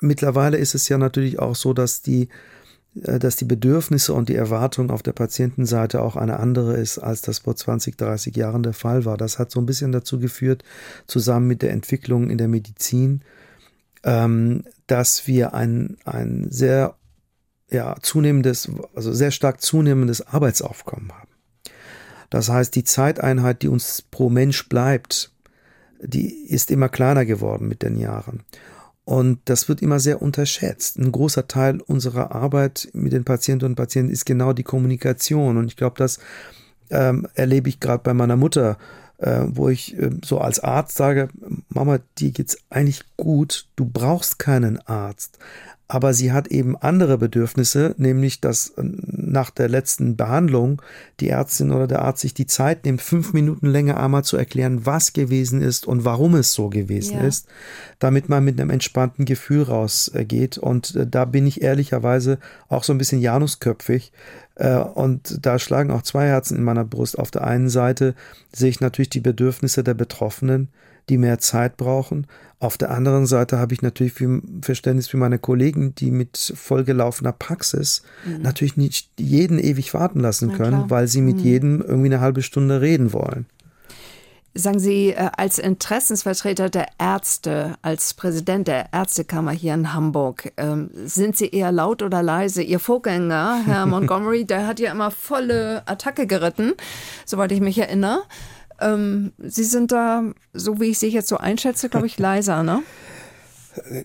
mittlerweile 0.00 0.56
ist 0.56 0.74
es 0.74 0.88
ja 0.88 0.98
natürlich 0.98 1.38
auch 1.38 1.54
so, 1.54 1.72
dass 1.72 2.02
die, 2.02 2.30
äh, 3.00 3.20
dass 3.20 3.36
die 3.36 3.44
Bedürfnisse 3.44 4.12
und 4.12 4.28
die 4.28 4.34
Erwartung 4.34 4.90
auf 4.90 5.04
der 5.04 5.12
Patientenseite 5.12 6.02
auch 6.02 6.16
eine 6.16 6.40
andere 6.40 6.76
ist, 6.76 6.98
als 6.98 7.20
das 7.20 7.38
vor 7.38 7.54
20, 7.54 7.96
30 7.96 8.34
Jahren 8.34 8.64
der 8.64 8.72
Fall 8.72 9.04
war. 9.04 9.16
Das 9.16 9.38
hat 9.38 9.52
so 9.52 9.60
ein 9.60 9.66
bisschen 9.66 9.92
dazu 9.92 10.18
geführt, 10.18 10.64
zusammen 11.06 11.46
mit 11.46 11.62
der 11.62 11.70
Entwicklung 11.70 12.28
in 12.28 12.38
der 12.38 12.48
Medizin, 12.48 13.22
ähm, 14.02 14.64
dass 14.88 15.28
wir 15.28 15.54
ein, 15.54 15.96
ein 16.04 16.48
sehr 16.50 16.96
ja, 17.70 17.94
zunehmendes, 18.02 18.68
also 18.96 19.12
sehr 19.12 19.30
stark 19.30 19.60
zunehmendes 19.60 20.26
Arbeitsaufkommen 20.26 21.12
haben. 21.12 21.28
Das 22.30 22.48
heißt, 22.48 22.74
die 22.74 22.82
Zeiteinheit, 22.82 23.62
die 23.62 23.68
uns 23.68 24.02
pro 24.02 24.28
Mensch 24.28 24.68
bleibt, 24.68 25.30
die 26.00 26.32
ist 26.48 26.70
immer 26.70 26.88
kleiner 26.88 27.24
geworden 27.24 27.68
mit 27.68 27.82
den 27.82 27.96
Jahren. 27.96 28.42
Und 29.04 29.40
das 29.44 29.68
wird 29.68 29.82
immer 29.82 30.00
sehr 30.00 30.22
unterschätzt. 30.22 30.98
Ein 30.98 31.12
großer 31.12 31.46
Teil 31.46 31.80
unserer 31.82 32.34
Arbeit 32.34 32.88
mit 32.94 33.12
den 33.12 33.24
Patientinnen 33.24 33.72
und 33.72 33.76
Patienten 33.76 34.12
ist 34.12 34.24
genau 34.24 34.52
die 34.52 34.62
Kommunikation. 34.62 35.58
Und 35.58 35.66
ich 35.66 35.76
glaube, 35.76 35.96
das 35.98 36.18
ähm, 36.90 37.28
erlebe 37.34 37.68
ich 37.68 37.80
gerade 37.80 38.02
bei 38.02 38.14
meiner 38.14 38.36
Mutter, 38.36 38.78
äh, 39.18 39.42
wo 39.46 39.68
ich 39.68 39.98
äh, 39.98 40.10
so 40.24 40.38
als 40.38 40.60
Arzt 40.60 40.96
sage, 40.96 41.28
Mama, 41.68 41.98
dir 42.18 42.30
geht's 42.30 42.56
eigentlich 42.70 43.02
gut, 43.16 43.68
du 43.76 43.84
brauchst 43.84 44.38
keinen 44.38 44.78
Arzt. 44.86 45.38
Aber 45.86 46.14
sie 46.14 46.32
hat 46.32 46.48
eben 46.48 46.76
andere 46.78 47.18
Bedürfnisse, 47.18 47.94
nämlich 47.98 48.40
dass 48.40 48.70
äh, 48.70 48.82
nach 48.82 49.50
der 49.50 49.68
letzten 49.68 50.16
Behandlung 50.16 50.80
die 51.20 51.28
Ärztin 51.28 51.72
oder 51.72 51.86
der 51.86 52.00
Arzt 52.02 52.22
sich 52.22 52.32
die 52.32 52.46
Zeit 52.46 52.86
nimmt, 52.86 53.02
fünf 53.02 53.34
Minuten 53.34 53.66
länger 53.66 53.98
einmal 54.00 54.24
zu 54.24 54.38
erklären, 54.38 54.86
was 54.86 55.12
gewesen 55.12 55.60
ist 55.60 55.86
und 55.86 56.04
warum 56.06 56.36
es 56.36 56.54
so 56.54 56.70
gewesen 56.70 57.18
Ja. 57.18 57.26
ist, 57.26 57.46
damit 57.98 58.30
man 58.30 58.42
mit 58.44 58.58
einem 58.58 58.70
entspannten 58.70 59.26
Gefühl 59.26 59.62
rausgeht. 59.62 60.56
Und 60.56 60.96
äh, 60.96 61.06
da 61.06 61.26
bin 61.26 61.46
ich 61.46 61.60
ehrlicherweise 61.60 62.38
auch 62.68 62.82
so 62.82 62.92
ein 62.94 62.98
bisschen 62.98 63.20
janusköpfig. 63.20 64.10
Äh, 64.54 64.76
Und 64.76 65.44
da 65.44 65.58
schlagen 65.58 65.90
auch 65.90 66.02
zwei 66.02 66.26
Herzen 66.28 66.56
in 66.56 66.64
meiner 66.64 66.84
Brust. 66.84 67.18
Auf 67.18 67.30
der 67.30 67.44
einen 67.44 67.68
Seite 67.68 68.14
sehe 68.54 68.70
ich 68.70 68.80
natürlich 68.80 69.10
die 69.10 69.20
Bedürfnisse 69.20 69.84
der 69.84 69.94
Betroffenen, 69.94 70.68
die 71.08 71.18
mehr 71.18 71.38
Zeit 71.38 71.76
brauchen. 71.76 72.26
Auf 72.60 72.78
der 72.78 72.90
anderen 72.90 73.26
Seite 73.26 73.58
habe 73.58 73.74
ich 73.74 73.82
natürlich 73.82 74.14
viel 74.14 74.40
Verständnis 74.62 75.06
für 75.08 75.18
meine 75.18 75.38
Kollegen, 75.38 75.94
die 75.94 76.10
mit 76.10 76.52
vollgelaufener 76.56 77.32
Praxis 77.32 78.02
natürlich 78.40 78.76
nicht 78.78 79.10
jeden 79.18 79.58
ewig 79.58 79.92
warten 79.92 80.20
lassen 80.20 80.48
Mhm. 80.48 80.52
Können. 80.54 80.80
Mhm. 80.82 80.90
weil 80.90 81.06
sie 81.08 81.20
mit 81.20 81.40
jedem 81.40 81.82
irgendwie 81.82 82.06
eine 82.08 82.20
halbe 82.20 82.42
Stunde 82.42 82.80
reden 82.80 83.12
wollen. 83.12 83.46
Sagen 84.56 84.78
Sie, 84.78 85.08
äh, 85.10 85.30
als 85.36 85.58
Interessensvertreter 85.58 86.70
der 86.70 86.86
Ärzte, 87.00 87.74
als 87.82 88.14
Präsident 88.14 88.68
der 88.68 88.92
Ärztekammer 88.92 89.50
hier 89.50 89.74
in 89.74 89.92
Hamburg, 89.92 90.52
ähm, 90.56 90.90
sind 91.06 91.36
Sie 91.36 91.48
eher 91.48 91.72
laut 91.72 92.02
oder 92.02 92.22
leise? 92.22 92.62
Ihr 92.62 92.78
Vorgänger, 92.78 93.62
Herr 93.66 93.84
Montgomery, 93.86 94.44
der 94.44 94.68
hat 94.68 94.78
ja 94.78 94.92
immer 94.92 95.10
volle 95.10 95.82
Attacke 95.86 96.28
geritten, 96.28 96.74
soweit 97.26 97.50
ich 97.50 97.60
mich 97.60 97.78
erinnere. 97.78 98.22
Ähm, 98.80 99.32
Sie 99.38 99.64
sind 99.64 99.92
da, 99.92 100.24
so 100.52 100.80
wie 100.80 100.86
ich 100.86 100.98
Sie 100.98 101.08
jetzt 101.08 101.28
so 101.28 101.36
einschätze, 101.36 101.88
glaube 101.88 102.06
ich, 102.06 102.18
leiser, 102.18 102.62
ne? 102.62 102.82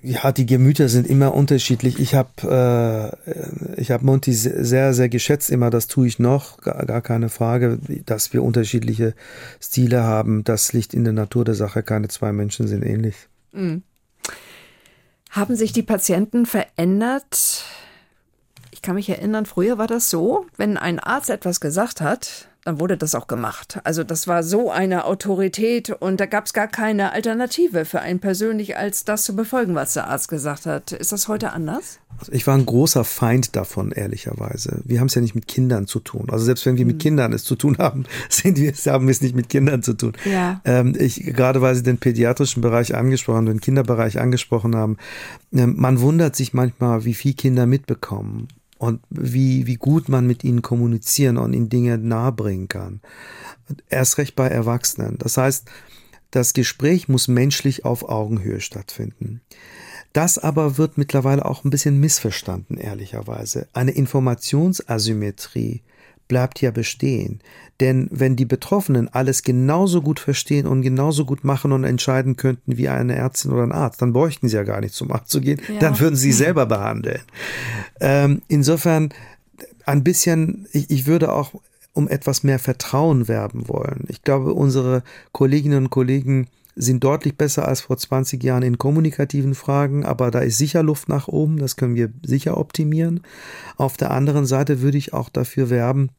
Ja, 0.01 0.31
die 0.31 0.47
Gemüter 0.47 0.89
sind 0.89 1.05
immer 1.05 1.35
unterschiedlich. 1.35 1.99
Ich 1.99 2.15
habe 2.15 3.15
äh, 3.27 3.79
ich 3.79 3.91
habe 3.91 4.03
Monty 4.03 4.33
sehr 4.33 4.93
sehr 4.93 5.09
geschätzt 5.09 5.51
immer. 5.51 5.69
Das 5.69 5.87
tue 5.87 6.07
ich 6.07 6.17
noch, 6.17 6.57
gar, 6.57 6.85
gar 6.87 7.01
keine 7.01 7.29
Frage, 7.29 7.77
dass 8.05 8.33
wir 8.33 8.43
unterschiedliche 8.43 9.13
Stile 9.59 10.03
haben. 10.03 10.43
Das 10.43 10.73
liegt 10.73 10.95
in 10.95 11.03
der 11.03 11.13
Natur 11.13 11.45
der 11.45 11.53
Sache. 11.53 11.83
Keine 11.83 12.07
zwei 12.07 12.31
Menschen 12.31 12.67
sind 12.67 12.83
ähnlich. 12.83 13.15
Mhm. 13.51 13.83
Haben 15.29 15.55
sich 15.55 15.71
die 15.71 15.83
Patienten 15.83 16.47
verändert? 16.47 17.63
Ich 18.71 18.81
kann 18.81 18.95
mich 18.95 19.09
erinnern, 19.09 19.45
früher 19.45 19.77
war 19.77 19.87
das 19.87 20.09
so, 20.09 20.45
wenn 20.57 20.77
ein 20.77 20.99
Arzt 20.99 21.29
etwas 21.29 21.59
gesagt 21.59 22.01
hat, 22.01 22.48
dann 22.65 22.79
wurde 22.79 22.97
das 22.97 23.15
auch 23.15 23.27
gemacht. 23.27 23.79
Also 23.83 24.03
das 24.03 24.27
war 24.27 24.43
so 24.43 24.69
eine 24.69 25.05
Autorität 25.05 25.89
und 25.89 26.19
da 26.19 26.25
gab 26.25 26.45
es 26.45 26.53
gar 26.53 26.67
keine 26.67 27.13
Alternative 27.13 27.85
für 27.85 28.01
einen 28.01 28.19
persönlich, 28.19 28.77
als 28.77 29.05
das 29.05 29.23
zu 29.23 29.35
befolgen, 29.35 29.75
was 29.75 29.93
der 29.93 30.07
Arzt 30.07 30.27
gesagt 30.27 30.65
hat. 30.65 30.91
Ist 30.91 31.11
das 31.11 31.27
heute 31.27 31.51
anders? 31.51 31.99
Also 32.19 32.33
ich 32.33 32.45
war 32.47 32.55
ein 32.55 32.65
großer 32.65 33.05
Feind 33.05 33.55
davon, 33.55 33.91
ehrlicherweise. 33.91 34.81
Wir 34.83 34.99
haben 34.99 35.07
es 35.07 35.15
ja 35.15 35.21
nicht 35.21 35.35
mit 35.35 35.47
Kindern 35.47 35.87
zu 35.87 35.99
tun. 35.99 36.27
Also 36.29 36.43
selbst 36.43 36.65
wenn 36.65 36.77
wir 36.77 36.85
mit 36.85 36.95
hm. 36.95 36.99
Kindern 36.99 37.33
es 37.33 37.45
zu 37.45 37.55
tun 37.55 37.77
haben, 37.77 38.05
sind 38.29 38.57
wir, 38.57 38.73
haben 38.91 39.07
wir 39.07 39.11
es 39.11 39.21
nicht 39.21 39.35
mit 39.35 39.47
Kindern 39.47 39.81
zu 39.81 39.93
tun. 39.93 40.13
Ja. 40.25 40.59
Ähm, 40.65 40.95
ich, 40.99 41.23
gerade 41.23 41.61
weil 41.61 41.75
Sie 41.75 41.83
den 41.83 41.97
pädiatrischen 41.97 42.61
Bereich 42.61 42.93
angesprochen, 42.93 43.45
den 43.45 43.61
Kinderbereich 43.61 44.19
angesprochen 44.19 44.75
haben, 44.75 44.97
ähm, 45.53 45.75
man 45.77 46.01
wundert 46.01 46.35
sich 46.35 46.53
manchmal, 46.53 47.05
wie 47.05 47.13
viel 47.13 47.33
Kinder 47.33 47.65
mitbekommen 47.65 48.49
und 48.79 49.01
wie, 49.09 49.67
wie 49.67 49.75
gut 49.75 50.09
man 50.09 50.25
mit 50.25 50.43
ihnen 50.43 50.63
kommunizieren 50.63 51.37
und 51.37 51.53
ihnen 51.53 51.69
Dinge 51.69 51.99
nahebringen 51.99 52.69
kann. 52.69 53.01
Erst 53.89 54.17
recht 54.17 54.35
bei 54.35 54.47
Erwachsenen. 54.47 55.17
Das 55.19 55.37
heißt, 55.37 55.69
das 56.31 56.53
Gespräch 56.53 57.07
muss 57.09 57.27
menschlich 57.27 57.85
auf 57.85 58.07
Augenhöhe 58.07 58.61
stattfinden. 58.61 59.41
Das 60.13 60.39
aber 60.39 60.77
wird 60.77 60.97
mittlerweile 60.97 61.45
auch 61.45 61.63
ein 61.63 61.69
bisschen 61.69 61.99
missverstanden, 61.99 62.77
ehrlicherweise. 62.77 63.67
Eine 63.73 63.91
Informationsasymmetrie 63.91 65.81
bleibt 66.29 66.61
ja 66.61 66.71
bestehen. 66.71 67.41
Denn 67.81 68.07
wenn 68.11 68.37
die 68.37 68.45
Betroffenen 68.45 69.09
alles 69.09 69.43
genauso 69.43 70.01
gut 70.01 70.21
verstehen 70.21 70.65
und 70.65 70.81
genauso 70.81 71.25
gut 71.25 71.43
machen 71.43 71.73
und 71.73 71.83
entscheiden 71.83 72.37
könnten 72.37 72.77
wie 72.77 72.87
eine 72.87 73.15
Ärztin 73.15 73.51
oder 73.51 73.63
ein 73.63 73.73
Arzt, 73.73 74.01
dann 74.01 74.13
bräuchten 74.13 74.47
sie 74.47 74.55
ja 74.55 74.63
gar 74.63 74.79
nicht 74.79 74.93
zum 74.93 75.11
Arzt 75.11 75.31
zu 75.31 75.41
gehen, 75.41 75.61
ja. 75.67 75.79
dann 75.79 75.99
würden 75.99 76.15
sie 76.15 76.31
selber 76.31 76.65
behandeln. 76.65 77.21
Ähm, 77.99 78.41
insofern 78.47 79.09
ein 79.85 80.03
bisschen, 80.03 80.67
ich, 80.71 80.89
ich 80.89 81.05
würde 81.07 81.33
auch 81.33 81.53
um 81.93 82.07
etwas 82.07 82.43
mehr 82.43 82.59
Vertrauen 82.59 83.27
werben 83.27 83.67
wollen. 83.67 84.05
Ich 84.07 84.21
glaube, 84.21 84.53
unsere 84.53 85.03
Kolleginnen 85.31 85.85
und 85.85 85.89
Kollegen 85.89 86.47
sind 86.75 87.03
deutlich 87.03 87.35
besser 87.35 87.67
als 87.67 87.81
vor 87.81 87.97
20 87.97 88.41
Jahren 88.41 88.63
in 88.63 88.77
kommunikativen 88.77 89.53
Fragen, 89.53 90.05
aber 90.05 90.31
da 90.31 90.39
ist 90.39 90.57
sicher 90.57 90.83
Luft 90.83 91.09
nach 91.09 91.27
oben, 91.27 91.57
das 91.57 91.75
können 91.75 91.95
wir 91.95 92.09
sicher 92.23 92.57
optimieren. 92.57 93.21
Auf 93.75 93.97
der 93.97 94.11
anderen 94.11 94.45
Seite 94.45 94.81
würde 94.81 94.97
ich 94.97 95.13
auch 95.13 95.27
dafür 95.29 95.69
werben, 95.69 96.09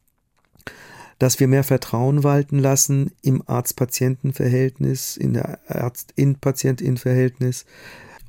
dass 1.21 1.39
wir 1.39 1.47
mehr 1.47 1.63
Vertrauen 1.63 2.23
walten 2.23 2.57
lassen 2.57 3.11
im 3.21 3.43
Arzt-Patienten-Verhältnis, 3.45 5.17
in 5.17 5.33
der 5.33 5.59
Arzt-in-Patient-in-Verhältnis. 5.67 7.65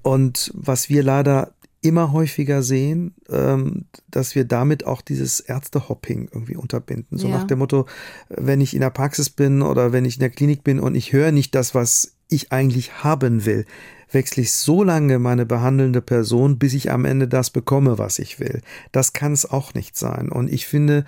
Und 0.02 0.50
was 0.54 0.90
wir 0.90 1.02
leider 1.02 1.54
immer 1.80 2.12
häufiger 2.12 2.62
sehen, 2.62 3.14
ähm, 3.30 3.86
dass 4.10 4.34
wir 4.34 4.44
damit 4.44 4.84
auch 4.84 5.00
dieses 5.00 5.40
Ärztehopping 5.40 6.28
irgendwie 6.32 6.54
unterbinden. 6.54 7.16
So 7.16 7.28
ja. 7.28 7.38
nach 7.38 7.46
dem 7.46 7.60
Motto, 7.60 7.86
wenn 8.28 8.60
ich 8.60 8.74
in 8.74 8.80
der 8.80 8.90
Praxis 8.90 9.30
bin 9.30 9.62
oder 9.62 9.92
wenn 9.92 10.04
ich 10.04 10.16
in 10.16 10.20
der 10.20 10.28
Klinik 10.28 10.62
bin 10.62 10.78
und 10.78 10.94
ich 10.94 11.14
höre 11.14 11.32
nicht 11.32 11.54
das, 11.54 11.74
was 11.74 12.12
ich 12.28 12.52
eigentlich 12.52 13.02
haben 13.02 13.46
will, 13.46 13.64
wechsle 14.10 14.42
ich 14.42 14.52
so 14.52 14.82
lange 14.82 15.18
meine 15.18 15.46
behandelnde 15.46 16.02
Person, 16.02 16.58
bis 16.58 16.74
ich 16.74 16.90
am 16.90 17.06
Ende 17.06 17.26
das 17.26 17.48
bekomme, 17.48 17.96
was 17.96 18.18
ich 18.18 18.38
will. 18.38 18.60
Das 18.92 19.14
kann 19.14 19.32
es 19.32 19.50
auch 19.50 19.72
nicht 19.72 19.96
sein. 19.96 20.28
Und 20.28 20.52
ich 20.52 20.66
finde, 20.66 21.06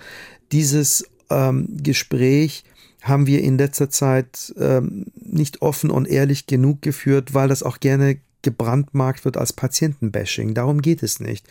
dieses 0.51 1.05
ähm, 1.29 1.67
Gespräch 1.81 2.63
haben 3.01 3.27
wir 3.27 3.41
in 3.43 3.57
letzter 3.57 3.89
Zeit 3.89 4.53
ähm, 4.57 5.05
nicht 5.15 5.61
offen 5.61 5.91
und 5.91 6.07
ehrlich 6.07 6.47
genug 6.47 6.81
geführt, 6.81 7.33
weil 7.33 7.47
das 7.47 7.61
auch 7.61 7.79
gerne 7.79 8.17
gebrandmarkt 8.41 9.25
wird 9.25 9.37
als 9.37 9.53
Patientenbashing. 9.53 10.53
Darum 10.53 10.81
geht 10.81 11.03
es 11.03 11.19
nicht. 11.19 11.47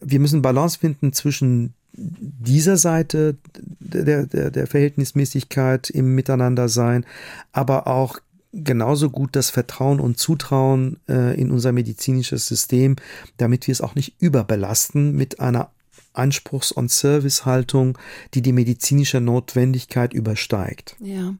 Wir 0.00 0.20
müssen 0.20 0.42
Balance 0.42 0.78
finden 0.78 1.12
zwischen 1.12 1.74
dieser 1.92 2.76
Seite 2.76 3.36
der, 3.58 4.26
der, 4.26 4.50
der 4.50 4.66
Verhältnismäßigkeit 4.66 5.90
im 5.90 6.14
Miteinander 6.14 6.68
sein, 6.68 7.04
aber 7.52 7.86
auch 7.86 8.20
genauso 8.52 9.10
gut 9.10 9.36
das 9.36 9.50
Vertrauen 9.50 10.00
und 10.00 10.18
Zutrauen 10.18 10.98
äh, 11.08 11.38
in 11.40 11.50
unser 11.50 11.72
medizinisches 11.72 12.46
System, 12.46 12.96
damit 13.36 13.66
wir 13.66 13.72
es 13.72 13.80
auch 13.80 13.94
nicht 13.94 14.20
überbelasten 14.20 15.14
mit 15.14 15.40
einer 15.40 15.70
Anspruchs- 16.12 16.72
und 16.72 16.90
Servicehaltung, 16.90 17.98
die 18.34 18.42
die 18.42 18.52
medizinische 18.52 19.20
Notwendigkeit 19.20 20.12
übersteigt. 20.12 20.96
Ja. 21.00 21.34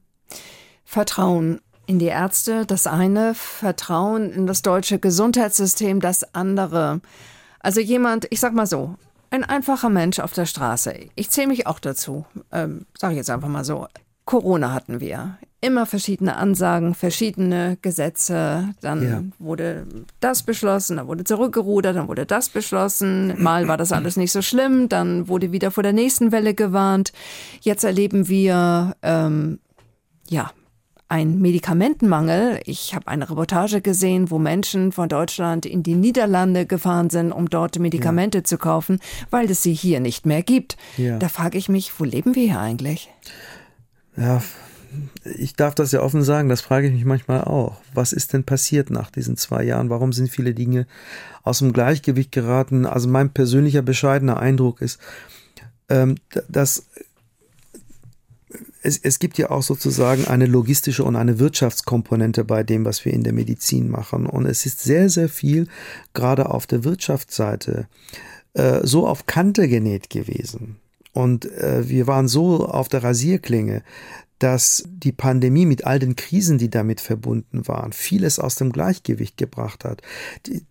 Vertrauen 0.84 1.60
in 1.86 1.98
die 1.98 2.06
Ärzte, 2.06 2.66
das 2.66 2.86
eine, 2.86 3.34
Vertrauen 3.34 4.30
in 4.32 4.46
das 4.46 4.62
deutsche 4.62 4.98
Gesundheitssystem, 4.98 6.00
das 6.00 6.34
andere. 6.34 7.00
Also 7.58 7.80
jemand, 7.80 8.26
ich 8.30 8.40
sag 8.40 8.54
mal 8.54 8.66
so, 8.66 8.96
ein 9.30 9.44
einfacher 9.44 9.88
Mensch 9.88 10.18
auf 10.18 10.32
der 10.32 10.46
Straße. 10.46 10.94
Ich 11.14 11.30
zähle 11.30 11.48
mich 11.48 11.66
auch 11.66 11.78
dazu, 11.78 12.26
ähm, 12.52 12.86
sage 12.96 13.14
ich 13.14 13.18
jetzt 13.18 13.30
einfach 13.30 13.48
mal 13.48 13.64
so. 13.64 13.86
Corona 14.24 14.72
hatten 14.72 15.00
wir 15.00 15.38
immer 15.60 15.86
verschiedene 15.86 16.36
Ansagen, 16.36 16.94
verschiedene 16.94 17.76
Gesetze. 17.82 18.70
Dann 18.80 19.02
ja. 19.02 19.22
wurde 19.38 19.86
das 20.20 20.42
beschlossen, 20.42 20.96
dann 20.96 21.06
wurde 21.06 21.24
zurückgerudert, 21.24 21.96
dann 21.96 22.08
wurde 22.08 22.26
das 22.26 22.48
beschlossen. 22.48 23.34
Mal 23.42 23.68
war 23.68 23.76
das 23.76 23.92
alles 23.92 24.16
nicht 24.16 24.32
so 24.32 24.42
schlimm, 24.42 24.88
dann 24.88 25.28
wurde 25.28 25.52
wieder 25.52 25.70
vor 25.70 25.82
der 25.82 25.92
nächsten 25.92 26.32
Welle 26.32 26.54
gewarnt. 26.54 27.12
Jetzt 27.60 27.84
erleben 27.84 28.28
wir 28.28 28.96
ähm, 29.02 29.58
ja 30.28 30.50
ein 31.08 31.40
Medikamentenmangel. 31.40 32.60
Ich 32.64 32.94
habe 32.94 33.08
eine 33.08 33.28
Reportage 33.28 33.80
gesehen, 33.80 34.30
wo 34.30 34.38
Menschen 34.38 34.92
von 34.92 35.08
Deutschland 35.08 35.66
in 35.66 35.82
die 35.82 35.96
Niederlande 35.96 36.66
gefahren 36.66 37.10
sind, 37.10 37.32
um 37.32 37.50
dort 37.50 37.78
Medikamente 37.80 38.38
ja. 38.38 38.44
zu 38.44 38.58
kaufen, 38.58 39.00
weil 39.28 39.50
es 39.50 39.62
sie 39.62 39.74
hier 39.74 39.98
nicht 39.98 40.24
mehr 40.24 40.42
gibt. 40.42 40.76
Ja. 40.96 41.18
Da 41.18 41.28
frage 41.28 41.58
ich 41.58 41.68
mich, 41.68 41.98
wo 41.98 42.04
leben 42.04 42.36
wir 42.36 42.44
hier 42.44 42.60
eigentlich? 42.60 43.10
Ja, 44.16 44.40
ich 45.24 45.54
darf 45.54 45.74
das 45.74 45.92
ja 45.92 46.00
offen 46.00 46.22
sagen, 46.22 46.48
das 46.48 46.60
frage 46.60 46.88
ich 46.88 46.92
mich 46.92 47.04
manchmal 47.04 47.42
auch. 47.44 47.80
Was 47.94 48.12
ist 48.12 48.32
denn 48.32 48.44
passiert 48.44 48.90
nach 48.90 49.10
diesen 49.10 49.36
zwei 49.36 49.62
Jahren? 49.62 49.90
Warum 49.90 50.12
sind 50.12 50.30
viele 50.30 50.54
Dinge 50.54 50.86
aus 51.42 51.58
dem 51.58 51.72
Gleichgewicht 51.72 52.32
geraten? 52.32 52.86
Also 52.86 53.08
mein 53.08 53.30
persönlicher 53.30 53.82
bescheidener 53.82 54.38
Eindruck 54.38 54.80
ist, 54.80 54.98
ähm, 55.88 56.16
dass 56.48 56.86
es, 58.82 58.98
es 58.98 59.18
gibt 59.18 59.38
ja 59.38 59.50
auch 59.50 59.62
sozusagen 59.62 60.26
eine 60.26 60.46
logistische 60.46 61.04
und 61.04 61.16
eine 61.16 61.38
Wirtschaftskomponente 61.38 62.44
bei 62.44 62.62
dem, 62.62 62.84
was 62.84 63.04
wir 63.04 63.12
in 63.12 63.24
der 63.24 63.32
Medizin 63.32 63.90
machen. 63.90 64.26
Und 64.26 64.46
es 64.46 64.66
ist 64.66 64.80
sehr, 64.80 65.08
sehr 65.08 65.28
viel, 65.28 65.68
gerade 66.14 66.48
auf 66.48 66.66
der 66.66 66.84
Wirtschaftsseite, 66.84 67.86
äh, 68.54 68.80
so 68.82 69.06
auf 69.06 69.26
Kante 69.26 69.68
genäht 69.68 70.10
gewesen. 70.10 70.76
Und 71.12 71.44
äh, 71.52 71.88
wir 71.88 72.06
waren 72.06 72.28
so 72.28 72.66
auf 72.66 72.88
der 72.88 73.02
Rasierklinge, 73.02 73.82
dass 74.40 74.84
die 74.88 75.12
Pandemie 75.12 75.66
mit 75.66 75.84
all 75.84 75.98
den 75.98 76.16
Krisen, 76.16 76.58
die 76.58 76.70
damit 76.70 77.00
verbunden 77.00 77.68
waren, 77.68 77.92
vieles 77.92 78.38
aus 78.38 78.56
dem 78.56 78.72
Gleichgewicht 78.72 79.36
gebracht 79.36 79.84
hat. 79.84 80.02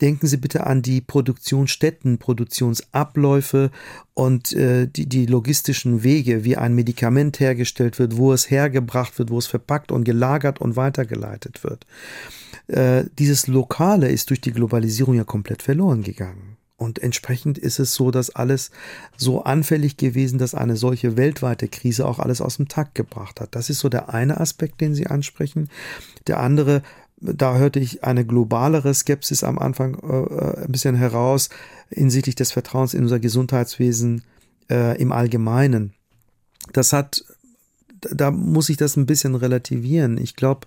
Denken 0.02 0.28
Sie 0.28 0.38
bitte 0.38 0.66
an 0.66 0.82
die 0.82 1.02
Produktionsstätten, 1.02 2.18
Produktionsabläufe 2.18 3.72
und 4.16 4.54
äh, 4.54 4.88
die, 4.88 5.08
die 5.08 5.28
logistischen 5.28 6.04
Wege, 6.04 6.44
wie 6.44 6.58
ein 6.58 6.74
Medikament 6.74 7.40
hergestellt 7.40 8.00
wird, 8.00 8.18
wo 8.18 8.34
es 8.34 8.50
hergebracht 8.50 9.18
wird, 9.20 9.30
wo 9.30 9.38
es 9.38 9.48
verpackt 9.48 9.92
und 9.92 10.04
gelagert 10.04 10.60
und 10.60 10.76
weitergeleitet 10.76 11.64
wird. 11.64 11.86
Äh, 12.68 13.06
dieses 13.20 13.46
Lokale 13.48 14.10
ist 14.10 14.32
durch 14.32 14.42
die 14.42 14.52
Globalisierung 14.52 15.16
ja 15.16 15.24
komplett 15.24 15.62
verloren 15.62 16.02
gegangen. 16.02 16.49
Und 16.80 17.00
entsprechend 17.00 17.58
ist 17.58 17.78
es 17.78 17.94
so, 17.94 18.10
dass 18.10 18.30
alles 18.30 18.72
so 19.18 19.44
anfällig 19.44 19.98
gewesen, 19.98 20.40
dass 20.40 20.56
eine 20.56 20.78
solche 20.78 21.18
weltweite 21.18 21.68
Krise 21.68 22.08
auch 22.08 22.20
alles 22.20 22.40
aus 22.40 22.56
dem 22.56 22.70
Takt 22.70 22.96
gebracht 22.96 23.42
hat. 23.42 23.54
Das 23.54 23.70
ist 23.70 23.80
so 23.80 23.90
der 23.90 24.14
eine 24.14 24.40
Aspekt, 24.40 24.80
den 24.80 24.96
Sie 24.96 25.08
ansprechen. 25.08 25.70
Der 26.28 26.40
andere, 26.40 26.82
da 27.20 27.58
hörte 27.58 27.82
ich 27.82 28.06
eine 28.06 28.26
globalere 28.26 28.94
Skepsis 28.94 29.44
am 29.44 29.60
Anfang 29.60 29.96
äh, 29.96 30.64
ein 30.64 30.72
bisschen 30.72 30.96
heraus 30.96 31.50
hinsichtlich 31.90 32.36
des 32.36 32.54
Vertrauens 32.54 32.94
in 32.94 33.04
unser 33.04 33.20
Gesundheitswesen 33.20 34.24
äh, 34.70 34.98
im 35.02 35.12
Allgemeinen. 35.12 35.92
Das 36.72 36.94
hat, 36.94 37.26
da 38.00 38.32
muss 38.32 38.70
ich 38.70 38.78
das 38.78 38.96
ein 38.96 39.06
bisschen 39.06 39.36
relativieren. 39.36 40.18
Ich 40.18 40.38
glaube, 40.38 40.66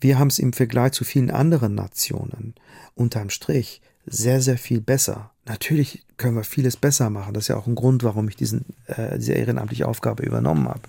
wir 0.00 0.20
haben 0.20 0.28
es 0.28 0.38
im 0.38 0.52
Vergleich 0.52 0.92
zu 0.92 1.02
vielen 1.02 1.32
anderen 1.32 1.74
Nationen 1.74 2.54
unterm 2.94 3.28
Strich 3.28 3.82
sehr, 4.06 4.40
sehr 4.40 4.58
viel 4.58 4.80
besser. 4.80 5.30
Natürlich 5.46 6.04
können 6.16 6.36
wir 6.36 6.44
vieles 6.44 6.76
besser 6.76 7.10
machen. 7.10 7.34
Das 7.34 7.44
ist 7.44 7.48
ja 7.48 7.56
auch 7.56 7.66
ein 7.66 7.74
Grund, 7.74 8.04
warum 8.04 8.28
ich 8.28 8.36
diesen, 8.36 8.64
äh, 8.86 9.18
diese 9.18 9.32
ehrenamtliche 9.32 9.88
Aufgabe 9.88 10.22
übernommen 10.22 10.68
habe. 10.68 10.80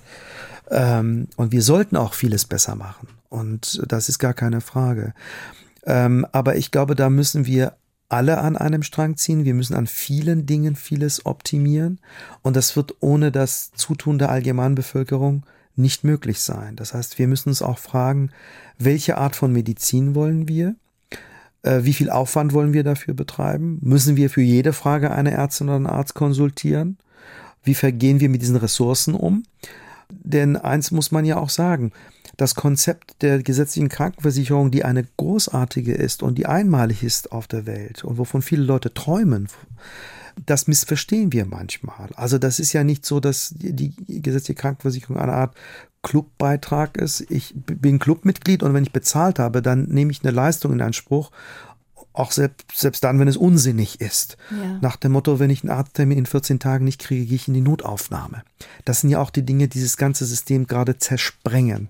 Ähm, 0.69 1.27
und 1.35 1.51
wir 1.51 1.61
sollten 1.61 1.97
auch 1.97 2.13
vieles 2.13 2.45
besser 2.45 2.75
machen. 2.75 3.07
Und 3.29 3.81
das 3.87 4.09
ist 4.09 4.19
gar 4.19 4.33
keine 4.33 4.61
Frage. 4.61 5.13
Ähm, 5.85 6.25
aber 6.31 6.55
ich 6.55 6.71
glaube, 6.71 6.95
da 6.95 7.09
müssen 7.09 7.45
wir 7.45 7.75
alle 8.09 8.37
an 8.37 8.57
einem 8.57 8.83
Strang 8.83 9.17
ziehen. 9.17 9.43
Wir 9.43 9.55
müssen 9.55 9.75
an 9.75 9.87
vielen 9.87 10.45
Dingen 10.45 10.75
vieles 10.75 11.25
optimieren. 11.25 11.99
Und 12.41 12.55
das 12.55 12.75
wird 12.75 12.95
ohne 12.99 13.31
das 13.31 13.71
Zutun 13.71 14.19
der 14.19 14.29
Allgemeinbevölkerung 14.29 15.45
nicht 15.75 16.03
möglich 16.03 16.41
sein. 16.41 16.75
Das 16.75 16.93
heißt, 16.93 17.17
wir 17.17 17.27
müssen 17.27 17.49
uns 17.49 17.63
auch 17.63 17.79
fragen, 17.79 18.29
welche 18.77 19.17
Art 19.17 19.35
von 19.35 19.51
Medizin 19.51 20.13
wollen 20.13 20.47
wir? 20.47 20.75
Äh, 21.63 21.83
wie 21.83 21.93
viel 21.93 22.09
Aufwand 22.09 22.53
wollen 22.53 22.73
wir 22.73 22.83
dafür 22.83 23.13
betreiben? 23.13 23.79
Müssen 23.81 24.15
wir 24.15 24.29
für 24.29 24.41
jede 24.41 24.73
Frage 24.73 25.11
eine 25.11 25.31
Ärztin 25.31 25.67
oder 25.67 25.77
einen 25.77 25.87
Arzt 25.87 26.13
konsultieren? 26.13 26.97
Wie 27.63 27.73
vergehen 27.73 28.19
wir 28.19 28.29
mit 28.29 28.41
diesen 28.41 28.57
Ressourcen 28.57 29.15
um? 29.15 29.43
Denn 30.09 30.57
eins 30.57 30.91
muss 30.91 31.11
man 31.11 31.25
ja 31.25 31.37
auch 31.37 31.49
sagen, 31.49 31.91
das 32.37 32.55
Konzept 32.55 33.21
der 33.21 33.41
gesetzlichen 33.41 33.89
Krankenversicherung, 33.89 34.69
die 34.69 34.83
eine 34.83 35.05
großartige 35.17 35.93
ist 35.93 36.21
und 36.21 36.37
die 36.37 36.45
einmalig 36.45 37.03
ist 37.03 37.31
auf 37.31 37.47
der 37.47 37.65
Welt 37.65 38.03
und 38.03 38.17
wovon 38.17 38.41
viele 38.41 38.63
Leute 38.63 38.93
träumen, 38.93 39.47
das 40.45 40.67
missverstehen 40.67 41.31
wir 41.31 41.45
manchmal. 41.45 42.09
Also 42.15 42.37
das 42.37 42.59
ist 42.59 42.73
ja 42.73 42.83
nicht 42.83 43.05
so, 43.05 43.19
dass 43.19 43.53
die 43.55 43.93
gesetzliche 44.21 44.59
Krankenversicherung 44.59 45.17
eine 45.17 45.33
Art 45.33 45.55
Clubbeitrag 46.03 46.97
ist. 46.97 47.21
Ich 47.31 47.53
bin 47.55 47.97
Clubmitglied 47.97 48.61
und 48.61 48.73
wenn 48.73 48.83
ich 48.83 48.93
bezahlt 48.93 49.39
habe, 49.39 49.61
dann 49.61 49.85
nehme 49.85 50.11
ich 50.11 50.23
eine 50.23 50.31
Leistung 50.31 50.73
in 50.73 50.81
Anspruch 50.81 51.31
auch 52.13 52.31
selbst, 52.31 52.71
selbst 52.73 53.03
dann, 53.03 53.19
wenn 53.19 53.27
es 53.27 53.37
unsinnig 53.37 53.99
ist. 53.99 54.37
Ja. 54.51 54.77
Nach 54.81 54.95
dem 54.95 55.13
Motto, 55.13 55.39
wenn 55.39 55.49
ich 55.49 55.63
einen 55.63 55.71
Arzttermin 55.71 56.19
in 56.19 56.25
14 56.25 56.59
Tagen 56.59 56.85
nicht 56.85 57.01
kriege, 57.01 57.25
gehe 57.25 57.35
ich 57.35 57.47
in 57.47 57.55
die 57.55 57.61
Notaufnahme. 57.61 58.43
Das 58.85 59.01
sind 59.01 59.09
ja 59.09 59.19
auch 59.19 59.31
die 59.31 59.45
Dinge, 59.45 59.67
die 59.67 59.79
dieses 59.79 59.97
ganze 59.97 60.25
System 60.25 60.67
gerade 60.67 60.97
zersprengen. 60.97 61.89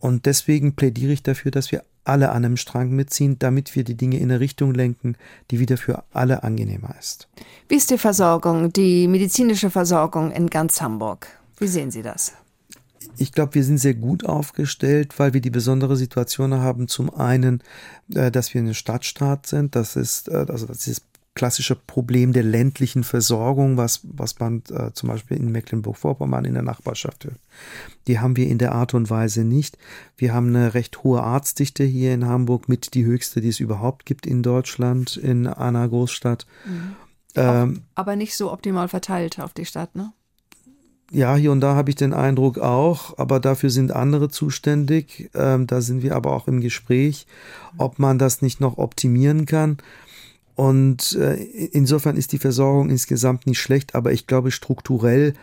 Und 0.00 0.26
deswegen 0.26 0.74
plädiere 0.74 1.12
ich 1.12 1.22
dafür, 1.22 1.50
dass 1.50 1.72
wir 1.72 1.84
alle 2.04 2.30
an 2.30 2.44
einem 2.44 2.56
Strang 2.56 2.90
mitziehen, 2.90 3.38
damit 3.38 3.74
wir 3.74 3.84
die 3.84 3.96
Dinge 3.96 4.18
in 4.18 4.24
eine 4.24 4.40
Richtung 4.40 4.74
lenken, 4.74 5.16
die 5.50 5.60
wieder 5.60 5.78
für 5.78 6.04
alle 6.12 6.42
angenehmer 6.42 6.94
ist. 6.98 7.28
Wie 7.68 7.76
ist 7.76 7.90
die 7.90 7.96
Versorgung, 7.96 8.72
die 8.72 9.08
medizinische 9.08 9.70
Versorgung 9.70 10.30
in 10.30 10.50
ganz 10.50 10.82
Hamburg? 10.82 11.28
Wie 11.58 11.68
sehen 11.68 11.90
Sie 11.90 12.02
das? 12.02 12.32
Ich 13.16 13.32
glaube, 13.32 13.54
wir 13.54 13.64
sind 13.64 13.78
sehr 13.78 13.94
gut 13.94 14.24
aufgestellt, 14.24 15.18
weil 15.18 15.34
wir 15.34 15.40
die 15.40 15.50
besondere 15.50 15.96
Situation 15.96 16.54
haben. 16.54 16.88
Zum 16.88 17.14
einen, 17.14 17.62
äh, 18.12 18.30
dass 18.30 18.54
wir 18.54 18.60
eine 18.60 18.74
Stadtstaat 18.74 19.46
sind. 19.46 19.76
Das 19.76 19.96
ist, 19.96 20.28
äh, 20.28 20.46
also 20.48 20.66
das 20.66 20.86
ist 20.86 21.04
klassische 21.34 21.74
Problem 21.74 22.32
der 22.32 22.44
ländlichen 22.44 23.02
Versorgung, 23.02 23.76
was, 23.76 24.00
was 24.04 24.38
man 24.38 24.62
äh, 24.70 24.92
zum 24.92 25.08
Beispiel 25.08 25.36
in 25.36 25.50
Mecklenburg-Vorpommern 25.50 26.44
in 26.44 26.54
der 26.54 26.62
Nachbarschaft 26.62 27.24
hört. 27.24 27.40
Die 28.06 28.20
haben 28.20 28.36
wir 28.36 28.46
in 28.46 28.58
der 28.58 28.72
Art 28.72 28.94
und 28.94 29.10
Weise 29.10 29.44
nicht. 29.44 29.76
Wir 30.16 30.32
haben 30.32 30.48
eine 30.48 30.74
recht 30.74 31.02
hohe 31.02 31.22
Arztdichte 31.22 31.82
hier 31.82 32.14
in 32.14 32.26
Hamburg, 32.26 32.68
mit 32.68 32.94
die 32.94 33.04
höchste, 33.04 33.40
die 33.40 33.48
es 33.48 33.58
überhaupt 33.58 34.06
gibt 34.06 34.26
in 34.26 34.42
Deutschland, 34.42 35.16
in 35.16 35.48
einer 35.48 35.88
Großstadt. 35.88 36.46
Mhm. 36.66 36.96
Ähm, 37.34 37.82
aber 37.96 38.14
nicht 38.14 38.36
so 38.36 38.52
optimal 38.52 38.88
verteilt 38.88 39.40
auf 39.40 39.52
die 39.54 39.66
Stadt, 39.66 39.96
ne? 39.96 40.12
Ja, 41.10 41.36
hier 41.36 41.52
und 41.52 41.60
da 41.60 41.74
habe 41.74 41.90
ich 41.90 41.96
den 41.96 42.12
Eindruck 42.12 42.58
auch, 42.58 43.18
aber 43.18 43.38
dafür 43.38 43.70
sind 43.70 43.92
andere 43.92 44.30
zuständig. 44.30 45.30
Ähm, 45.34 45.66
da 45.66 45.80
sind 45.80 46.02
wir 46.02 46.16
aber 46.16 46.32
auch 46.32 46.48
im 46.48 46.60
Gespräch, 46.60 47.26
ob 47.76 47.98
man 47.98 48.18
das 48.18 48.42
nicht 48.42 48.60
noch 48.60 48.78
optimieren 48.78 49.46
kann. 49.46 49.78
Und 50.54 51.12
äh, 51.14 51.34
insofern 51.34 52.16
ist 52.16 52.32
die 52.32 52.38
Versorgung 52.38 52.90
insgesamt 52.90 53.46
nicht 53.46 53.60
schlecht, 53.60 53.94
aber 53.94 54.12
ich 54.12 54.26
glaube, 54.26 54.50
strukturell 54.50 55.34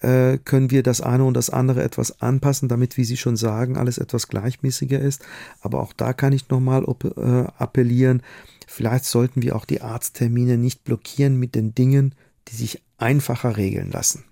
äh, 0.00 0.38
können 0.38 0.70
wir 0.70 0.82
das 0.82 1.00
eine 1.00 1.24
und 1.24 1.34
das 1.34 1.50
andere 1.50 1.82
etwas 1.82 2.20
anpassen, 2.20 2.68
damit, 2.68 2.96
wie 2.96 3.04
Sie 3.04 3.16
schon 3.16 3.36
sagen, 3.36 3.76
alles 3.76 3.98
etwas 3.98 4.28
gleichmäßiger 4.28 4.98
ist. 4.98 5.24
Aber 5.60 5.80
auch 5.80 5.92
da 5.92 6.12
kann 6.12 6.32
ich 6.32 6.48
nochmal 6.48 6.84
äh, 6.84 7.44
appellieren, 7.58 8.22
vielleicht 8.66 9.04
sollten 9.04 9.42
wir 9.42 9.56
auch 9.56 9.64
die 9.64 9.82
Arzttermine 9.82 10.58
nicht 10.58 10.84
blockieren 10.84 11.38
mit 11.38 11.54
den 11.54 11.74
Dingen, 11.74 12.14
die 12.48 12.56
sich 12.56 12.82
einfacher 12.98 13.56
regeln 13.56 13.90
lassen. 13.90 14.24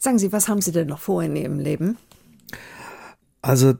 Sagen 0.00 0.18
Sie, 0.18 0.32
was 0.32 0.48
haben 0.48 0.62
Sie 0.62 0.72
denn 0.72 0.88
noch 0.88 0.98
vor 0.98 1.22
in 1.22 1.36
Ihrem 1.36 1.58
Leben? 1.58 1.98
Also, 3.42 3.74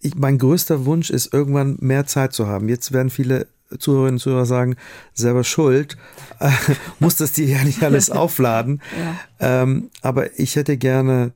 ich, 0.00 0.14
mein 0.14 0.38
größter 0.38 0.86
Wunsch 0.86 1.10
ist, 1.10 1.34
irgendwann 1.34 1.76
mehr 1.80 2.06
Zeit 2.06 2.32
zu 2.32 2.46
haben. 2.46 2.68
Jetzt 2.68 2.92
werden 2.92 3.10
viele 3.10 3.48
Zuhörerinnen 3.76 4.14
und 4.14 4.20
Zuhörer 4.20 4.46
sagen, 4.46 4.76
selber 5.12 5.42
schuld, 5.42 5.96
äh, 6.38 6.50
muss 7.00 7.16
das 7.16 7.32
dir 7.32 7.46
ja 7.46 7.64
nicht 7.64 7.82
alles 7.82 8.10
aufladen. 8.12 8.80
ja. 8.96 9.62
ähm, 9.62 9.90
aber 10.02 10.38
ich 10.38 10.54
hätte 10.54 10.76
gerne 10.76 11.32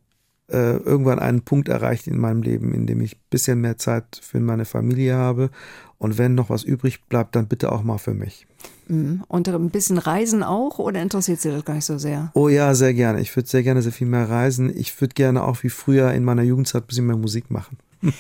äh, 0.51 0.77
irgendwann 0.77 1.19
einen 1.19 1.43
Punkt 1.43 1.69
erreicht 1.69 2.07
in 2.07 2.19
meinem 2.19 2.43
Leben, 2.43 2.75
in 2.75 2.87
dem 2.87 3.01
ich 3.01 3.17
ein 3.17 3.21
bisschen 3.31 3.61
mehr 3.61 3.79
Zeit 3.79 4.21
für 4.23 4.41
meine 4.41 4.65
Familie 4.65 5.17
habe. 5.17 5.51
Und 5.99 6.19
wenn 6.19 6.35
noch 6.35 6.51
was 6.51 6.65
übrig 6.65 7.05
bleibt, 7.09 7.37
dann 7.37 7.47
bitte 7.47 7.73
auch 7.73 7.83
mal 7.83 7.99
für 7.99 8.15
mich. 8.15 8.47
Mhm. 8.89 9.23
Und 9.29 9.49
ein 9.49 9.71
bisschen 9.71 9.99
Reisen 9.99 10.43
auch 10.43 10.79
oder 10.79 11.01
interessiert 11.01 11.41
Sie 11.41 11.51
das 11.51 11.65
gar 11.65 11.75
nicht 11.75 11.85
so 11.85 11.99
sehr? 11.99 12.31
Oh 12.35 12.49
ja, 12.49 12.75
sehr 12.75 12.95
gerne. 12.95 13.21
Ich 13.21 13.35
würde 13.37 13.49
sehr 13.49 13.63
gerne 13.63 13.83
sehr 13.83 13.93
viel 13.93 14.07
mehr 14.07 14.29
reisen. 14.29 14.75
Ich 14.77 15.01
würde 15.01 15.15
gerne 15.15 15.45
auch 15.45 15.63
wie 15.63 15.69
früher 15.69 16.13
in 16.13 16.25
meiner 16.25 16.43
Jugendzeit 16.43 16.85
ein 16.85 16.87
bisschen 16.87 17.07
mehr 17.07 17.17
Musik 17.17 17.51
machen. 17.51 17.79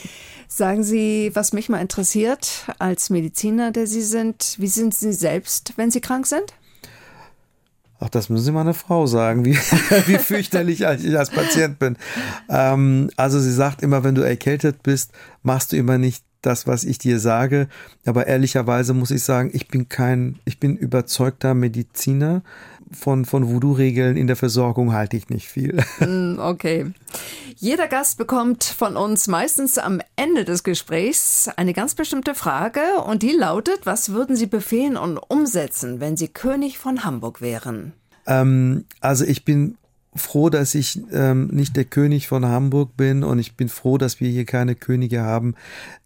Sagen 0.48 0.82
Sie, 0.82 1.30
was 1.34 1.52
mich 1.52 1.68
mal 1.68 1.80
interessiert, 1.80 2.66
als 2.78 3.08
Mediziner, 3.08 3.70
der 3.70 3.86
Sie 3.86 4.02
sind, 4.02 4.56
wie 4.58 4.66
sind 4.66 4.94
Sie 4.94 5.12
selbst, 5.12 5.74
wenn 5.76 5.90
Sie 5.90 6.00
krank 6.00 6.26
sind? 6.26 6.54
Ach, 8.02 8.08
das 8.08 8.30
müssen 8.30 8.44
Sie 8.44 8.52
meiner 8.52 8.72
Frau 8.72 9.06
sagen, 9.06 9.44
wie, 9.44 9.54
wie 10.06 10.18
fürchterlich 10.18 10.80
ich 10.80 11.18
als 11.18 11.30
Patient 11.30 11.78
bin. 11.78 11.96
Ähm, 12.48 13.10
also 13.16 13.38
sie 13.38 13.52
sagt 13.52 13.82
immer, 13.82 14.02
wenn 14.04 14.14
du 14.14 14.22
erkältet 14.22 14.82
bist, 14.82 15.12
machst 15.42 15.72
du 15.72 15.76
immer 15.76 15.98
nicht 15.98 16.24
das, 16.40 16.66
was 16.66 16.84
ich 16.84 16.96
dir 16.96 17.20
sage. 17.20 17.68
Aber 18.06 18.26
ehrlicherweise 18.26 18.94
muss 18.94 19.10
ich 19.10 19.22
sagen, 19.22 19.50
ich 19.52 19.68
bin 19.68 19.90
kein, 19.90 20.38
ich 20.46 20.58
bin 20.58 20.76
überzeugter 20.76 21.52
Mediziner. 21.52 22.42
Von, 22.92 23.24
von 23.24 23.48
Voodoo-Regeln 23.48 24.16
in 24.16 24.26
der 24.26 24.36
Versorgung 24.36 24.92
halte 24.92 25.16
ich 25.16 25.28
nicht 25.28 25.48
viel. 25.48 25.82
Mm, 26.00 26.38
okay. 26.38 26.92
Jeder 27.56 27.88
Gast 27.88 28.16
bekommt 28.16 28.64
von 28.64 28.96
uns 28.96 29.28
meistens 29.28 29.76
am 29.76 30.00
Ende 30.16 30.44
des 30.44 30.64
Gesprächs 30.64 31.48
eine 31.56 31.74
ganz 31.74 31.94
bestimmte 31.94 32.34
Frage 32.34 32.80
und 33.04 33.22
die 33.22 33.32
lautet, 33.32 33.84
was 33.84 34.12
würden 34.12 34.34
Sie 34.34 34.46
befehlen 34.46 34.96
und 34.96 35.18
umsetzen, 35.18 36.00
wenn 36.00 36.16
Sie 36.16 36.28
König 36.28 36.78
von 36.78 37.04
Hamburg 37.04 37.42
wären? 37.42 37.92
Ähm, 38.26 38.86
also 39.00 39.24
ich 39.24 39.44
bin 39.44 39.76
froh, 40.14 40.50
dass 40.50 40.74
ich 40.74 41.00
ähm, 41.12 41.48
nicht 41.48 41.76
der 41.76 41.84
König 41.84 42.26
von 42.26 42.44
Hamburg 42.44 42.96
bin 42.96 43.22
und 43.22 43.38
ich 43.38 43.56
bin 43.56 43.68
froh, 43.68 43.96
dass 43.96 44.20
wir 44.20 44.28
hier 44.28 44.44
keine 44.44 44.74
Könige 44.74 45.22
haben, 45.22 45.54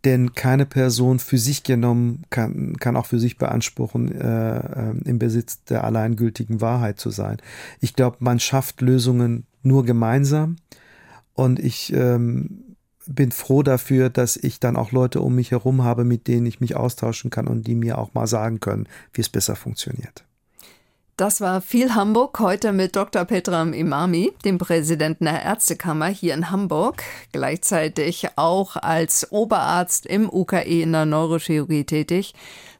denn 0.04 0.34
keine 0.34 0.66
Person 0.66 1.18
für 1.18 1.38
sich 1.38 1.62
genommen 1.62 2.22
kann, 2.28 2.76
kann 2.76 2.96
auch 2.96 3.06
für 3.06 3.18
sich 3.18 3.38
beanspruchen, 3.38 4.12
äh, 4.12 4.58
äh, 4.58 4.94
im 5.04 5.18
Besitz 5.18 5.64
der 5.64 5.84
alleingültigen 5.84 6.60
Wahrheit 6.60 7.00
zu 7.00 7.10
sein. 7.10 7.38
Ich 7.80 7.94
glaube, 7.94 8.18
man 8.20 8.40
schafft 8.40 8.82
Lösungen 8.82 9.46
nur 9.62 9.84
gemeinsam 9.84 10.56
und 11.32 11.58
ich 11.58 11.92
ähm, 11.94 12.76
bin 13.06 13.32
froh 13.32 13.62
dafür, 13.62 14.10
dass 14.10 14.36
ich 14.36 14.60
dann 14.60 14.76
auch 14.76 14.92
Leute 14.92 15.20
um 15.20 15.34
mich 15.34 15.50
herum 15.50 15.82
habe, 15.82 16.04
mit 16.04 16.28
denen 16.28 16.46
ich 16.46 16.60
mich 16.60 16.76
austauschen 16.76 17.30
kann 17.30 17.46
und 17.46 17.66
die 17.66 17.74
mir 17.74 17.98
auch 17.98 18.12
mal 18.12 18.26
sagen 18.26 18.60
können, 18.60 18.86
wie 19.12 19.22
es 19.22 19.28
besser 19.28 19.56
funktioniert. 19.56 20.24
Das 21.16 21.40
war 21.40 21.60
viel 21.60 21.94
Hamburg 21.94 22.40
heute 22.40 22.72
mit 22.72 22.96
Dr. 22.96 23.24
Petram 23.24 23.72
Imami, 23.72 24.32
dem 24.44 24.58
Präsidenten 24.58 25.26
der 25.26 25.44
Ärztekammer 25.44 26.08
hier 26.08 26.34
in 26.34 26.50
Hamburg, 26.50 27.04
gleichzeitig 27.30 28.30
auch 28.34 28.74
als 28.74 29.30
Oberarzt 29.30 30.06
im 30.06 30.28
UKE 30.28 30.82
in 30.82 30.90
der 30.90 31.06
Neurochirurgie 31.06 31.84
tätig. 31.84 32.34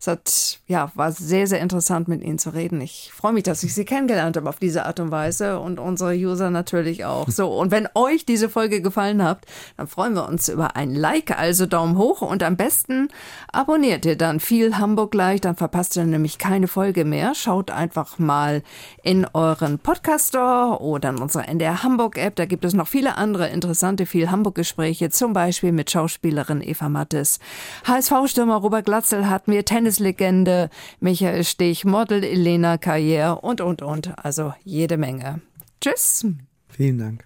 Es 0.05 0.09
hat, 0.09 0.59
ja, 0.67 0.93
war 0.97 1.13
sehr, 1.13 1.47
sehr 1.47 1.61
interessant 1.61 2.09
mit 2.09 2.23
Ihnen 2.23 2.39
zu 2.39 2.51
reden. 2.51 2.79
Ich 2.83 3.11
freue 3.15 3.33
mich, 3.33 3.45
dass 3.45 3.63
ich 3.63 3.73
Sie 3.73 3.87
kennengelernt 3.87 4.37
habe 4.37 4.51
auf 4.51 4.59
diese 4.59 4.85
Art 4.85 5.01
und 5.01 5.11
Weise 5.11 5.59
und 5.59 5.79
unsere 5.79 6.13
User 6.13 6.51
natürlich 6.51 7.07
auch. 7.07 7.27
So, 7.31 7.49
und 7.49 7.71
wenn 7.71 7.89
euch 7.95 8.27
diese 8.27 8.51
Folge 8.51 8.83
gefallen 8.83 9.23
hat, 9.23 9.47
dann 9.79 9.87
freuen 9.87 10.13
wir 10.13 10.29
uns 10.29 10.51
über 10.51 10.77
ein 10.77 10.95
Like, 10.95 11.39
also 11.39 11.65
Daumen 11.65 11.97
hoch 11.97 12.21
und 12.21 12.43
am 12.43 12.59
besten 12.59 13.09
abonniert 13.51 14.05
ihr 14.05 14.19
dann 14.19 14.41
viel 14.41 14.77
Hamburg 14.77 15.13
gleich, 15.13 15.41
dann 15.41 15.57
verpasst 15.57 15.97
ihr 15.97 16.05
nämlich 16.05 16.37
keine 16.37 16.69
Folge 16.69 17.07
mehr. 17.07 17.35
Schaut 17.35 17.71
einfach 17.71 18.19
mal 18.19 18.63
in 19.03 19.27
euren 19.33 19.79
Podcast 19.79 20.29
Store 20.29 20.83
oder 20.83 21.09
in 21.09 21.19
unserer 21.19 21.49
NDR 21.49 21.83
Hamburg 21.83 22.19
App. 22.19 22.37
Da 22.37 22.45
gibt 22.45 22.67
es 22.67 22.75
noch 22.75 22.89
viele 22.89 23.17
andere 23.17 23.49
interessante 23.49 24.05
viel 24.05 24.31
Hamburg 24.31 24.55
Gespräche, 24.55 25.09
zum 25.09 25.33
Beispiel 25.33 25.73
mit 25.73 25.91
Schauspielerin 25.91 26.61
Eva 26.61 26.91
Mattes. 26.91 27.39
HSV-Stürmer 27.87 28.57
Robert 28.57 28.85
Glatzel 28.85 29.31
hat 29.31 29.49
mir 29.49 29.65
Tennis 29.65 29.94
Tennislegende 29.95 30.71
Michael 31.01 31.45
Stich, 31.45 31.85
Model 31.85 32.25
Elena 32.25 32.79
Karriere 32.79 33.41
und, 33.41 33.61
und, 33.61 33.83
und. 33.83 34.19
Also 34.19 34.55
jede 34.65 34.97
Menge. 34.97 35.41
Tschüss. 35.81 36.27
Vielen 36.69 36.99
Dank. 36.99 37.25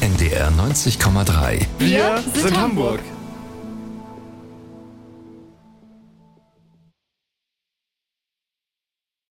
NDR 0.00 0.50
90,3. 0.50 1.64
Wir 1.78 2.22
sind 2.34 2.56
Hamburg. 2.56 3.00